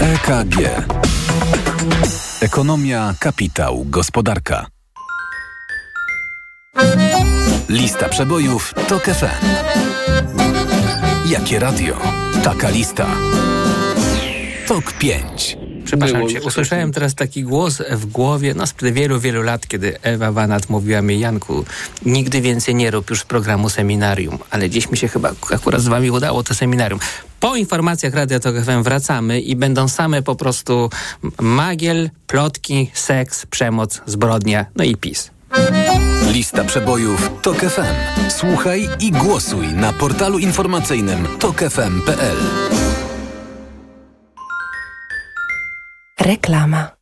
EKG. 0.00 0.56
Ekonomia, 2.40 3.14
kapitał, 3.20 3.84
gospodarka. 3.88 4.66
Lista 7.68 8.08
przebojów 8.08 8.74
to 8.88 8.98
FM. 8.98 9.46
Jakie 11.26 11.58
radio? 11.58 11.98
Taka 12.44 12.70
lista. 12.70 13.06
TOK 14.66 14.92
5. 14.92 15.61
Przepraszam 15.92 16.28
cię, 16.28 16.42
usłyszałem 16.42 16.92
teraz 16.92 17.14
taki 17.14 17.42
głos 17.42 17.82
w 17.90 18.06
głowie, 18.06 18.54
no 18.54 18.66
sprzed 18.66 18.94
wielu, 18.94 19.20
wielu 19.20 19.42
lat, 19.42 19.66
kiedy 19.66 20.00
Ewa 20.02 20.32
Wanat 20.32 20.68
mówiła 20.70 21.02
mi, 21.02 21.20
Janku, 21.20 21.64
nigdy 22.06 22.40
więcej 22.40 22.74
nie 22.74 22.90
rób 22.90 23.10
już 23.10 23.24
programu 23.24 23.68
seminarium, 23.68 24.38
ale 24.50 24.70
dziś 24.70 24.90
mi 24.90 24.96
się 24.96 25.08
chyba 25.08 25.32
akurat 25.50 25.80
z 25.80 25.88
wami 25.88 26.10
udało 26.10 26.42
to 26.42 26.54
seminarium. 26.54 27.00
Po 27.40 27.56
informacjach 27.56 28.14
Radia 28.14 28.40
Tok 28.40 28.56
FM 28.64 28.82
wracamy 28.82 29.40
i 29.40 29.56
będą 29.56 29.88
same 29.88 30.22
po 30.22 30.36
prostu 30.36 30.90
magiel, 31.40 32.10
plotki, 32.26 32.90
seks, 32.94 33.46
przemoc, 33.46 34.00
zbrodnia, 34.06 34.66
no 34.76 34.84
i 34.84 34.96
PiS. 34.96 35.30
Lista 36.32 36.64
przebojów 36.64 37.30
TOK 37.42 37.56
FM. 37.56 38.30
Słuchaj 38.30 38.88
i 39.00 39.10
głosuj 39.10 39.66
na 39.68 39.92
portalu 39.92 40.38
informacyjnym 40.38 41.26
tokefm.pl. 41.38 42.36
Reklama. 46.20 47.01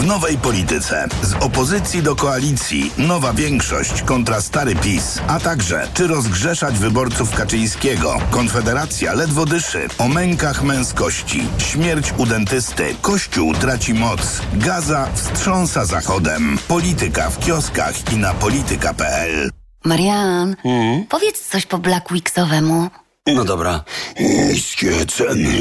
W 0.00 0.06
nowej 0.06 0.38
polityce. 0.38 1.08
Z 1.22 1.32
opozycji 1.32 2.02
do 2.02 2.16
koalicji. 2.16 2.92
Nowa 2.98 3.32
większość 3.32 4.02
kontra 4.02 4.40
stary 4.40 4.74
PiS. 4.74 5.20
A 5.28 5.40
także, 5.40 5.88
czy 5.94 6.06
rozgrzeszać 6.06 6.78
wyborców 6.78 7.34
Kaczyńskiego? 7.34 8.18
Konfederacja 8.30 9.14
ledwo 9.14 9.46
dyszy. 9.46 9.88
O 9.98 10.08
mękach 10.08 10.62
męskości. 10.62 11.48
Śmierć 11.58 12.14
u 12.18 12.26
dentysty. 12.26 12.94
Kościół 13.02 13.54
traci 13.54 13.94
moc. 13.94 14.40
Gaza 14.52 15.08
wstrząsa 15.14 15.84
zachodem. 15.84 16.58
Polityka 16.68 17.30
w 17.30 17.38
kioskach 17.38 18.12
i 18.12 18.16
na 18.16 18.34
polityka.pl. 18.34 19.50
Marian, 19.84 20.56
hmm? 20.62 21.06
powiedz 21.06 21.48
coś 21.48 21.66
po 21.66 21.78
Black 21.78 22.10
Weeksowemu. 22.10 22.90
No 23.34 23.44
dobra. 23.44 23.84
Niskie 24.20 25.06
ceny 25.06 25.60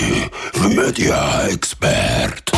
w 0.53 0.75
Media 0.75 1.41
Expert. 1.41 2.51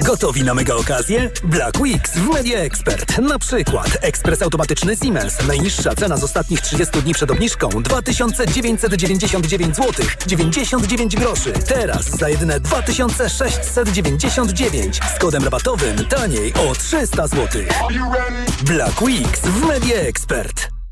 Gotowi 0.00 0.44
na 0.44 0.54
mega 0.54 0.74
okazję? 0.74 1.30
Black 1.44 1.80
Weeks 1.80 2.14
w 2.14 2.28
Media 2.28 2.58
Expert. 2.58 3.18
Na 3.18 3.38
przykład 3.38 3.98
ekspres 4.00 4.42
automatyczny 4.42 4.96
Siemens. 4.96 5.46
Najniższa 5.48 5.94
cena 5.94 6.16
z 6.16 6.24
ostatnich 6.24 6.60
30 6.60 7.02
dni 7.02 7.14
przed 7.14 7.30
obniżką 7.30 7.68
2999 7.68 9.76
zł 9.76 10.06
99 10.26 11.16
groszy. 11.16 11.52
Teraz 11.52 12.10
za 12.10 12.28
jedyne 12.28 12.60
2699 12.60 15.00
z 15.16 15.18
kodem 15.18 15.44
rabatowym 15.44 16.04
taniej 16.04 16.54
o 16.54 16.74
300 16.74 17.26
zł. 17.26 17.62
Black 18.62 19.02
Weeks 19.02 19.40
w 19.40 19.66
Media 19.66 19.96
Expert. 19.96 20.79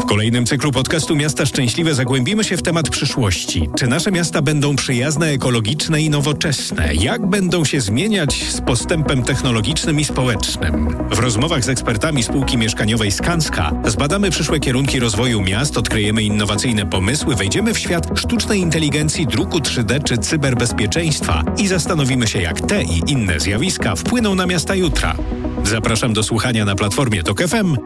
W 0.00 0.06
kolejnym 0.06 0.46
cyklu 0.46 0.72
podcastu 0.72 1.16
Miasta 1.16 1.46
Szczęśliwe 1.46 1.94
zagłębimy 1.94 2.44
się 2.44 2.56
w 2.56 2.62
temat 2.62 2.88
przyszłości. 2.88 3.68
Czy 3.78 3.86
nasze 3.86 4.12
miasta 4.12 4.42
będą 4.42 4.76
przyjazne, 4.76 5.26
ekologiczne 5.26 6.02
i 6.02 6.10
nowoczesne? 6.10 6.94
Jak 6.94 7.26
będą 7.26 7.64
się 7.64 7.80
zmieniać 7.80 8.44
z 8.52 8.60
postępem 8.60 9.22
technologicznym 9.22 10.00
i 10.00 10.04
społecznym? 10.04 10.96
W 11.10 11.18
rozmowach 11.18 11.64
z 11.64 11.68
ekspertami 11.68 12.22
spółki 12.22 12.56
mieszkaniowej 12.56 13.12
Skanska 13.12 13.72
zbadamy 13.86 14.30
przyszłe 14.30 14.60
kierunki 14.60 15.00
rozwoju 15.00 15.40
miast, 15.40 15.76
odkryjemy 15.76 16.22
innowacyjne 16.22 16.86
pomysły, 16.86 17.36
wejdziemy 17.36 17.74
w 17.74 17.78
świat 17.78 18.18
sztucznej 18.18 18.60
inteligencji, 18.60 19.26
druku 19.26 19.58
3D 19.58 20.02
czy 20.02 20.18
cyberbezpieczeństwa 20.18 21.44
i 21.58 21.66
zastanowimy 21.66 22.26
się, 22.26 22.40
jak 22.42 22.60
te 22.60 22.82
i 22.82 23.02
inne 23.06 23.40
zjawiska 23.40 23.96
wpłyną 23.96 24.34
na 24.34 24.46
miasta 24.46 24.74
jutra. 24.74 25.16
Zapraszam 25.64 26.12
do 26.12 26.22
słuchania 26.22 26.64
na 26.64 26.74
platformie 26.74 27.22
Tok 27.22 27.42
FM. 27.42 27.76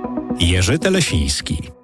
Jerzy 0.41 0.79
Telesiński. 0.79 1.84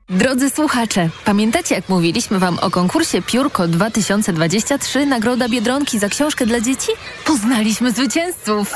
Drodzy 0.11 0.49
słuchacze, 0.49 1.09
pamiętacie 1.25 1.75
jak 1.75 1.89
mówiliśmy 1.89 2.39
Wam 2.39 2.59
o 2.59 2.71
konkursie 2.71 3.21
Piórko 3.21 3.67
2023 3.67 5.05
Nagroda 5.05 5.49
Biedronki 5.49 5.99
za 5.99 6.09
książkę 6.09 6.45
dla 6.45 6.61
dzieci? 6.61 6.91
Poznaliśmy 7.25 7.91
zwycięzców! 7.91 8.73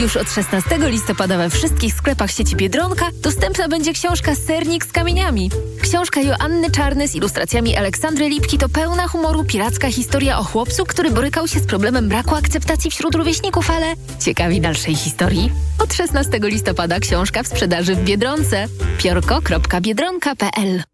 Już 0.00 0.16
od 0.16 0.32
16 0.32 0.78
listopada 0.78 1.38
we 1.38 1.50
wszystkich 1.50 1.94
sklepach 1.94 2.30
sieci 2.30 2.56
Biedronka 2.56 3.10
dostępna 3.22 3.68
będzie 3.68 3.92
książka 3.92 4.34
Sernik 4.34 4.84
z 4.84 4.92
kamieniami. 4.92 5.50
Książka 5.82 6.20
Joanny 6.20 6.70
Czarny 6.70 7.08
z 7.08 7.14
ilustracjami 7.14 7.76
Aleksandry 7.76 8.28
Lipki 8.28 8.58
to 8.58 8.68
pełna 8.68 9.08
humoru 9.08 9.44
piracka 9.44 9.88
historia 9.88 10.38
o 10.38 10.44
chłopcu, 10.44 10.84
który 10.84 11.10
borykał 11.10 11.48
się 11.48 11.60
z 11.60 11.66
problemem 11.66 12.08
braku 12.08 12.34
akceptacji 12.34 12.90
wśród 12.90 13.14
rówieśników, 13.14 13.70
ale 13.70 13.86
ciekawi 14.20 14.60
dalszej 14.60 14.94
historii? 14.94 15.50
Od 15.78 15.94
16 15.94 16.38
listopada 16.42 17.00
książka 17.00 17.42
w 17.42 17.46
sprzedaży 17.46 17.94
w 17.94 18.04
Biedronce. 18.04 18.66
piorko.biedronka.pl 20.24 20.93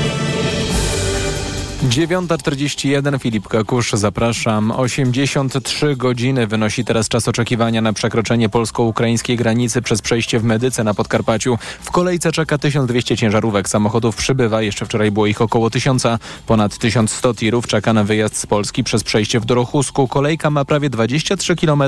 9.41 1.89 3.19
Filip 3.19 3.47
Kakusz, 3.47 3.91
zapraszam. 3.91 4.71
83 4.71 5.95
godziny 5.95 6.47
wynosi 6.47 6.85
teraz 6.85 7.09
czas 7.09 7.27
oczekiwania 7.27 7.81
na 7.81 7.93
przekroczenie 7.93 8.49
polsko-ukraińskiej 8.49 9.37
granicy 9.37 9.81
przez 9.81 10.01
przejście 10.01 10.39
w 10.39 10.43
Medyce 10.43 10.83
na 10.83 10.93
Podkarpaciu. 10.93 11.57
W 11.81 11.91
kolejce 11.91 12.31
czeka 12.31 12.57
1200 12.57 13.17
ciężarówek. 13.17 13.69
Samochodów 13.69 14.15
przybywa, 14.15 14.61
jeszcze 14.61 14.85
wczoraj 14.85 15.11
było 15.11 15.27
ich 15.27 15.41
około 15.41 15.69
1000. 15.69 16.03
Ponad 16.47 16.77
1100 16.77 17.33
tirów 17.33 17.67
czeka 17.67 17.93
na 17.93 18.03
wyjazd 18.03 18.37
z 18.37 18.45
Polski 18.45 18.83
przez 18.83 19.03
przejście 19.03 19.39
w 19.39 19.45
Dorochusku. 19.45 20.07
Kolejka 20.07 20.49
ma 20.49 20.65
prawie 20.65 20.89
23 20.89 21.55
km, 21.55 21.83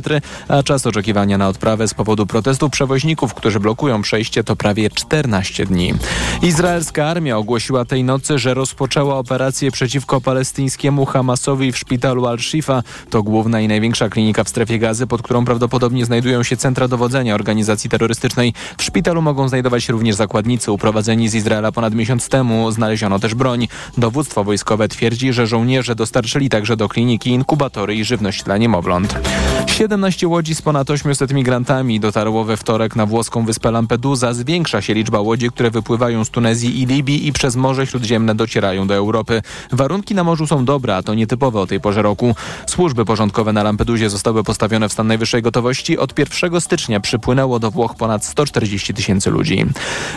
a 0.48 0.64
czas 0.64 0.88
oczekiwania 0.88 1.38
na 1.38 1.48
odprawę 1.48 1.88
z 1.88 1.94
powodu 1.94 2.26
protestu 2.26 2.70
przewoźników, 2.70 3.34
którzy 3.34 3.60
blokują 3.60 4.02
przejście 4.02 4.44
to 4.44 4.56
prawie 4.56 4.90
14 4.90 5.66
dni. 5.66 5.94
Izraelska 6.42 7.08
armia 7.08 7.38
ogłosiła 7.38 7.86
tej 7.86 8.04
nocy, 8.04 8.40
że 8.40 8.54
rozpoczęła 8.54 9.18
operację 9.18 9.72
przeciwko 9.84 10.22
palestyńskiemu 10.22 11.06
Hamasowi 11.06 11.72
w 11.72 11.78
szpitalu 11.78 12.28
Al-Shifa. 12.28 12.84
To 13.10 13.24
główna 13.24 13.62
i 13.62 13.68
największa 13.68 14.10
klinika 14.10 14.44
w 14.44 14.50
strefie 14.50 14.80
gazy, 14.80 15.08
pod 15.08 15.22
którą 15.22 15.46
prawdopodobnie 15.46 16.06
znajdują 16.06 16.44
się 16.44 16.58
centra 16.58 16.88
dowodzenia 16.88 17.36
organizacji 17.36 17.90
terrorystycznej. 17.90 18.54
W 18.78 18.84
szpitalu 18.84 19.22
mogą 19.22 19.48
znajdować 19.48 19.84
się 19.84 19.94
również 19.94 20.16
zakładnicy 20.16 20.72
uprowadzeni 20.72 21.30
z 21.30 21.36
Izraela 21.36 21.72
ponad 21.72 21.96
miesiąc 21.96 22.30
temu. 22.30 22.72
Znaleziono 22.72 23.20
też 23.20 23.36
broń. 23.36 23.68
Dowództwo 23.98 24.44
wojskowe 24.44 24.88
twierdzi, 24.88 25.34
że 25.34 25.48
żołnierze 25.48 25.96
dostarczyli 25.96 26.50
także 26.50 26.78
do 26.78 26.90
kliniki 26.90 27.30
inkubatory 27.30 27.96
i 27.96 28.04
żywność 28.04 28.44
dla 28.44 28.58
niemowląt. 28.58 29.16
17 29.68 30.28
łodzi 30.28 30.56
z 30.56 30.62
ponad 30.62 30.90
800 30.90 31.34
migrantami 31.34 32.00
dotarło 32.00 32.44
we 32.44 32.58
wtorek 32.58 32.96
na 32.96 33.06
włoską 33.06 33.46
wyspę 33.46 33.72
Lampedusa. 33.72 34.34
Zwiększa 34.34 34.82
się 34.82 34.94
liczba 34.94 35.20
łodzi, 35.20 35.50
które 35.50 35.72
wypływają 35.72 36.26
z 36.26 36.30
Tunezji 36.30 36.82
i 36.82 36.86
Libii 36.86 37.28
i 37.28 37.34
przez 37.34 37.56
Morze 37.56 37.88
Śródziemne 37.88 38.36
docierają 38.36 38.88
do 38.88 38.96
Europy. 38.96 39.42
Warunki 39.74 40.16
na 40.16 40.24
morzu 40.24 40.48
są 40.48 40.66
dobre, 40.66 40.96
a 40.96 41.04
to 41.04 41.14
nietypowe 41.14 41.60
o 41.60 41.68
tej 41.68 41.80
porze 41.80 42.02
roku. 42.02 42.36
Służby 42.68 43.06
porządkowe 43.06 43.54
na 43.54 43.64
Lampedusie 43.64 44.10
zostały 44.10 44.44
postawione 44.44 44.90
w 44.90 44.94
stan 44.94 45.08
najwyższej 45.08 45.42
gotowości. 45.42 45.98
Od 45.98 46.20
1 46.20 46.62
stycznia 46.62 47.00
przypłynęło 47.00 47.60
do 47.60 47.72
Włoch 47.72 47.96
ponad 47.96 48.26
140 48.26 48.94
tysięcy 48.94 49.30
ludzi. 49.30 49.66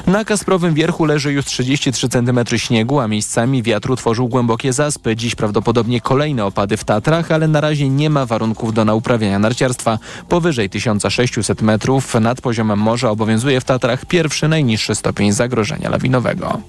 Na 0.06 0.24
Kasprowym 0.24 0.74
Wierchu 0.74 1.04
leży 1.04 1.32
już 1.32 1.44
33 1.44 2.08
cm 2.08 2.40
śniegu, 2.56 3.00
a 3.00 3.08
miejscami 3.08 3.62
wiatru 3.62 3.96
tworzył 3.96 4.28
głębokie 4.28 4.72
zaspy. 4.72 5.16
Dziś 5.16 5.34
prawdopodobnie 5.34 6.00
kolejne 6.00 6.44
opady 6.44 6.76
w 6.76 6.84
Tatrach, 6.84 7.32
ale 7.32 7.48
na 7.48 7.60
razie 7.60 7.88
nie 7.88 8.10
ma 8.10 8.26
warunków 8.26 8.74
do 8.74 8.84
nauprawiania 8.84 9.38
narciarstwa. 9.38 9.98
Powyżej 10.28 10.70
1600 10.70 11.62
metrów 11.62 12.14
nad 12.14 12.40
poziomem 12.40 12.78
morza 12.78 13.10
obowiązuje 13.10 13.60
w 13.60 13.64
Tatrach 13.64 14.06
pierwszy 14.06 14.48
najniższy 14.48 14.94
stopień 14.94 15.32
zagrożenia 15.32 15.90
lawinowego. 15.90 16.60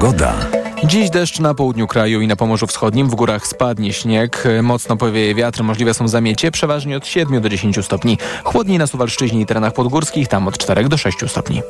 Pogoda. 0.00 0.34
Dziś 0.84 1.10
deszcz 1.10 1.40
na 1.40 1.54
południu 1.54 1.86
kraju 1.86 2.20
i 2.20 2.26
na 2.26 2.36
Pomorzu 2.36 2.66
Wschodnim. 2.66 3.10
W 3.10 3.14
górach 3.14 3.46
spadnie 3.46 3.92
śnieg, 3.92 4.44
mocno 4.62 4.96
powieje 4.96 5.34
wiatr, 5.34 5.62
możliwe 5.62 5.94
są 5.94 6.08
zamiecie, 6.08 6.50
przeważnie 6.50 6.96
od 6.96 7.06
7 7.06 7.40
do 7.40 7.48
10 7.48 7.84
stopni. 7.84 8.18
Chłodniej 8.44 8.78
na 8.78 8.86
Suwalszczyźnie 8.86 9.40
i 9.40 9.46
terenach 9.46 9.72
podgórskich, 9.72 10.28
tam 10.28 10.48
od 10.48 10.58
4 10.58 10.88
do 10.88 10.96
6 10.96 11.18
stopni. 11.26 11.62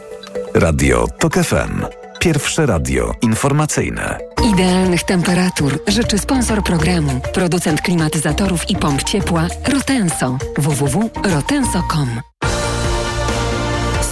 Radio 0.54 1.06
TOK 1.18 1.34
FM. 1.34 1.84
Pierwsze 2.18 2.66
radio 2.66 3.14
informacyjne. 3.22 4.18
Idealnych 4.52 5.02
temperatur 5.02 5.78
życzy 5.86 6.18
sponsor 6.18 6.62
programu, 6.62 7.20
producent 7.34 7.80
klimatyzatorów 7.80 8.70
i 8.70 8.76
pomp 8.76 9.02
ciepła 9.02 9.46
Rotenso. 9.72 10.38
www.rotenso.com 10.58 12.08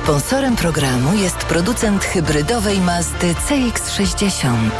Sponsorem 0.08 0.56
programu 0.56 1.14
jest 1.14 1.36
producent 1.36 2.04
hybrydowej 2.04 2.80
Mazdy 2.80 3.34
CX-60. 3.34 4.70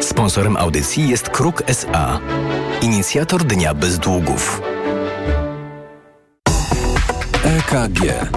Sponsorem 0.00 0.56
audycji 0.56 1.08
jest 1.08 1.28
Kruk 1.28 1.62
SA, 1.66 2.20
inicjator 2.82 3.44
Dnia 3.44 3.74
Bez 3.74 3.98
Długów. 3.98 4.62
EKG. 7.44 8.28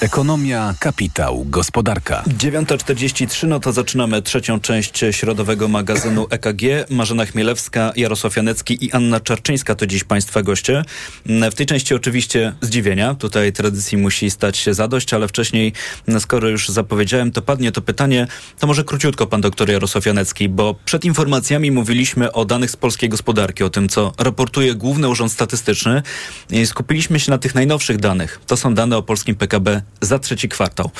Ekonomia, 0.00 0.74
kapitał, 0.80 1.44
gospodarka. 1.48 2.22
9.43, 2.26 3.48
no 3.48 3.60
to 3.60 3.72
zaczynamy 3.72 4.22
trzecią 4.22 4.60
część 4.60 5.04
środowego 5.10 5.68
magazynu 5.68 6.26
EKG. 6.30 6.62
Marzena 6.90 7.26
Chmielewska, 7.26 7.92
Jarosław 7.96 8.36
Janecki 8.36 8.84
i 8.84 8.92
Anna 8.92 9.20
Czarczyńska 9.20 9.74
to 9.74 9.86
dziś 9.86 10.04
Państwa 10.04 10.42
goście. 10.42 10.84
W 11.26 11.54
tej 11.54 11.66
części 11.66 11.94
oczywiście 11.94 12.52
zdziwienia. 12.60 13.14
Tutaj 13.14 13.52
tradycji 13.52 13.98
musi 13.98 14.30
stać 14.30 14.56
się 14.56 14.74
zadość, 14.74 15.14
ale 15.14 15.28
wcześniej, 15.28 15.72
skoro 16.18 16.48
już 16.48 16.68
zapowiedziałem, 16.68 17.32
to 17.32 17.42
padnie 17.42 17.72
to 17.72 17.80
pytanie, 17.80 18.26
to 18.58 18.66
może 18.66 18.84
króciutko 18.84 19.26
Pan 19.26 19.40
doktor 19.40 19.70
Jarosław 19.70 20.06
Janecki, 20.06 20.48
bo 20.48 20.74
przed 20.84 21.04
informacjami 21.04 21.70
mówiliśmy 21.70 22.32
o 22.32 22.44
danych 22.44 22.70
z 22.70 22.76
polskiej 22.76 23.08
gospodarki, 23.08 23.64
o 23.64 23.70
tym, 23.70 23.88
co 23.88 24.12
raportuje 24.18 24.74
Główny 24.74 25.08
Urząd 25.08 25.32
Statystyczny 25.32 26.02
i 26.50 26.66
skupiliśmy 26.66 27.20
się 27.20 27.30
na 27.30 27.38
tych 27.38 27.54
najnowszych 27.54 27.96
danych. 27.96 28.40
To 28.46 28.56
są 28.56 28.74
dane 28.74 28.96
o 28.96 29.02
polskim 29.02 29.34
PKB 29.34 29.82
za 30.00 30.18
trzeci 30.18 30.48
kwartał. 30.48 30.90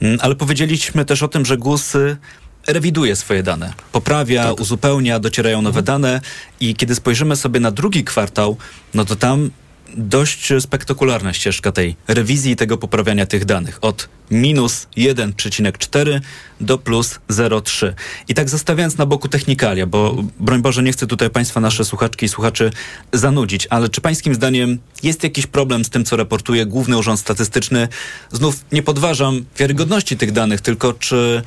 Mm, 0.00 0.18
ale 0.22 0.34
powiedzieliśmy 0.34 1.04
też 1.04 1.22
o 1.22 1.28
tym, 1.28 1.44
że 1.44 1.56
GUS 1.56 1.92
rewiduje 2.66 3.16
swoje 3.16 3.42
dane, 3.42 3.72
poprawia, 3.92 4.44
tak. 4.44 4.60
uzupełnia, 4.60 5.20
docierają 5.20 5.62
nowe 5.62 5.80
mhm. 5.80 5.84
dane 5.84 6.20
i 6.60 6.74
kiedy 6.74 6.94
spojrzymy 6.94 7.36
sobie 7.36 7.60
na 7.60 7.70
drugi 7.70 8.04
kwartał, 8.04 8.56
no 8.94 9.04
to 9.04 9.16
tam 9.16 9.50
dość 9.96 10.52
spektakularna 10.60 11.32
ścieżka 11.32 11.72
tej 11.72 11.96
rewizji 12.08 12.52
i 12.52 12.56
tego 12.56 12.78
poprawiania 12.78 13.26
tych 13.26 13.44
danych. 13.44 13.78
Od 13.80 14.08
minus 14.30 14.86
1,4 14.96 16.20
do 16.60 16.78
plus 16.78 17.20
0,3. 17.30 17.92
I 18.28 18.34
tak 18.34 18.48
zostawiając 18.48 18.98
na 18.98 19.06
boku 19.06 19.28
technikalia, 19.28 19.86
bo 19.86 20.24
broń 20.40 20.62
Boże 20.62 20.82
nie 20.82 20.92
chcę 20.92 21.06
tutaj 21.06 21.30
Państwa, 21.30 21.60
nasze 21.60 21.84
słuchaczki 21.84 22.26
i 22.26 22.28
słuchaczy 22.28 22.70
zanudzić, 23.12 23.66
ale 23.70 23.88
czy 23.88 24.00
Pańskim 24.00 24.34
zdaniem 24.34 24.78
jest 25.02 25.22
jakiś 25.22 25.46
problem 25.46 25.84
z 25.84 25.90
tym, 25.90 26.04
co 26.04 26.16
raportuje 26.16 26.66
Główny 26.66 26.98
Urząd 26.98 27.20
Statystyczny? 27.20 27.88
Znów 28.32 28.64
nie 28.72 28.82
podważam 28.82 29.44
wiarygodności 29.58 30.16
tych 30.16 30.32
danych, 30.32 30.60
tylko 30.60 30.92
czy 30.92 31.42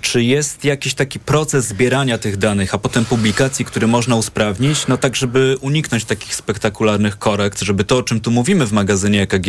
czy 0.00 0.22
jest 0.22 0.64
jakiś 0.64 0.94
taki 0.94 1.20
proces 1.20 1.66
zbierania 1.66 2.18
tych 2.18 2.36
danych, 2.36 2.74
a 2.74 2.78
potem 2.78 3.04
publikacji, 3.04 3.64
który 3.64 3.86
można 3.86 4.16
usprawnić, 4.16 4.86
no 4.86 4.96
tak, 4.96 5.16
żeby 5.16 5.56
uniknąć 5.60 6.04
takich 6.04 6.34
spektakularnych 6.34 7.18
korekt, 7.18 7.60
żeby 7.60 7.84
to, 7.84 7.96
o 7.98 8.02
czym 8.02 8.20
tu 8.20 8.30
mówimy 8.30 8.66
w 8.66 8.72
magazynie 8.72 9.22
EKG, 9.22 9.46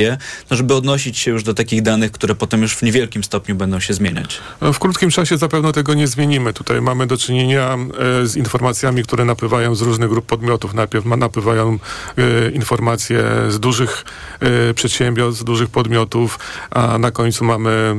no 0.49 0.57
żeby 0.57 0.73
odnosić 0.73 1.17
się 1.17 1.31
już 1.31 1.43
do 1.43 1.53
takich 1.53 1.81
danych, 1.81 2.11
które 2.11 2.35
potem 2.35 2.61
już 2.61 2.75
w 2.75 2.83
niewielkim 2.83 3.23
stopniu 3.23 3.55
będą 3.55 3.79
się 3.79 3.93
zmieniać? 3.93 4.39
No, 4.61 4.73
w 4.73 4.79
krótkim 4.79 5.09
czasie 5.09 5.37
zapewne 5.37 5.73
tego 5.73 5.93
nie 5.93 6.07
zmienimy. 6.07 6.53
Tutaj 6.53 6.81
mamy 6.81 7.07
do 7.07 7.17
czynienia 7.17 7.77
e, 8.23 8.27
z 8.27 8.35
informacjami, 8.35 9.03
które 9.03 9.25
napływają 9.25 9.75
z 9.75 9.81
różnych 9.81 10.09
grup 10.09 10.25
podmiotów. 10.25 10.73
Najpierw 10.73 11.05
napływają 11.05 11.79
e, 12.17 12.51
informacje 12.51 13.23
z 13.49 13.59
dużych 13.59 14.05
e, 14.39 14.73
przedsiębiorstw, 14.73 15.41
z 15.41 15.43
dużych 15.43 15.69
podmiotów, 15.69 16.39
a 16.71 16.97
na 16.97 17.11
końcu 17.11 17.45
mamy 17.45 17.95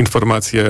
informacje 0.00 0.64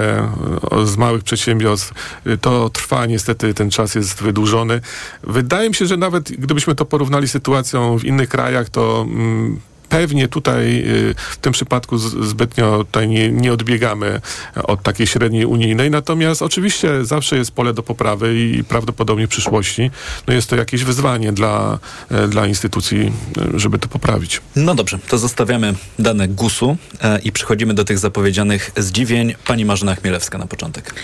z 0.85 0.97
małych 0.97 1.25
przedsiębiorstw. 1.25 1.93
To 2.41 2.71
trwa 2.71 3.07
niestety, 3.07 3.55
ten 3.55 3.71
czas 3.71 3.95
jest 3.95 4.23
wydłużony. 4.23 4.81
Wydaje 5.23 5.69
mi 5.69 5.75
się, 5.75 5.87
że 5.87 5.97
nawet 5.97 6.33
gdybyśmy 6.33 6.75
to 6.75 6.85
porównali 6.85 7.29
z 7.29 7.31
sytuacją 7.41 7.99
w 7.99 8.05
innych 8.05 8.29
krajach, 8.29 8.69
to 8.69 9.07
mm, 9.09 9.61
pewnie 9.91 10.29
tutaj 10.29 10.83
y, 10.87 11.15
w 11.31 11.37
tym 11.37 11.53
przypadku 11.53 11.99
zbytnio 11.99 12.79
tutaj 12.79 13.09
nie, 13.09 13.33
nie 13.33 13.53
odbiegamy 13.53 14.21
od 14.65 14.83
takiej 14.83 15.07
średniej 15.07 15.47
unijnej, 15.47 15.91
natomiast 15.91 16.43
oczywiście 16.43 17.05
zawsze 17.05 17.37
jest 17.37 17.51
pole 17.51 17.75
do 17.75 17.83
poprawy 17.83 18.41
i 18.41 18.65
prawdopodobnie 18.65 19.27
w 19.27 19.31
przyszłości 19.31 19.91
no 20.27 20.35
jest 20.35 20.51
to 20.51 20.57
jakieś 20.57 20.85
wyzwanie 20.85 21.33
dla, 21.33 21.79
e, 22.11 22.29
dla 22.29 22.47
instytucji, 22.47 23.13
e, 23.55 23.61
żeby 23.61 23.79
to 23.79 23.89
poprawić. 23.89 24.41
No 24.57 24.75
dobrze, 24.75 24.99
to 25.09 25.19
zostawiamy 25.19 25.75
dane 25.99 26.29
GUS-u 26.29 26.77
e, 27.03 27.19
i 27.19 27.33
przechodzimy 27.33 27.75
do 27.75 27.85
tych 27.85 27.99
zapowiedzianych 27.99 28.71
zdziwień. 28.77 29.35
Pani 29.47 29.65
Marzena 29.65 29.95
Chmielewska 29.95 30.39
na 30.39 30.47
początek. 30.47 30.95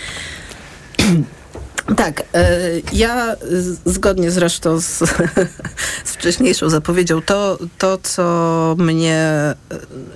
Tak, 1.95 2.23
e, 2.33 2.59
ja 2.93 3.35
zgodnie 3.85 4.31
zresztą 4.31 4.81
z, 4.81 5.03
z 6.05 6.11
wcześniejszą 6.11 6.69
zapowiedzią, 6.69 7.21
to, 7.21 7.57
to 7.77 7.97
co 8.03 8.75
mnie 8.79 9.15
e, 9.15 9.55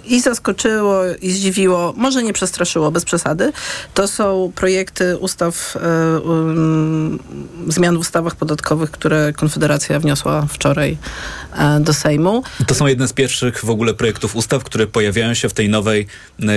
i 0.06 0.22
zaskoczyło, 0.22 1.02
i 1.22 1.32
zdziwiło, 1.32 1.94
może 1.98 2.24
nie 2.24 2.34
przestraszyło, 2.34 2.92
bez 2.92 3.06
przesady, 3.06 3.52
to 3.94 4.08
są 4.08 4.52
projekty 4.56 5.18
ustaw, 5.18 5.78
um, 6.26 7.20
zmian 7.68 7.98
w 7.98 8.00
ustawach 8.00 8.36
podatkowych, 8.36 8.92
które 8.92 9.34
Konfederacja 9.34 10.00
wniosła 10.00 10.48
wczoraj 10.50 10.98
do 11.80 11.94
Sejmu. 11.94 12.44
To 12.68 12.76
są 12.76 12.88
jedne 12.88 13.08
z 13.08 13.14
pierwszych 13.14 13.66
w 13.66 13.70
ogóle 13.70 13.94
projektów 13.94 14.36
ustaw, 14.36 14.64
które 14.64 14.88
pojawiają 14.88 15.34
się 15.34 15.50
w 15.50 15.54
tej 15.54 15.70
nowej 15.70 16.08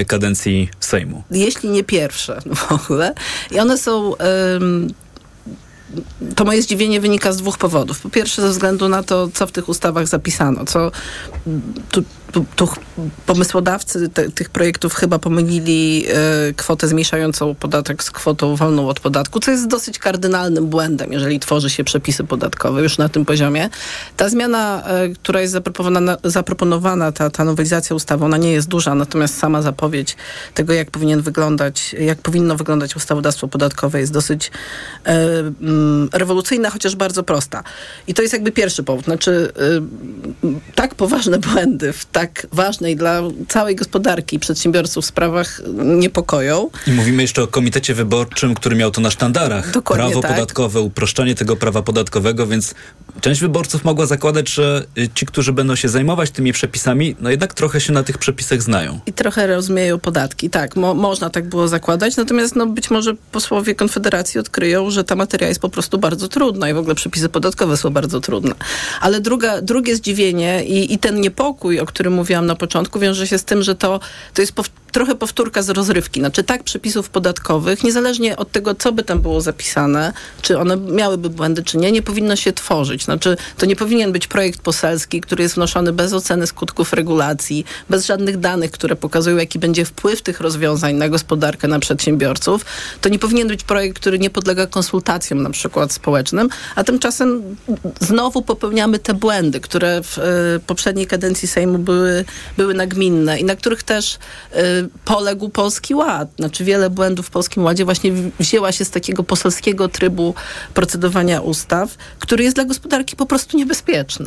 kadencji 0.06 0.68
Sejmu. 0.80 1.22
Jeśli 1.30 1.68
nie 1.70 1.84
pierwsze 1.84 2.40
w 2.54 2.72
ogóle. 2.72 3.14
I 3.50 3.60
one 3.60 3.78
są 3.78 4.12
to 6.36 6.44
moje 6.44 6.62
zdziwienie 6.62 7.00
wynika 7.00 7.32
z 7.32 7.36
dwóch 7.36 7.58
powodów. 7.58 8.00
Po 8.00 8.10
pierwsze 8.10 8.42
ze 8.42 8.48
względu 8.48 8.88
na 8.88 9.02
to, 9.02 9.28
co 9.34 9.46
w 9.46 9.52
tych 9.52 9.68
ustawach 9.68 10.06
zapisano, 10.06 10.64
co 10.64 10.90
tu 11.90 12.04
tu 12.32 12.68
pomysłodawcy 13.26 14.08
te, 14.08 14.30
tych 14.30 14.50
projektów 14.50 14.94
chyba 14.94 15.18
pomylili 15.18 16.04
e, 16.08 16.52
kwotę 16.52 16.88
zmniejszającą 16.88 17.54
podatek 17.54 18.04
z 18.04 18.10
kwotą 18.10 18.56
wolną 18.56 18.88
od 18.88 19.00
podatku, 19.00 19.40
co 19.40 19.50
jest 19.50 19.66
dosyć 19.66 19.98
kardynalnym 19.98 20.66
błędem, 20.66 21.12
jeżeli 21.12 21.40
tworzy 21.40 21.70
się 21.70 21.84
przepisy 21.84 22.24
podatkowe 22.24 22.82
już 22.82 22.98
na 22.98 23.08
tym 23.08 23.24
poziomie. 23.24 23.68
Ta 24.16 24.28
zmiana, 24.28 24.82
e, 24.86 25.08
która 25.08 25.40
jest 25.40 25.52
zaproponowana, 25.52 26.16
zaproponowana 26.24 27.12
ta, 27.12 27.30
ta 27.30 27.44
nowelizacja 27.44 27.96
ustawy, 27.96 28.24
ona 28.24 28.36
nie 28.36 28.52
jest 28.52 28.68
duża, 28.68 28.94
natomiast 28.94 29.38
sama 29.38 29.62
zapowiedź 29.62 30.16
tego, 30.54 30.72
jak 30.72 30.90
powinien 30.90 31.22
wyglądać, 31.22 31.94
jak 31.98 32.18
powinno 32.18 32.56
wyglądać 32.56 32.96
ustawodawstwo 32.96 33.48
podatkowe 33.48 34.00
jest 34.00 34.12
dosyć 34.12 34.50
mm, 35.04 36.08
rewolucyjna, 36.12 36.70
chociaż 36.70 36.96
bardzo 36.96 37.22
prosta. 37.22 37.62
I 38.06 38.14
to 38.14 38.22
jest 38.22 38.32
jakby 38.32 38.52
pierwszy 38.52 38.82
powód. 38.82 39.04
Znaczy, 39.04 39.52
tak 40.74 40.94
poważne 40.94 41.38
błędy 41.38 41.92
w 41.92 42.04
tak 42.04 42.23
tak 42.26 42.46
ważnej 42.52 42.96
dla 42.96 43.22
całej 43.48 43.76
gospodarki 43.76 44.38
przedsiębiorców 44.38 45.06
sprawach 45.06 45.62
niepokoją. 45.84 46.70
I 46.86 46.92
mówimy 46.92 47.22
jeszcze 47.22 47.42
o 47.42 47.46
komitecie 47.46 47.94
wyborczym, 47.94 48.54
który 48.54 48.76
miał 48.76 48.90
to 48.90 49.00
na 49.00 49.10
sztandarach. 49.10 49.70
Dokładnie 49.70 50.06
Prawo 50.06 50.20
tak. 50.20 50.30
podatkowe, 50.30 50.80
uproszczenie 50.80 51.34
tego 51.34 51.56
prawa 51.56 51.82
podatkowego, 51.82 52.46
więc 52.46 52.74
część 53.20 53.40
wyborców 53.40 53.84
mogła 53.84 54.06
zakładać, 54.06 54.48
że 54.48 54.84
ci, 55.14 55.26
którzy 55.26 55.52
będą 55.52 55.76
się 55.76 55.88
zajmować 55.88 56.30
tymi 56.30 56.52
przepisami, 56.52 57.16
no 57.20 57.30
jednak 57.30 57.54
trochę 57.54 57.80
się 57.80 57.92
na 57.92 58.02
tych 58.02 58.18
przepisach 58.18 58.62
znają. 58.62 59.00
I 59.06 59.12
trochę 59.12 59.46
rozumieją 59.46 59.98
podatki. 59.98 60.50
Tak, 60.50 60.76
mo 60.76 60.94
można 60.94 61.30
tak 61.30 61.48
było 61.48 61.68
zakładać, 61.68 62.16
natomiast 62.16 62.56
no, 62.56 62.66
być 62.66 62.90
może 62.90 63.14
posłowie 63.32 63.74
Konfederacji 63.74 64.40
odkryją, 64.40 64.90
że 64.90 65.04
ta 65.04 65.14
materia 65.16 65.48
jest 65.48 65.60
po 65.60 65.68
prostu 65.68 65.98
bardzo 65.98 66.28
trudna 66.28 66.70
i 66.70 66.74
w 66.74 66.78
ogóle 66.78 66.94
przepisy 66.94 67.28
podatkowe 67.28 67.76
są 67.76 67.90
bardzo 67.90 68.20
trudne. 68.20 68.54
Ale 69.00 69.20
druga, 69.20 69.62
drugie 69.62 69.96
zdziwienie 69.96 70.64
i, 70.64 70.94
i 70.94 70.98
ten 70.98 71.20
niepokój, 71.20 71.80
o 71.80 71.86
którym 71.86 72.03
mówiłam 72.10 72.46
na 72.46 72.54
początku, 72.54 72.98
wiąże 72.98 73.26
się 73.26 73.38
z 73.38 73.44
tym, 73.44 73.62
że 73.62 73.74
to, 73.74 74.00
to 74.34 74.42
jest 74.42 74.52
pow 74.52 74.68
trochę 74.94 75.14
powtórka 75.14 75.62
z 75.62 75.70
rozrywki. 75.70 76.20
Znaczy 76.20 76.44
tak 76.44 76.62
przepisów 76.62 77.08
podatkowych, 77.10 77.84
niezależnie 77.84 78.36
od 78.36 78.52
tego, 78.52 78.74
co 78.74 78.92
by 78.92 79.02
tam 79.02 79.20
było 79.20 79.40
zapisane, 79.40 80.12
czy 80.42 80.58
one 80.58 80.76
miałyby 80.76 81.30
błędy, 81.30 81.62
czy 81.62 81.78
nie, 81.78 81.92
nie 81.92 82.02
powinno 82.02 82.36
się 82.36 82.52
tworzyć. 82.52 83.04
Znaczy 83.04 83.36
to 83.58 83.66
nie 83.66 83.76
powinien 83.76 84.12
być 84.12 84.26
projekt 84.26 84.60
poselski, 84.60 85.20
który 85.20 85.42
jest 85.42 85.54
wnoszony 85.54 85.92
bez 85.92 86.12
oceny 86.12 86.46
skutków 86.46 86.92
regulacji, 86.92 87.64
bez 87.90 88.06
żadnych 88.06 88.38
danych, 88.38 88.70
które 88.70 88.96
pokazują, 88.96 89.36
jaki 89.36 89.58
będzie 89.58 89.84
wpływ 89.84 90.22
tych 90.22 90.40
rozwiązań 90.40 90.94
na 90.94 91.08
gospodarkę, 91.08 91.68
na 91.68 91.78
przedsiębiorców. 91.78 92.64
To 93.00 93.08
nie 93.08 93.18
powinien 93.18 93.48
być 93.48 93.62
projekt, 93.62 93.98
który 93.98 94.18
nie 94.18 94.30
podlega 94.30 94.66
konsultacjom 94.66 95.42
na 95.42 95.50
przykład 95.50 95.92
społecznym, 95.92 96.48
a 96.74 96.84
tymczasem 96.84 97.56
znowu 98.00 98.42
popełniamy 98.42 98.98
te 98.98 99.14
błędy, 99.14 99.60
które 99.60 100.02
w 100.02 100.18
y, 100.18 100.60
poprzedniej 100.66 101.06
kadencji 101.06 101.48
Sejmu 101.48 101.78
były, 101.78 102.24
były 102.56 102.74
nagminne 102.74 103.38
i 103.38 103.44
na 103.44 103.56
których 103.56 103.82
też 103.82 104.18
y, 104.56 104.83
poległ 105.04 105.48
Polski 105.48 105.94
Ład. 105.94 106.28
Znaczy 106.38 106.64
wiele 106.64 106.90
błędów 106.90 107.26
w 107.26 107.30
Polskim 107.30 107.64
Ładzie 107.64 107.84
właśnie 107.84 108.12
wzięła 108.40 108.72
się 108.72 108.84
z 108.84 108.90
takiego 108.90 109.24
poselskiego 109.24 109.88
trybu 109.88 110.34
procedowania 110.74 111.40
ustaw, 111.40 111.96
który 112.18 112.44
jest 112.44 112.56
dla 112.56 112.64
gospodarki 112.64 113.16
po 113.16 113.26
prostu 113.26 113.56
niebezpieczny. 113.56 114.26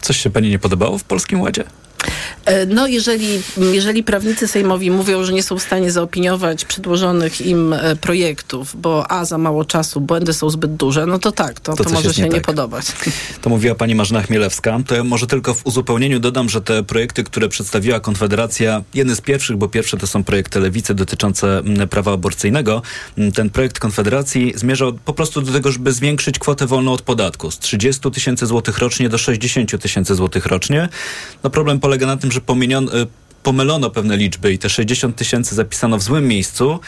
Coś 0.00 0.16
się 0.16 0.30
pani 0.30 0.50
nie 0.50 0.58
podobało 0.58 0.98
w 0.98 1.04
Polskim 1.04 1.40
Ładzie? 1.40 1.64
E, 2.44 2.66
no, 2.66 2.86
jeżeli, 2.86 3.42
jeżeli 3.56 4.02
prawnicy 4.02 4.48
sejmowi 4.48 4.90
mówią, 4.90 5.24
że 5.24 5.32
nie 5.32 5.42
są 5.42 5.58
w 5.58 5.62
stanie 5.62 5.90
zaopiniować 5.90 6.64
przedłożonych 6.64 7.40
im 7.40 7.72
e, 7.72 7.96
projektów, 7.96 8.80
bo 8.80 9.10
a, 9.10 9.24
za 9.24 9.38
mało 9.38 9.64
czasu, 9.64 10.00
błędy 10.00 10.32
są 10.32 10.50
zbyt 10.50 10.74
duże, 10.74 11.06
no 11.06 11.18
to 11.18 11.32
tak, 11.32 11.60
to, 11.60 11.72
to, 11.76 11.84
to 11.84 11.90
może 11.90 12.14
się 12.14 12.22
nie, 12.22 12.28
nie 12.28 12.34
tak. 12.34 12.44
podobać. 12.44 12.86
To 13.42 13.50
mówiła 13.50 13.74
pani 13.74 13.94
Marzena 13.94 14.22
Chmielewska. 14.22 14.80
To 14.86 14.94
ja 14.94 15.04
może 15.04 15.26
tylko 15.26 15.54
w 15.54 15.66
uzupełnieniu 15.66 16.20
dodam, 16.20 16.48
że 16.48 16.60
te 16.60 16.82
projekty, 16.82 17.24
które 17.24 17.48
przedstawiła 17.48 18.00
Konfederacja, 18.00 18.82
jeden 18.94 19.16
z 19.16 19.20
pierwszych, 19.20 19.56
bo 19.56 19.68
pierwsze 19.68 19.96
to 19.96 20.06
są 20.06 20.24
projekty 20.24 20.60
Lewicy 20.60 20.94
dotyczące 20.94 21.62
prawa 21.90 22.12
aborcyjnego. 22.12 22.82
Ten 23.34 23.50
projekt 23.50 23.78
Konfederacji 23.78 24.52
zmierzał 24.56 24.92
po 24.92 25.14
prostu 25.14 25.42
do 25.42 25.52
tego, 25.52 25.72
żeby 25.72 25.92
zwiększyć 25.92 26.38
kwotę 26.38 26.66
wolną 26.66 26.92
od 26.92 27.02
podatku 27.02 27.50
z 27.50 27.58
30 27.58 28.10
tysięcy 28.10 28.46
złotych 28.46 28.78
rocznie 28.78 29.08
do 29.08 29.18
60 29.18 29.82
tysięcy 29.82 30.14
złotych 30.14 30.46
rocznie. 30.46 30.88
No 31.44 31.50
problem 31.50 31.80
polega 31.88 32.06
na 32.06 32.16
tym, 32.16 32.32
że 32.32 32.40
y, 32.40 32.42
pomylono 33.42 33.90
pewne 33.90 34.16
liczby 34.16 34.52
i 34.52 34.58
te 34.58 34.68
60 34.68 35.16
tysięcy 35.16 35.54
zapisano 35.54 35.98
w 35.98 36.02
złym 36.02 36.28
miejscu, 36.28 36.80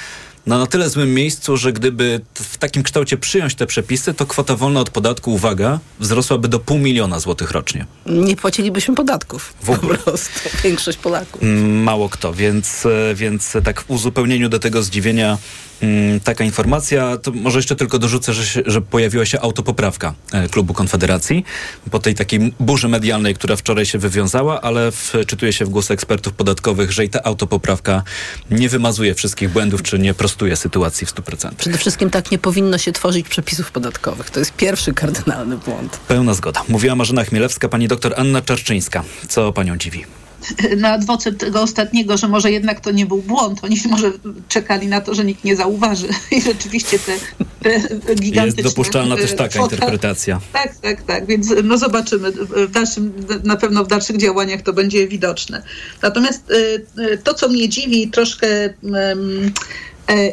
no 0.47 0.59
na 0.59 0.67
tyle 0.67 0.91
złym 0.91 1.15
miejscu, 1.15 1.57
że 1.57 1.73
gdyby 1.73 2.21
w 2.35 2.59
takim 2.59 2.83
kształcie 2.83 3.17
przyjąć 3.17 3.55
te 3.55 3.67
przepisy, 3.67 4.15
to 4.15 4.27
kwota 4.27 4.57
wolna 4.57 4.81
od 4.81 4.91
podatku, 4.91 5.33
uwaga, 5.33 5.79
wzrosłaby 6.01 6.49
do 6.49 6.59
pół 6.59 6.79
miliona 6.79 7.21
złotych 7.21 7.51
rocznie. 7.51 7.87
Nie 8.07 8.37
płacilibyśmy 8.37 8.95
podatków. 8.95 9.55
W 9.63 9.71
ogóle. 9.71 9.99
Po 9.99 10.05
prostu. 10.05 10.31
Większość 10.65 10.99
Polaków. 10.99 11.43
Mm, 11.43 11.83
mało 11.83 12.09
kto, 12.09 12.35
więc, 12.35 12.87
e, 12.87 13.15
więc 13.15 13.53
tak 13.65 13.81
w 13.81 13.91
uzupełnieniu 13.91 14.49
do 14.49 14.59
tego 14.59 14.83
zdziwienia 14.83 15.39
taka 16.25 16.45
informacja. 16.45 17.17
To 17.17 17.33
może 17.33 17.59
jeszcze 17.59 17.77
tylko 17.77 17.99
dorzucę, 17.99 18.33
że, 18.33 18.47
się, 18.47 18.63
że 18.67 18.81
pojawiła 18.83 19.25
się 19.25 19.41
autopoprawka 19.41 20.15
e, 20.33 20.49
klubu 20.49 20.75
Konfederacji 20.75 21.45
po 21.91 21.99
tej 21.99 22.15
takiej 22.15 22.55
burzy 22.61 22.89
medialnej, 22.89 23.35
która 23.35 23.57
wczoraj 23.57 23.87
się 23.87 23.99
wywiązała, 23.99 24.61
ale 24.61 24.93
wczytuje 24.93 25.53
się 25.53 25.65
w 25.65 25.69
głos 25.69 25.91
ekspertów 25.91 26.33
podatkowych, 26.33 26.93
że 26.93 27.05
i 27.05 27.09
ta 27.09 27.23
autopoprawka 27.23 28.03
nie 28.51 28.69
wymazuje 28.69 29.15
wszystkich 29.15 29.51
błędów, 29.51 29.83
czy 29.83 29.99
nie 29.99 30.15
prostuje 30.15 30.57
sytuacji 30.57 31.07
w 31.07 31.15
100%. 31.15 31.55
Przede 31.55 31.79
wszystkim 31.79 32.11
tak 32.11 32.31
nie 32.31 32.39
powinno 32.39 32.79
się 32.79 32.93
tworzyć 32.93 33.29
przepisów 33.29 33.73
podatkowych. 33.73 34.31
To 34.31 34.39
jest 34.39 34.53
pierwszy 34.53 34.95
kardynalny 34.95 35.57
błąd. 35.57 35.97
Pełna 36.09 36.35
zgoda. 36.35 36.63
Mówiła 36.69 36.95
Marzena 36.95 37.25
Chmielewska, 37.25 37.69
pani 37.69 37.89
doktor 37.89 38.15
Anna 38.17 38.43
Czarczyńska. 38.43 39.05
Co 39.29 39.53
panią 39.53 39.77
dziwi? 39.77 40.05
Na 40.77 40.93
adwocet 40.93 41.39
tego 41.39 41.63
ostatniego, 41.63 42.17
że 42.17 42.29
może 42.29 42.53
jednak 42.53 42.81
to 42.81 42.91
nie 42.91 43.07
był 43.07 43.23
błąd. 43.23 43.65
Oni 43.65 43.77
może 43.91 44.13
czekali 44.49 44.87
na 44.87 45.01
to, 45.01 45.15
że 45.15 45.25
nikt 45.25 45.45
nie 45.45 45.57
zauważy. 45.57 46.09
I 46.31 46.43
rzeczywiście 46.43 46.99
te, 46.99 47.13
te 47.63 47.81
gigantyczne... 48.15 48.63
Jest 48.63 48.63
dopuszczalna 48.63 49.17
też 49.17 49.33
taka 49.33 49.59
fota, 49.59 49.75
interpretacja. 49.75 50.41
Tak, 50.53 50.77
tak, 50.77 51.03
tak. 51.03 51.27
Więc 51.27 51.55
no 51.65 51.79
zobaczymy. 51.79 52.33
W 52.33 52.71
dalszym, 52.71 53.13
na 53.45 53.57
pewno 53.57 53.85
w 53.85 53.89
dalszych 53.89 54.17
działaniach 54.17 54.63
to 54.63 54.73
będzie 54.73 55.09
widoczne. 55.09 55.63
Natomiast 56.03 56.51
y, 56.51 56.87
y, 56.99 57.19
to, 57.19 57.35
co 57.35 57.49
mnie 57.49 57.69
dziwi 57.69 58.11
troszkę 58.11 58.51
E, 58.95 59.17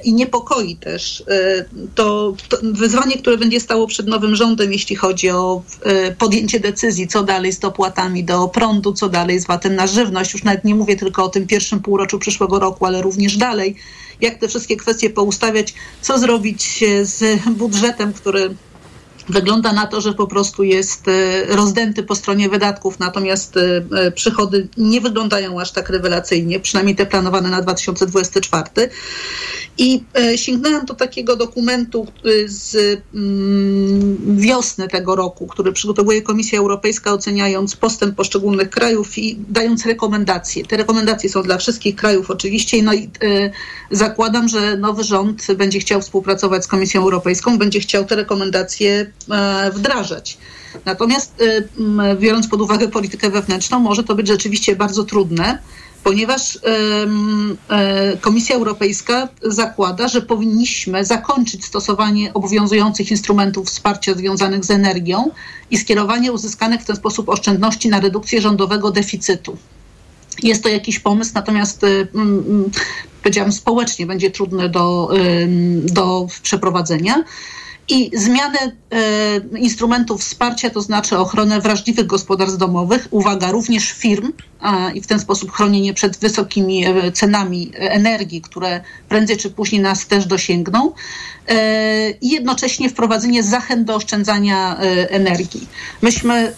i 0.04 0.14
niepokoi 0.14 0.76
też 0.76 1.24
e, 1.28 1.66
to, 1.96 2.34
to, 2.50 2.58
wyzwanie, 2.62 3.18
które 3.18 3.38
będzie 3.38 3.60
stało 3.60 3.88
przed 3.88 4.08
nowym 4.08 4.36
rządem, 4.36 4.74
jeśli 4.74 4.96
chodzi 4.96 5.30
o 5.30 5.64
e, 5.84 6.12
podjęcie 6.12 6.60
decyzji, 6.60 7.08
co 7.08 7.24
dalej 7.24 7.54
z 7.54 7.60
dopłatami 7.60 8.24
do 8.24 8.48
prądu, 8.48 8.94
co 8.94 9.10
dalej 9.10 9.40
z 9.40 9.48
VAT-em 9.48 9.76
na 9.76 9.88
żywność. 9.88 10.34
Już 10.34 10.44
nawet 10.44 10.64
nie 10.64 10.76
mówię 10.76 10.96
tylko 10.96 11.24
o 11.24 11.30
tym 11.30 11.48
pierwszym 11.48 11.80
półroczu 11.80 12.20
przyszłego 12.20 12.60
roku, 12.60 12.86
ale 12.86 13.02
również 13.02 13.38
dalej. 13.38 13.76
Jak 14.22 14.40
te 14.40 14.48
wszystkie 14.48 14.78
kwestie 14.78 15.10
poustawiać, 15.10 15.74
co 16.02 16.20
zrobić 16.20 16.84
z 17.02 17.44
budżetem, 17.50 18.14
który 18.14 18.56
Wygląda 19.30 19.74
na 19.74 19.88
to, 19.88 20.02
że 20.02 20.14
po 20.14 20.28
prostu 20.28 20.64
jest 20.64 21.06
rozdęty 21.48 22.04
po 22.04 22.16
stronie 22.16 22.50
wydatków, 22.50 23.00
natomiast 23.00 23.56
przychody 24.16 24.68
nie 24.78 25.02
wyglądają 25.02 25.62
aż 25.62 25.72
tak 25.72 25.90
rewelacyjnie, 25.90 26.60
przynajmniej 26.60 26.96
te 26.96 27.06
planowane 27.06 27.50
na 27.50 27.62
2024. 27.62 28.90
I 29.78 30.04
e, 30.20 30.38
sięgnęłam 30.38 30.86
do 30.86 30.94
takiego 30.94 31.36
dokumentu 31.36 32.08
e, 32.26 32.48
z 32.48 32.76
mm, 33.14 34.38
wiosny 34.38 34.88
tego 34.88 35.16
roku, 35.16 35.48
który 35.48 35.72
przygotowuje 35.72 36.22
Komisja 36.22 36.60
Europejska, 36.60 37.14
oceniając 37.14 37.76
postęp 37.76 38.16
poszczególnych 38.16 38.70
krajów 38.70 39.18
i 39.18 39.40
dając 39.50 39.86
rekomendacje. 39.86 40.66
Te 40.66 40.78
rekomendacje 40.78 41.30
są 41.30 41.44
dla 41.44 41.58
wszystkich 41.58 41.96
krajów 41.96 42.32
oczywiście. 42.32 42.84
No 42.84 42.94
i 42.94 43.04
e, 43.04 43.10
zakładam, 43.92 44.48
że 44.48 44.78
nowy 44.78 45.04
rząd 45.04 45.48
będzie 45.56 45.80
chciał 45.80 46.02
współpracować 46.02 46.64
z 46.64 46.68
Komisją 46.68 47.02
Europejską, 47.02 47.58
będzie 47.58 47.80
chciał 47.80 48.06
te 48.06 48.16
rekomendacje 48.16 49.12
wdrażać. 49.74 50.38
Natomiast 50.86 51.44
biorąc 52.20 52.48
pod 52.48 52.62
uwagę 52.62 52.88
politykę 52.88 53.30
wewnętrzną, 53.30 53.80
może 53.80 54.04
to 54.04 54.16
być 54.16 54.28
rzeczywiście 54.28 54.76
bardzo 54.76 55.04
trudne 55.04 55.60
ponieważ 56.08 56.60
e, 57.70 58.18
Komisja 58.22 58.56
Europejska 58.56 59.28
zakłada, 59.44 60.08
że 60.08 60.22
powinniśmy 60.22 61.06
zakończyć 61.06 61.66
stosowanie 61.66 62.34
obowiązujących 62.34 63.12
instrumentów 63.12 63.68
wsparcia 63.68 64.14
związanych 64.14 64.66
z 64.66 64.72
energią 64.72 65.32
i 65.72 65.78
skierowanie 65.78 66.32
uzyskanych 66.32 66.82
w 66.82 66.86
ten 66.86 66.96
sposób 66.96 67.30
oszczędności 67.30 67.90
na 67.90 68.00
redukcję 68.00 68.42
rządowego 68.42 68.92
deficytu. 68.92 69.58
Jest 70.44 70.64
to 70.64 70.70
jakiś 70.70 71.00
pomysł, 71.00 71.32
natomiast 71.34 71.86
powiedziałam, 73.24 73.52
społecznie 73.52 74.06
będzie 74.06 74.32
trudny 74.32 74.70
do, 74.70 75.10
do 75.84 76.28
przeprowadzenia 76.42 77.24
i 77.90 78.12
zmianę 78.14 78.60
e, 78.92 79.58
instrumentów 79.58 80.22
wsparcia, 80.22 80.70
to 80.70 80.82
znaczy 80.82 81.18
ochronę 81.18 81.62
wrażliwych 81.62 82.08
gospodarstw 82.08 82.58
domowych, 82.58 83.08
uwaga, 83.12 83.52
również 83.52 83.92
firm 83.92 84.32
i 84.94 85.02
w 85.02 85.08
ten 85.08 85.20
sposób 85.20 85.52
chronienie 85.52 85.94
przed 85.94 86.18
wysokimi 86.18 86.86
e, 86.86 87.12
cenami 87.12 87.72
energii, 87.76 88.42
które 88.42 88.82
prędzej 89.10 89.38
czy 89.38 89.50
później 89.50 89.82
nas 89.82 90.08
też 90.08 90.26
dosięgną, 90.26 90.92
e, 91.48 92.12
i 92.12 92.30
jednocześnie 92.30 92.90
wprowadzenie 92.90 93.44
zachęt 93.44 93.88
do 93.88 93.96
oszczędzania 93.96 94.78
e, 94.80 95.10
energii. 95.12 95.68
Myśmy 96.02 96.34
e, 96.34 96.54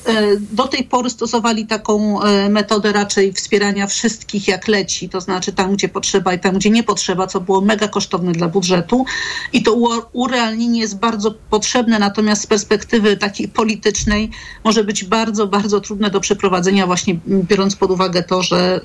do 0.51 0.67
tej 0.67 0.83
pory 0.83 1.09
stosowali 1.09 1.67
taką 1.67 2.21
e, 2.21 2.49
metodę 2.49 2.91
raczej 2.91 3.33
wspierania 3.33 3.87
wszystkich 3.87 4.47
jak 4.47 4.67
leci, 4.67 5.09
to 5.09 5.21
znaczy 5.21 5.53
tam, 5.53 5.73
gdzie 5.73 5.89
potrzeba 5.89 6.33
i 6.33 6.39
tam, 6.39 6.55
gdzie 6.55 6.69
nie 6.69 6.83
potrzeba, 6.83 7.27
co 7.27 7.41
było 7.41 7.61
mega 7.61 7.87
kosztowne 7.87 8.31
dla 8.31 8.47
budżetu 8.47 9.05
i 9.53 9.63
to 9.63 9.73
urealnienie 10.13 10.79
jest 10.79 10.99
bardzo 10.99 11.31
potrzebne, 11.49 11.99
natomiast 11.99 12.41
z 12.41 12.45
perspektywy 12.45 13.17
takiej 13.17 13.47
politycznej 13.47 14.29
może 14.63 14.83
być 14.83 15.03
bardzo, 15.03 15.47
bardzo 15.47 15.81
trudne 15.81 16.09
do 16.09 16.19
przeprowadzenia, 16.19 16.87
właśnie 16.87 17.19
biorąc 17.27 17.75
pod 17.75 17.88
uwagę 17.89 18.23
to, 18.23 18.43
że, 18.43 18.81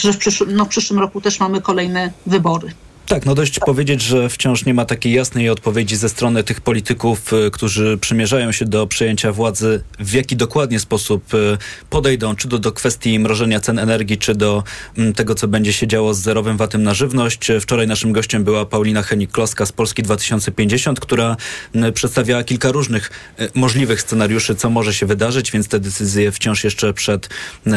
że 0.00 0.12
w, 0.12 0.18
przyszłym, 0.18 0.56
no 0.56 0.64
w 0.64 0.68
przyszłym 0.68 0.98
roku 0.98 1.20
też 1.20 1.40
mamy 1.40 1.60
kolejne 1.60 2.12
wybory. 2.26 2.72
Tak, 3.06 3.26
no 3.26 3.34
dość 3.34 3.58
powiedzieć, 3.58 4.02
że 4.02 4.28
wciąż 4.28 4.64
nie 4.64 4.74
ma 4.74 4.84
takiej 4.84 5.12
jasnej 5.12 5.50
odpowiedzi 5.50 5.96
ze 5.96 6.08
strony 6.08 6.44
tych 6.44 6.60
polityków, 6.60 7.32
y, 7.32 7.50
którzy 7.50 7.98
przymierzają 8.00 8.52
się 8.52 8.64
do 8.64 8.86
przejęcia 8.86 9.32
władzy, 9.32 9.82
w 9.98 10.12
jaki 10.12 10.36
dokładnie 10.36 10.80
sposób 10.80 11.34
y, 11.34 11.58
podejdą, 11.90 12.36
czy 12.36 12.48
do, 12.48 12.58
do 12.58 12.72
kwestii 12.72 13.18
mrożenia 13.18 13.60
cen 13.60 13.78
energii, 13.78 14.18
czy 14.18 14.34
do 14.34 14.62
mm, 14.98 15.12
tego, 15.12 15.34
co 15.34 15.48
będzie 15.48 15.72
się 15.72 15.86
działo 15.86 16.14
z 16.14 16.18
zerowym 16.18 16.56
VAT-em 16.56 16.82
na 16.82 16.94
żywność. 16.94 17.48
Wczoraj 17.60 17.86
naszym 17.86 18.12
gościem 18.12 18.44
była 18.44 18.66
Paulina 18.66 19.02
Henik-Kloska 19.02 19.66
z 19.66 19.72
Polski 19.72 20.02
2050, 20.02 21.00
która 21.00 21.36
mm, 21.74 21.92
przedstawiała 21.92 22.44
kilka 22.44 22.72
różnych 22.72 23.10
y, 23.40 23.48
możliwych 23.54 24.00
scenariuszy, 24.00 24.54
co 24.54 24.70
może 24.70 24.94
się 24.94 25.06
wydarzyć, 25.06 25.50
więc 25.50 25.68
te 25.68 25.80
decyzje 25.80 26.32
wciąż 26.32 26.64
jeszcze 26.64 26.94
przed, 26.94 27.28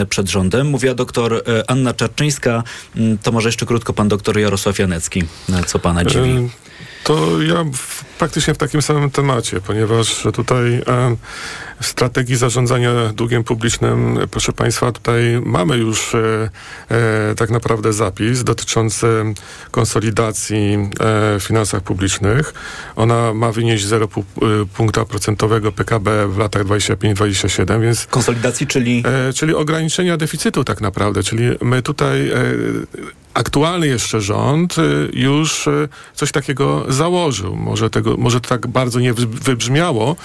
przed 0.10 0.30
rządem. 0.30 0.68
Mówiła 0.68 0.94
doktor 0.94 1.44
Anna 1.68 1.94
Czarczyńska, 1.94 2.64
mm, 2.96 3.18
to 3.18 3.32
może 3.32 3.48
jeszcze 3.50 3.66
krótko 3.66 3.94
pan 3.94 4.08
doktor 4.08 4.40
Jarosław 4.40 4.80
Janecki. 4.80 5.17
Co 5.66 5.80
pana 5.80 6.06
dziwi? 6.06 6.50
To 7.08 7.42
ja 7.42 7.64
w, 7.74 8.06
praktycznie 8.06 8.54
w 8.54 8.58
takim 8.58 8.82
samym 8.82 9.12
temacie, 9.12 9.62
ponieważ 9.62 10.28
tutaj 10.34 10.74
e, 10.74 11.16
w 11.82 11.86
strategii 11.86 12.36
zarządzania 12.36 12.92
długiem 13.14 13.44
publicznym, 13.44 14.20
proszę 14.32 14.54
Państwa, 14.54 14.92
tutaj 14.92 15.42
mamy 15.46 15.78
już 15.78 16.16
e, 16.16 16.50
e, 16.90 17.36
tak 17.36 17.50
naprawdę 17.50 17.94
zapis 17.94 18.44
dotyczący 18.44 19.08
konsolidacji 19.72 20.90
w 21.40 21.44
finansach 21.44 21.82
publicznych. 21.82 22.54
Ona 22.96 23.34
ma 23.34 23.52
wynieść 23.52 23.86
0 23.86 24.08
punkta 24.76 25.06
procentowego 25.06 25.72
PKB 25.72 26.28
w 26.28 26.38
latach 26.38 26.64
25-27, 26.64 27.82
więc... 27.82 28.06
Konsolidacji, 28.06 28.68
czyli? 28.68 29.04
czyli 29.36 29.56
ograniczenia 29.56 30.18
deficytu 30.18 30.64
tak 30.64 30.82
naprawdę, 30.82 31.24
czyli 31.24 31.44
my 31.62 31.82
tutaj 31.82 32.32
aktualny 33.38 33.88
jeszcze 33.88 34.22
rząd 34.22 34.78
y, 34.78 35.10
już 35.14 35.68
y, 35.68 35.90
coś 36.14 36.32
takiego 36.32 36.86
założył. 36.90 37.56
Może, 37.56 37.90
tego, 37.90 38.18
może 38.18 38.42
to 38.42 38.50
tak 38.50 38.68
bardzo 38.68 39.00
nie 39.00 39.14
wybrzmiało, 39.14 40.16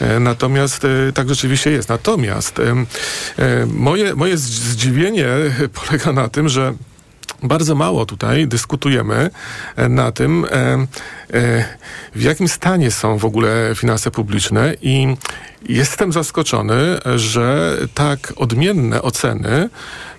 e, 0.00 0.20
natomiast 0.20 0.84
e, 0.84 1.12
tak 1.12 1.28
rzeczywiście 1.28 1.70
jest. 1.70 1.88
Natomiast 1.88 2.58
e, 2.58 2.86
moje, 3.66 4.14
moje 4.14 4.36
zdziwienie 4.36 5.26
polega 5.86 6.12
na 6.12 6.28
tym, 6.28 6.48
że 6.48 6.74
bardzo 7.42 7.74
mało 7.74 8.06
tutaj 8.06 8.48
dyskutujemy 8.48 9.30
na 9.88 10.12
tym, 10.12 10.46
w 12.14 12.22
jakim 12.22 12.48
stanie 12.48 12.90
są 12.90 13.18
w 13.18 13.24
ogóle 13.24 13.72
finanse 13.76 14.10
publiczne 14.10 14.74
i 14.82 15.16
jestem 15.68 16.12
zaskoczony, 16.12 16.76
że 17.16 17.76
tak 17.94 18.32
odmienne 18.36 19.02
oceny 19.02 19.68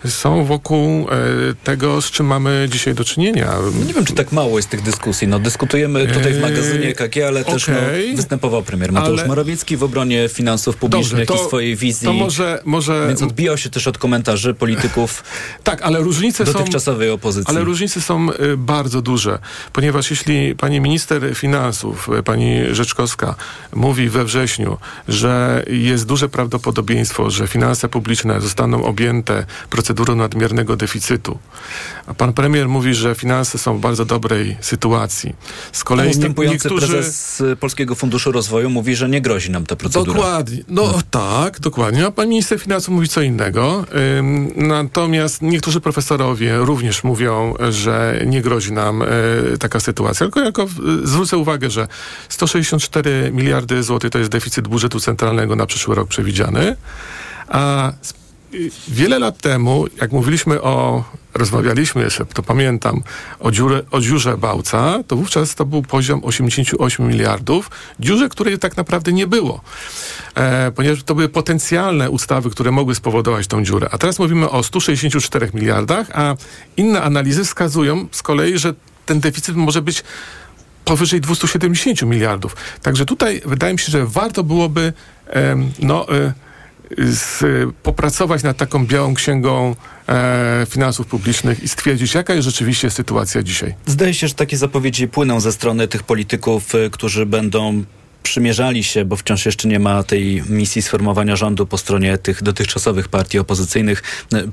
są 0.09 0.45
wokół 0.45 1.07
e, 1.09 1.15
tego, 1.63 2.01
z 2.01 2.11
czym 2.11 2.25
mamy 2.25 2.67
dzisiaj 2.71 2.95
do 2.95 3.03
czynienia. 3.03 3.53
No 3.79 3.85
nie 3.85 3.93
wiem, 3.93 4.05
czy 4.05 4.13
tak 4.13 4.31
mało 4.31 4.57
jest 4.57 4.69
tych 4.69 4.81
dyskusji. 4.81 5.27
No, 5.27 5.39
dyskutujemy 5.39 6.07
tutaj 6.07 6.33
w 6.33 6.41
magazynie 6.41 6.93
KG, 6.93 7.27
ale 7.27 7.41
okay, 7.41 7.53
też 7.53 7.67
no, 7.67 7.75
występował 8.15 8.63
premier 8.63 8.91
Mateusz 8.91 9.19
ale... 9.19 9.27
Morawiecki 9.27 9.77
w 9.77 9.83
obronie 9.83 10.29
finansów 10.29 10.75
publicznych 10.75 11.25
Dobrze, 11.25 11.39
to, 11.39 11.45
i 11.45 11.47
swojej 11.47 11.75
wizji. 11.75 12.05
To 12.05 12.13
może, 12.13 12.61
może... 12.65 13.07
Więc 13.07 13.21
odbijał 13.21 13.57
się 13.57 13.69
też 13.69 13.87
od 13.87 13.97
komentarzy 13.97 14.53
polityków 14.53 15.23
tak, 15.63 15.81
ale 15.81 15.99
różnice 15.99 16.45
dotychczasowej 16.45 17.09
są, 17.09 17.13
opozycji. 17.13 17.55
Ale 17.55 17.65
różnice 17.65 18.01
są 18.01 18.31
y, 18.31 18.57
bardzo 18.57 19.01
duże, 19.01 19.39
ponieważ 19.73 20.09
jeśli 20.09 20.55
pani 20.55 20.81
minister 21.11 21.35
finansów, 21.35 22.09
y, 22.19 22.23
pani 22.23 22.61
Rzeczkowska 22.71 23.35
mówi 23.73 24.09
we 24.09 24.25
wrześniu, 24.25 24.77
że 25.07 25.63
jest 25.67 26.05
duże 26.05 26.29
prawdopodobieństwo, 26.29 27.29
że 27.29 27.47
finanse 27.47 27.89
publiczne 27.89 28.41
zostaną 28.41 28.85
objęte 28.85 29.45
procedurą 29.69 30.15
nadmiernego 30.15 30.75
deficytu. 30.75 31.37
A 32.07 32.13
pan 32.13 32.33
premier 32.33 32.69
mówi, 32.69 32.93
że 32.93 33.15
finanse 33.15 33.57
są 33.57 33.77
w 33.77 33.81
bardzo 33.81 34.05
dobrej 34.05 34.57
sytuacji. 34.61 35.35
Z 35.71 35.83
kolei 35.83 36.09
Ustępujący 36.09 36.55
niektórzy... 36.55 36.87
prezes 36.87 37.43
Polskiego 37.59 37.95
Funduszu 37.95 38.31
Rozwoju 38.31 38.69
mówi, 38.69 38.95
że 38.95 39.09
nie 39.09 39.21
grozi 39.21 39.51
nam 39.51 39.65
ta 39.65 39.75
procedura. 39.75 40.13
Dokładnie. 40.13 40.63
No, 40.67 40.81
no. 40.83 40.99
tak, 41.11 41.59
dokładnie. 41.59 42.05
A 42.05 42.11
pan 42.11 42.29
minister 42.29 42.59
finansów 42.59 42.93
mówi 42.93 43.07
co 43.07 43.21
innego. 43.21 43.85
Ym, 44.17 44.51
natomiast 44.55 45.41
niektórzy 45.41 45.81
profesorowie 45.81 46.57
również 46.57 47.03
mówią, 47.03 47.53
że 47.69 48.21
nie 48.25 48.41
grozi 48.41 48.73
nam 48.73 49.01
y, 49.01 49.05
taka 49.59 49.79
sytuacja. 49.79 50.25
Tylko 50.25 50.39
jako 50.39 50.67
zwrócę 51.03 51.37
uwagę, 51.37 51.69
że 51.69 51.87
164 52.29 53.31
miliardy 53.33 53.83
złotych 53.83 54.11
to 54.11 54.19
jest 54.19 54.31
deficyt 54.31 54.67
budżetu 54.67 54.99
centralnego 54.99 55.55
na 55.55 55.65
przyszły 55.65 55.95
rok 55.95 56.07
przewidziany, 56.07 56.75
a 57.47 57.93
wiele 58.87 59.19
lat 59.19 59.37
temu, 59.37 59.85
jak 60.01 60.11
mówiliśmy 60.11 60.61
o, 60.61 61.03
rozmawialiśmy 61.33 62.03
jeszcze, 62.03 62.25
to 62.25 62.43
pamiętam, 62.43 63.03
o, 63.39 63.51
dziurze, 63.51 63.83
o 63.91 63.99
dziurze 63.99 64.37
Bałca, 64.37 65.03
to 65.07 65.15
wówczas 65.15 65.55
to 65.55 65.65
był 65.65 65.81
poziom 65.81 66.21
88 66.23 67.07
miliardów, 67.07 67.71
dziurze, 67.99 68.29
której 68.29 68.59
tak 68.59 68.77
naprawdę 68.77 69.13
nie 69.13 69.27
było. 69.27 69.61
E, 70.35 70.71
ponieważ 70.71 71.03
to 71.03 71.15
były 71.15 71.29
potencjalne 71.29 72.09
ustawy, 72.09 72.49
które 72.49 72.71
mogły 72.71 72.95
spowodować 72.95 73.47
tą 73.47 73.63
dziurę. 73.63 73.89
A 73.91 73.97
teraz 73.97 74.19
mówimy 74.19 74.49
o 74.49 74.63
164 74.63 75.49
miliardach, 75.53 76.07
a 76.13 76.35
inne 76.77 77.01
analizy 77.01 77.43
wskazują 77.43 78.07
z 78.11 78.21
kolei, 78.21 78.57
że 78.57 78.73
ten 79.05 79.19
deficyt 79.19 79.55
może 79.55 79.81
być 79.81 80.03
powyżej 80.85 81.21
270 81.21 82.01
miliardów. 82.01 82.55
Także 82.81 83.05
tutaj 83.05 83.41
wydaje 83.45 83.73
mi 83.73 83.79
się, 83.79 83.91
że 83.91 84.05
warto 84.05 84.43
byłoby 84.43 84.93
no, 85.79 86.15
e, 86.15 86.33
z, 86.97 87.43
popracować 87.83 88.43
nad 88.43 88.57
taką 88.57 88.85
białą 88.85 89.13
księgą 89.13 89.75
e, 90.09 90.65
finansów 90.69 91.07
publicznych 91.07 91.63
i 91.63 91.67
stwierdzić, 91.67 92.13
jaka 92.13 92.33
jest 92.33 92.45
rzeczywiście 92.45 92.89
sytuacja 92.89 93.43
dzisiaj. 93.43 93.75
Zdaje 93.85 94.13
się, 94.13 94.27
że 94.27 94.33
takie 94.33 94.57
zapowiedzi 94.57 95.07
płyną 95.07 95.39
ze 95.39 95.51
strony 95.51 95.87
tych 95.87 96.03
polityków, 96.03 96.75
e, 96.75 96.89
którzy 96.89 97.25
będą 97.25 97.83
przymierzali 98.25 98.83
się, 98.83 99.05
bo 99.05 99.15
wciąż 99.15 99.45
jeszcze 99.45 99.67
nie 99.67 99.79
ma 99.79 100.03
tej 100.03 100.43
misji 100.49 100.81
sformowania 100.81 101.35
rządu 101.35 101.65
po 101.65 101.77
stronie 101.77 102.17
tych 102.17 102.43
dotychczasowych 102.43 103.07
partii 103.07 103.39
opozycyjnych. 103.39 104.03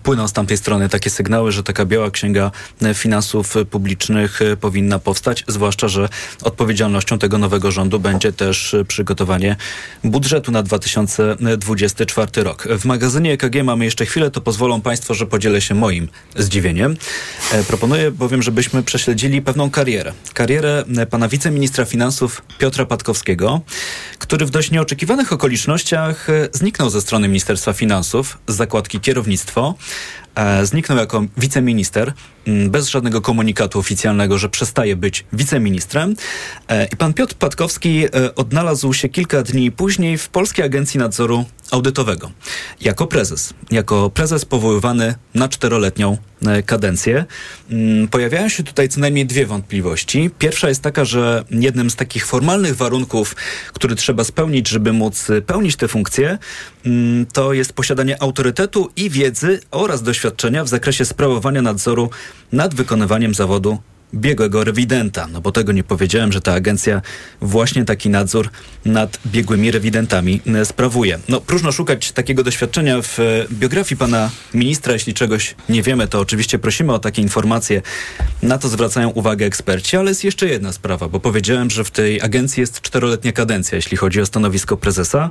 Płyną 0.03 0.29
z 0.29 0.33
tamtej 0.33 0.57
strony 0.57 0.89
takie 0.89 1.11
sygnały, 1.11 1.53
że 1.53 1.63
taka 1.63 1.85
biała 1.85 2.11
księga 2.11 2.51
finansów 2.95 3.55
publicznych 3.71 4.41
powinna 4.61 4.99
powstać, 4.99 5.45
zwłaszcza, 5.49 5.89
że 5.89 6.09
odpowiedzialnością 6.43 7.19
tego 7.19 7.39
nowego 7.39 7.71
rządu 7.71 8.01
będzie 8.01 8.33
też 8.33 8.77
przygotowanie 8.89 9.57
budżetu 10.05 10.53
na 10.53 10.63
2024 10.63 12.43
rok. 12.43 12.69
W 12.79 12.85
magazynie 12.85 13.33
EKG 13.33 13.65
mamy 13.65 13.85
jeszcze 13.85 14.07
chwilę, 14.07 14.31
to 14.31 14.41
pozwolą 14.41 14.81
Państwo, 14.81 15.15
że 15.15 15.27
podzielę 15.27 15.61
się 15.61 15.75
moim 15.75 16.09
zdziwieniem. 16.37 16.97
E, 17.53 17.65
proponuję 17.65 18.11
bowiem, 18.11 18.43
żebyśmy 18.43 18.83
prześledzili 18.83 19.43
pewną 19.43 19.71
karierę. 19.71 20.13
Karierę 20.35 20.85
pana 21.11 21.29
wiceministra 21.29 21.85
finansów 21.85 22.43
Piotra 22.59 22.87
Patkowskiego, 22.87 23.62
który 24.19 24.47
w 24.47 24.51
dość 24.51 24.71
nieoczekiwanych 24.71 25.33
okolicznościach 25.33 26.31
e, 26.31 26.49
zniknął 26.53 26.91
ze 26.91 27.01
strony 27.01 27.29
Ministerstwa 27.29 27.73
Finansów 27.73 28.39
z 28.49 28.57
zakładki 28.57 29.01
kierownictwo. 29.01 29.75
E, 30.35 30.67
zniknął 30.67 30.99
jako 30.99 31.25
wiceminister 31.37 32.13
bez 32.47 32.89
żadnego 32.89 33.21
komunikatu 33.21 33.79
oficjalnego, 33.79 34.39
że 34.39 34.49
przestaje 34.49 34.97
być 34.97 35.25
wiceministrem. 35.33 36.15
E, 36.69 36.87
I 36.87 36.97
pan 36.97 37.15
Piotr 37.15 37.35
Patkowski 37.35 38.05
odnalazł 38.37 38.93
się 38.93 39.09
kilka 39.09 39.43
dni 39.43 39.73
później 39.73 40.19
w 40.19 40.29
Polskiej 40.29 40.65
Agencji 40.65 41.01
Nadzoru 41.01 41.45
Audytowego 41.71 42.31
jako 42.81 43.07
prezes. 43.07 43.55
Jako 43.71 44.11
prezes 44.11 44.45
powoływany 44.45 45.15
na 45.35 45.49
czteroletnią 45.49 46.19
kadencję. 46.67 47.25
Mm, 47.71 48.09
pojawiają 48.09 48.49
się 48.49 48.63
tutaj 48.63 48.89
co 48.89 49.01
najmniej 49.01 49.27
dwie 49.27 49.47
wątpliwości. 49.47 50.31
Pierwsza 50.39 50.69
jest 50.69 50.83
taka, 50.83 51.05
że 51.05 51.45
jednym 51.51 51.91
z 51.91 51.97
takich 51.97 52.27
formalnych 52.27 52.77
warunków, 52.77 53.37
który 53.73 53.97
trzeba 53.97 54.25
spełnić, 54.25 54.69
żeby 54.69 54.93
móc 54.93 55.27
pełnić 55.47 55.77
tę 55.77 55.89
funkcję, 55.89 56.39
mm, 56.87 57.27
to 57.27 57.53
jest 57.53 57.73
posiadanie 57.73 58.23
autorytetu 58.23 58.91
i 58.97 59.11
wiedzy 59.11 59.61
oraz 59.71 60.03
doświadczenia 60.03 60.65
w 60.65 60.69
zakresie 60.69 61.05
sprawowania 61.05 61.63
nadzoru 61.63 62.11
nad 62.53 62.75
wykonywaniem 62.75 63.35
zawodu 63.35 63.79
biegłego 64.15 64.65
rewidenta. 64.65 65.27
No 65.27 65.41
bo 65.41 65.53
tego 65.53 65.73
nie 65.73 65.85
powiedziałem, 65.85 66.33
że 66.33 66.41
ta 66.41 66.53
agencja 66.53 67.03
właśnie 67.41 67.85
taki 67.85 68.11
nadzór 68.11 68.51
nad 68.85 69.19
biegłymi 69.27 69.71
rewidentami 69.71 70.41
e, 70.47 70.65
sprawuje. 70.65 71.19
No 71.29 71.41
próżno 71.41 71.73
szukać 71.73 72.13
takiego 72.13 72.45
doświadczenia 72.45 73.03
w 73.03 73.21
e, 73.21 73.23
biografii 73.51 73.99
pana 73.99 74.31
ministra. 74.55 74.93
Jeśli 74.93 75.15
czegoś 75.15 75.55
nie 75.69 75.83
wiemy, 75.83 76.09
to 76.09 76.21
oczywiście 76.21 76.59
prosimy 76.59 76.93
o 76.93 76.99
takie 76.99 77.23
informacje. 77.23 77.83
Na 78.43 78.59
to 78.59 78.69
zwracają 78.69 79.11
uwagę 79.11 79.47
eksperci, 79.47 79.97
ale 79.97 80.11
jest 80.11 80.25
jeszcze 80.25 80.49
jedna 80.49 80.73
sprawa, 80.73 81.09
bo 81.09 81.21
powiedziałem, 81.21 81.71
że 81.71 81.85
w 81.85 81.91
tej 81.91 82.21
agencji 82.21 82.61
jest 82.61 82.81
czteroletnia 82.81 83.33
kadencja, 83.33 83.77
jeśli 83.77 83.97
chodzi 83.97 84.21
o 84.21 84.27
stanowisko 84.27 84.77
prezesa, 84.77 85.31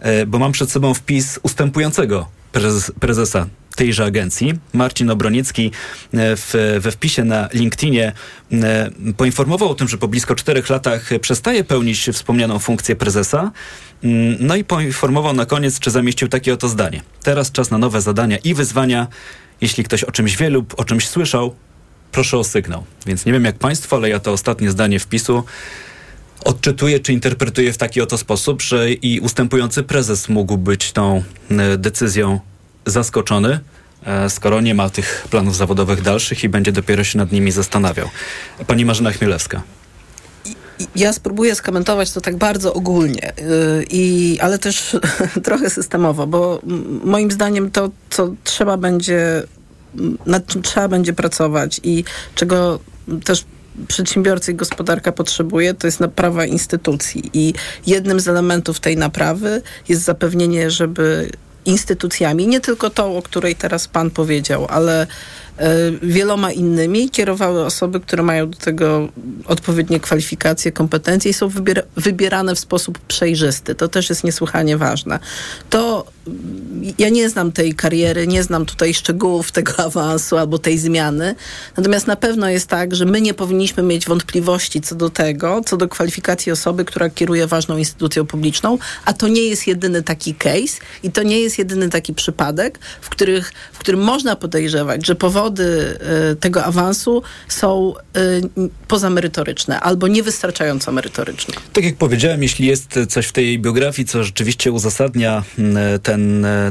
e, 0.00 0.26
bo 0.26 0.38
mam 0.38 0.52
przed 0.52 0.70
sobą 0.70 0.94
wpis 0.94 1.40
ustępującego 1.42 2.28
prezes, 2.54 2.92
prezesa 3.00 3.46
tejże 3.76 4.04
agencji. 4.04 4.54
Marcin 4.72 5.10
Obroniecki 5.10 5.66
e, 5.66 6.36
w, 6.36 6.78
we 6.80 6.90
wpisie 6.90 7.24
na 7.24 7.48
LinkedInie 7.52 8.12
e, 8.52 8.90
poinformował 9.16 9.70
o 9.70 9.74
tym, 9.74 9.88
że 9.88 9.98
po 9.98 10.08
blisko 10.08 10.34
czterech 10.34 10.70
latach 10.70 11.10
przestaje 11.20 11.64
pełnić 11.64 12.10
wspomnianą 12.12 12.58
funkcję 12.58 12.96
prezesa. 12.96 13.52
Mm, 14.04 14.36
no 14.40 14.56
i 14.56 14.64
poinformował 14.64 15.34
na 15.34 15.46
koniec, 15.46 15.78
czy 15.78 15.90
zamieścił 15.90 16.28
takie 16.28 16.54
oto 16.54 16.68
zdanie. 16.68 17.02
Teraz 17.22 17.52
czas 17.52 17.70
na 17.70 17.78
nowe 17.78 18.00
zadania 18.00 18.36
i 18.36 18.54
wyzwania. 18.54 19.06
Jeśli 19.60 19.84
ktoś 19.84 20.04
o 20.04 20.12
czymś 20.12 20.36
wie 20.36 20.50
lub 20.50 20.74
o 20.80 20.84
czymś 20.84 21.08
słyszał, 21.08 21.54
proszę 22.12 22.38
o 22.38 22.44
sygnał. 22.44 22.84
Więc 23.06 23.26
nie 23.26 23.32
wiem 23.32 23.44
jak 23.44 23.58
Państwo, 23.58 23.96
ale 23.96 24.08
ja 24.08 24.20
to 24.20 24.32
ostatnie 24.32 24.70
zdanie 24.70 25.00
wpisu 25.00 25.44
odczytuję 26.44 27.00
czy 27.00 27.12
interpretuję 27.12 27.72
w 27.72 27.78
taki 27.78 28.00
oto 28.00 28.18
sposób, 28.18 28.62
że 28.62 28.92
i 28.92 29.20
ustępujący 29.20 29.82
prezes 29.82 30.28
mógł 30.28 30.56
być 30.56 30.92
tą 30.92 31.22
e, 31.50 31.78
decyzją 31.78 32.40
zaskoczony, 32.86 33.60
e, 34.06 34.30
skoro 34.30 34.60
nie 34.60 34.74
ma 34.74 34.90
tych 34.90 35.26
planów 35.30 35.56
zawodowych 35.56 36.02
dalszych 36.02 36.44
i 36.44 36.48
będzie 36.48 36.72
dopiero 36.72 37.04
się 37.04 37.18
nad 37.18 37.32
nimi 37.32 37.50
zastanawiał. 37.50 38.08
Pani 38.66 38.84
Marzena 38.84 39.12
Chmielewska. 39.12 39.62
Ja 40.96 41.12
spróbuję 41.12 41.54
skomentować 41.54 42.12
to 42.12 42.20
tak 42.20 42.36
bardzo 42.36 42.74
ogólnie, 42.74 43.32
y, 43.38 43.84
i, 43.90 44.38
ale 44.40 44.58
też 44.58 44.96
trochę 45.44 45.70
systemowo, 45.70 46.26
bo 46.26 46.60
moim 47.04 47.30
zdaniem 47.30 47.70
to, 47.70 47.90
co 48.10 48.34
trzeba 48.44 48.76
będzie, 48.76 49.42
nad 50.26 50.46
czym 50.46 50.62
trzeba 50.62 50.88
będzie 50.88 51.12
pracować 51.12 51.80
i 51.82 52.04
czego 52.34 52.80
też 53.24 53.44
przedsiębiorcy 53.88 54.52
i 54.52 54.54
gospodarka 54.54 55.12
potrzebuje, 55.12 55.74
to 55.74 55.86
jest 55.86 56.00
naprawa 56.00 56.44
instytucji. 56.44 57.30
I 57.32 57.54
jednym 57.86 58.20
z 58.20 58.28
elementów 58.28 58.80
tej 58.80 58.96
naprawy 58.96 59.62
jest 59.88 60.02
zapewnienie, 60.02 60.70
żeby 60.70 61.30
instytucjami, 61.64 62.46
nie 62.46 62.60
tylko 62.60 62.90
tą, 62.90 63.16
o 63.16 63.22
której 63.22 63.56
teraz 63.56 63.88
pan 63.88 64.10
powiedział, 64.10 64.66
ale 64.68 65.06
E, 65.58 65.90
wieloma 66.02 66.52
innymi 66.52 67.10
kierowały 67.10 67.64
osoby, 67.64 68.00
które 68.00 68.22
mają 68.22 68.50
do 68.50 68.58
tego 68.58 69.08
odpowiednie 69.46 70.00
kwalifikacje, 70.00 70.72
kompetencje 70.72 71.30
i 71.30 71.34
są 71.34 71.48
wybiera 71.48 71.82
wybierane 71.96 72.54
w 72.54 72.58
sposób 72.58 72.98
przejrzysty. 72.98 73.74
To 73.74 73.88
też 73.88 74.08
jest 74.08 74.24
niesłychanie 74.24 74.76
ważne. 74.76 75.18
To 75.70 76.06
ja 76.98 77.08
nie 77.08 77.28
znam 77.28 77.52
tej 77.52 77.74
kariery, 77.74 78.26
nie 78.26 78.42
znam 78.42 78.66
tutaj 78.66 78.94
szczegółów 78.94 79.52
tego 79.52 79.78
awansu 79.86 80.36
albo 80.36 80.58
tej 80.58 80.78
zmiany. 80.78 81.34
Natomiast 81.76 82.06
na 82.06 82.16
pewno 82.16 82.48
jest 82.48 82.66
tak, 82.66 82.94
że 82.94 83.04
my 83.04 83.20
nie 83.20 83.34
powinniśmy 83.34 83.82
mieć 83.82 84.06
wątpliwości 84.06 84.80
co 84.80 84.94
do 84.94 85.10
tego, 85.10 85.60
co 85.66 85.76
do 85.76 85.88
kwalifikacji 85.88 86.52
osoby, 86.52 86.84
która 86.84 87.10
kieruje 87.10 87.46
ważną 87.46 87.78
instytucją 87.78 88.26
publiczną, 88.26 88.78
a 89.04 89.12
to 89.12 89.28
nie 89.28 89.42
jest 89.42 89.66
jedyny 89.66 90.02
taki 90.02 90.34
case 90.34 90.80
i 91.02 91.10
to 91.10 91.22
nie 91.22 91.40
jest 91.40 91.58
jedyny 91.58 91.88
taki 91.88 92.14
przypadek, 92.14 92.78
w, 93.00 93.08
których, 93.08 93.52
w 93.72 93.78
którym 93.78 94.00
można 94.00 94.36
podejrzewać, 94.36 95.06
że 95.06 95.14
powoli 95.14 95.44
metody 95.44 95.98
y, 96.32 96.36
tego 96.36 96.64
awansu 96.64 97.22
są 97.48 97.94
y, 98.16 98.70
pozamerytoryczne 98.88 99.80
albo 99.80 100.08
niewystarczająco 100.08 100.92
merytoryczne. 100.92 101.54
Tak 101.72 101.84
jak 101.84 101.96
powiedziałem, 101.96 102.42
jeśli 102.42 102.66
jest 102.66 102.98
coś 103.08 103.26
w 103.26 103.32
tej 103.32 103.58
biografii, 103.58 104.08
co 104.08 104.24
rzeczywiście 104.24 104.72
uzasadnia 104.72 105.42
mm, 105.58 106.00
ten, 106.00 106.13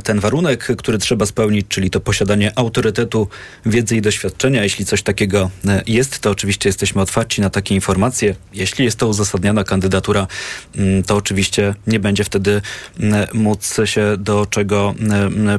ten 0.03 0.19
warunek, 0.19 0.67
który 0.77 0.97
trzeba 0.97 1.25
spełnić, 1.25 1.65
czyli 1.69 1.89
to 1.89 1.99
posiadanie 1.99 2.51
autorytetu, 2.55 3.27
wiedzy 3.65 3.95
i 3.95 4.01
doświadczenia, 4.01 4.63
jeśli 4.63 4.85
coś 4.85 5.03
takiego 5.03 5.49
jest, 5.87 6.19
to 6.19 6.29
oczywiście 6.29 6.69
jesteśmy 6.69 7.01
otwarci 7.01 7.41
na 7.41 7.49
takie 7.49 7.75
informacje. 7.75 8.35
Jeśli 8.53 8.85
jest 8.85 8.97
to 8.97 9.07
uzasadniona 9.07 9.63
kandydatura, 9.63 10.27
mm, 10.75 11.03
to 11.03 11.15
oczywiście 11.15 11.75
nie 11.87 11.99
będzie 11.99 12.23
wtedy 12.23 12.61
mm, 12.99 13.27
móc 13.33 13.77
się 13.85 14.15
do 14.17 14.45
czego 14.45 14.95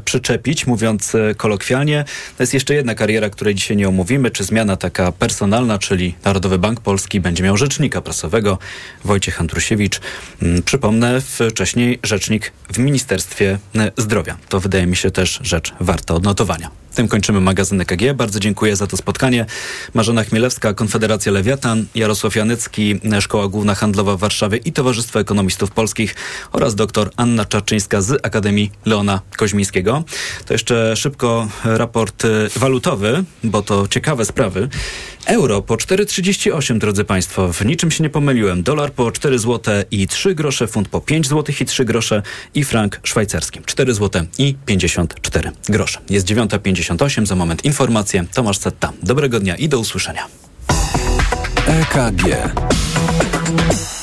przyczepić, 0.04 0.66
mówiąc 0.66 1.12
kolokwialnie. 1.36 2.04
To 2.36 2.42
jest 2.42 2.54
jeszcze 2.54 2.74
jedna 2.74 2.94
kariera, 2.94 3.30
której 3.30 3.54
dzisiaj 3.54 3.76
nie 3.76 3.88
omówimy, 3.88 4.30
czy 4.30 4.44
zmiana 4.44 4.76
taka 4.76 5.12
personalna, 5.12 5.78
czyli 5.78 6.14
Narodowy 6.24 6.58
Bank 6.58 6.80
Polski 6.80 7.20
będzie 7.20 7.44
miał 7.44 7.56
rzecznika 7.56 8.00
prasowego 8.00 8.58
Wojciech 9.04 9.40
Andrusiewicz. 9.40 10.00
Mm, 10.42 10.62
przypomnę, 10.62 11.20
wcześniej 11.20 11.98
rzecznik 12.02 12.52
w 12.72 12.78
Ministerstwie 12.78 13.58
Zdrowia. 13.96 14.36
To 14.48 14.60
wydaje 14.60 14.86
mi 14.86 14.96
się 14.96 15.10
też 15.10 15.40
rzecz 15.42 15.74
warta 15.80 16.14
odnotowania. 16.14 16.83
Tym 16.94 17.08
kończymy 17.08 17.40
magazyn 17.40 17.80
EKG. 17.80 18.14
Bardzo 18.14 18.40
dziękuję 18.40 18.76
za 18.76 18.86
to 18.86 18.96
spotkanie. 18.96 19.46
Marzena 19.94 20.24
Chmielewska, 20.24 20.74
Konfederacja 20.74 21.32
Lewiatan, 21.32 21.86
Jarosław 21.94 22.36
Janycki, 22.36 23.00
Szkoła 23.20 23.48
Główna 23.48 23.74
Handlowa 23.74 24.16
w 24.16 24.20
Warszawie 24.20 24.58
i 24.58 24.72
Towarzystwo 24.72 25.20
Ekonomistów 25.20 25.70
Polskich 25.70 26.14
oraz 26.52 26.74
dr 26.74 27.10
Anna 27.16 27.44
Czaczyńska 27.44 28.00
z 28.00 28.26
Akademii 28.26 28.70
Leona 28.84 29.20
Koźmińskiego. 29.36 30.04
To 30.46 30.54
jeszcze 30.54 30.96
szybko 30.96 31.48
raport 31.64 32.24
y, 32.24 32.48
walutowy, 32.56 33.24
bo 33.44 33.62
to 33.62 33.88
ciekawe 33.88 34.24
sprawy. 34.24 34.68
Euro 35.26 35.62
po 35.62 35.74
4,38, 35.74 36.78
drodzy 36.78 37.04
Państwo. 37.04 37.52
W 37.52 37.66
niczym 37.66 37.90
się 37.90 38.02
nie 38.02 38.10
pomyliłem. 38.10 38.62
Dolar 38.62 38.92
po 38.92 39.12
4 39.12 39.38
zł 39.38 39.74
i 39.90 40.08
3 40.08 40.34
grosze, 40.34 40.66
funt 40.66 40.88
po 40.88 41.00
5 41.00 41.28
zł 41.28 41.54
i 41.60 41.64
3 41.64 41.84
grosze 41.84 42.22
i 42.54 42.64
frank 42.64 43.00
szwajcarski 43.02 43.60
4 43.66 43.94
zł 43.94 44.22
i 44.38 44.54
54 44.66 45.50
grosze. 45.68 46.00
Jest 46.10 46.26
9.58, 46.92 47.26
za 47.26 47.34
moment 47.34 47.64
informacje. 47.64 48.24
Tomasz 48.34 48.58
Setta. 48.58 48.92
Dobrego 49.02 49.40
dnia 49.40 49.56
i 49.56 49.68
do 49.68 49.78
usłyszenia. 49.78 50.26
EKG. 51.66 52.22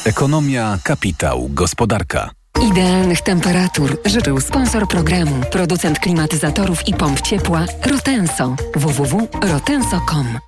Ekonomia, 0.06 0.78
kapitał, 0.84 1.50
gospodarka. 1.50 2.30
Idealnych 2.72 3.22
temperatur 3.22 3.98
życzył 4.06 4.42
sponsor 4.42 4.88
programu, 4.88 5.42
producent 5.52 6.00
klimatyzatorów 6.00 6.88
i 6.88 6.94
pomp 6.94 7.22
ciepła 7.22 7.66
Rotenso. 7.86 8.56
www.rotenso.com 8.76 10.40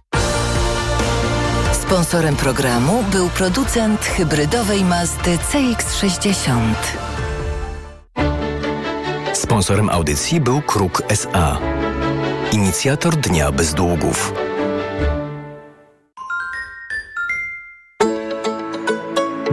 Sponsorem 1.81 2.36
programu 2.36 3.03
był 3.11 3.29
producent 3.29 4.05
hybrydowej 4.05 4.84
Mazdy 4.84 5.38
CX-60. 5.38 6.73
Sponsorem 9.34 9.89
audycji 9.89 10.41
był 10.41 10.61
Kruk 10.61 11.03
SA. 11.09 11.59
Inicjator 12.54 13.16
Dnia 13.16 13.51
Bez 13.51 13.74
Długów. 13.74 14.34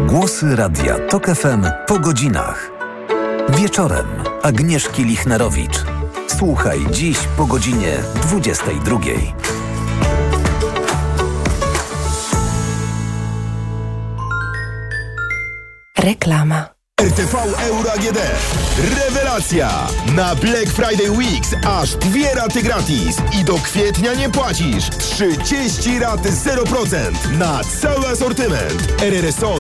Głosy 0.07 0.57
Radia 0.57 0.99
TOK 0.99 1.27
FM 1.27 1.65
po 1.87 1.99
godzinach. 1.99 2.71
Wieczorem 3.49 4.07
Agnieszki 4.43 5.05
Lichnerowicz. 5.05 5.85
Słuchaj 6.39 6.79
dziś 6.91 7.19
po 7.37 7.47
godzinie 7.47 7.99
22. 8.23 8.99
Reklama. 15.99 16.80
RTV 17.01 17.35
Euro 17.69 17.93
AGD. 17.93 18.19
Rewelacja! 18.99 19.87
Na 20.15 20.35
Black 20.35 20.69
Friday 20.69 21.11
Weeks 21.11 21.55
aż 21.67 21.97
dwie 21.97 22.35
raty 22.35 22.63
gratis 22.63 23.17
i 23.41 23.45
do 23.45 23.55
kwietnia 23.55 24.15
nie 24.15 24.31
płacisz. 24.31 24.91
30 25.45 25.99
rat 25.99 26.21
0% 26.21 27.39
na 27.39 27.61
cały 27.65 28.09
asortyment. 28.09 29.03
RRSO 29.03 29.49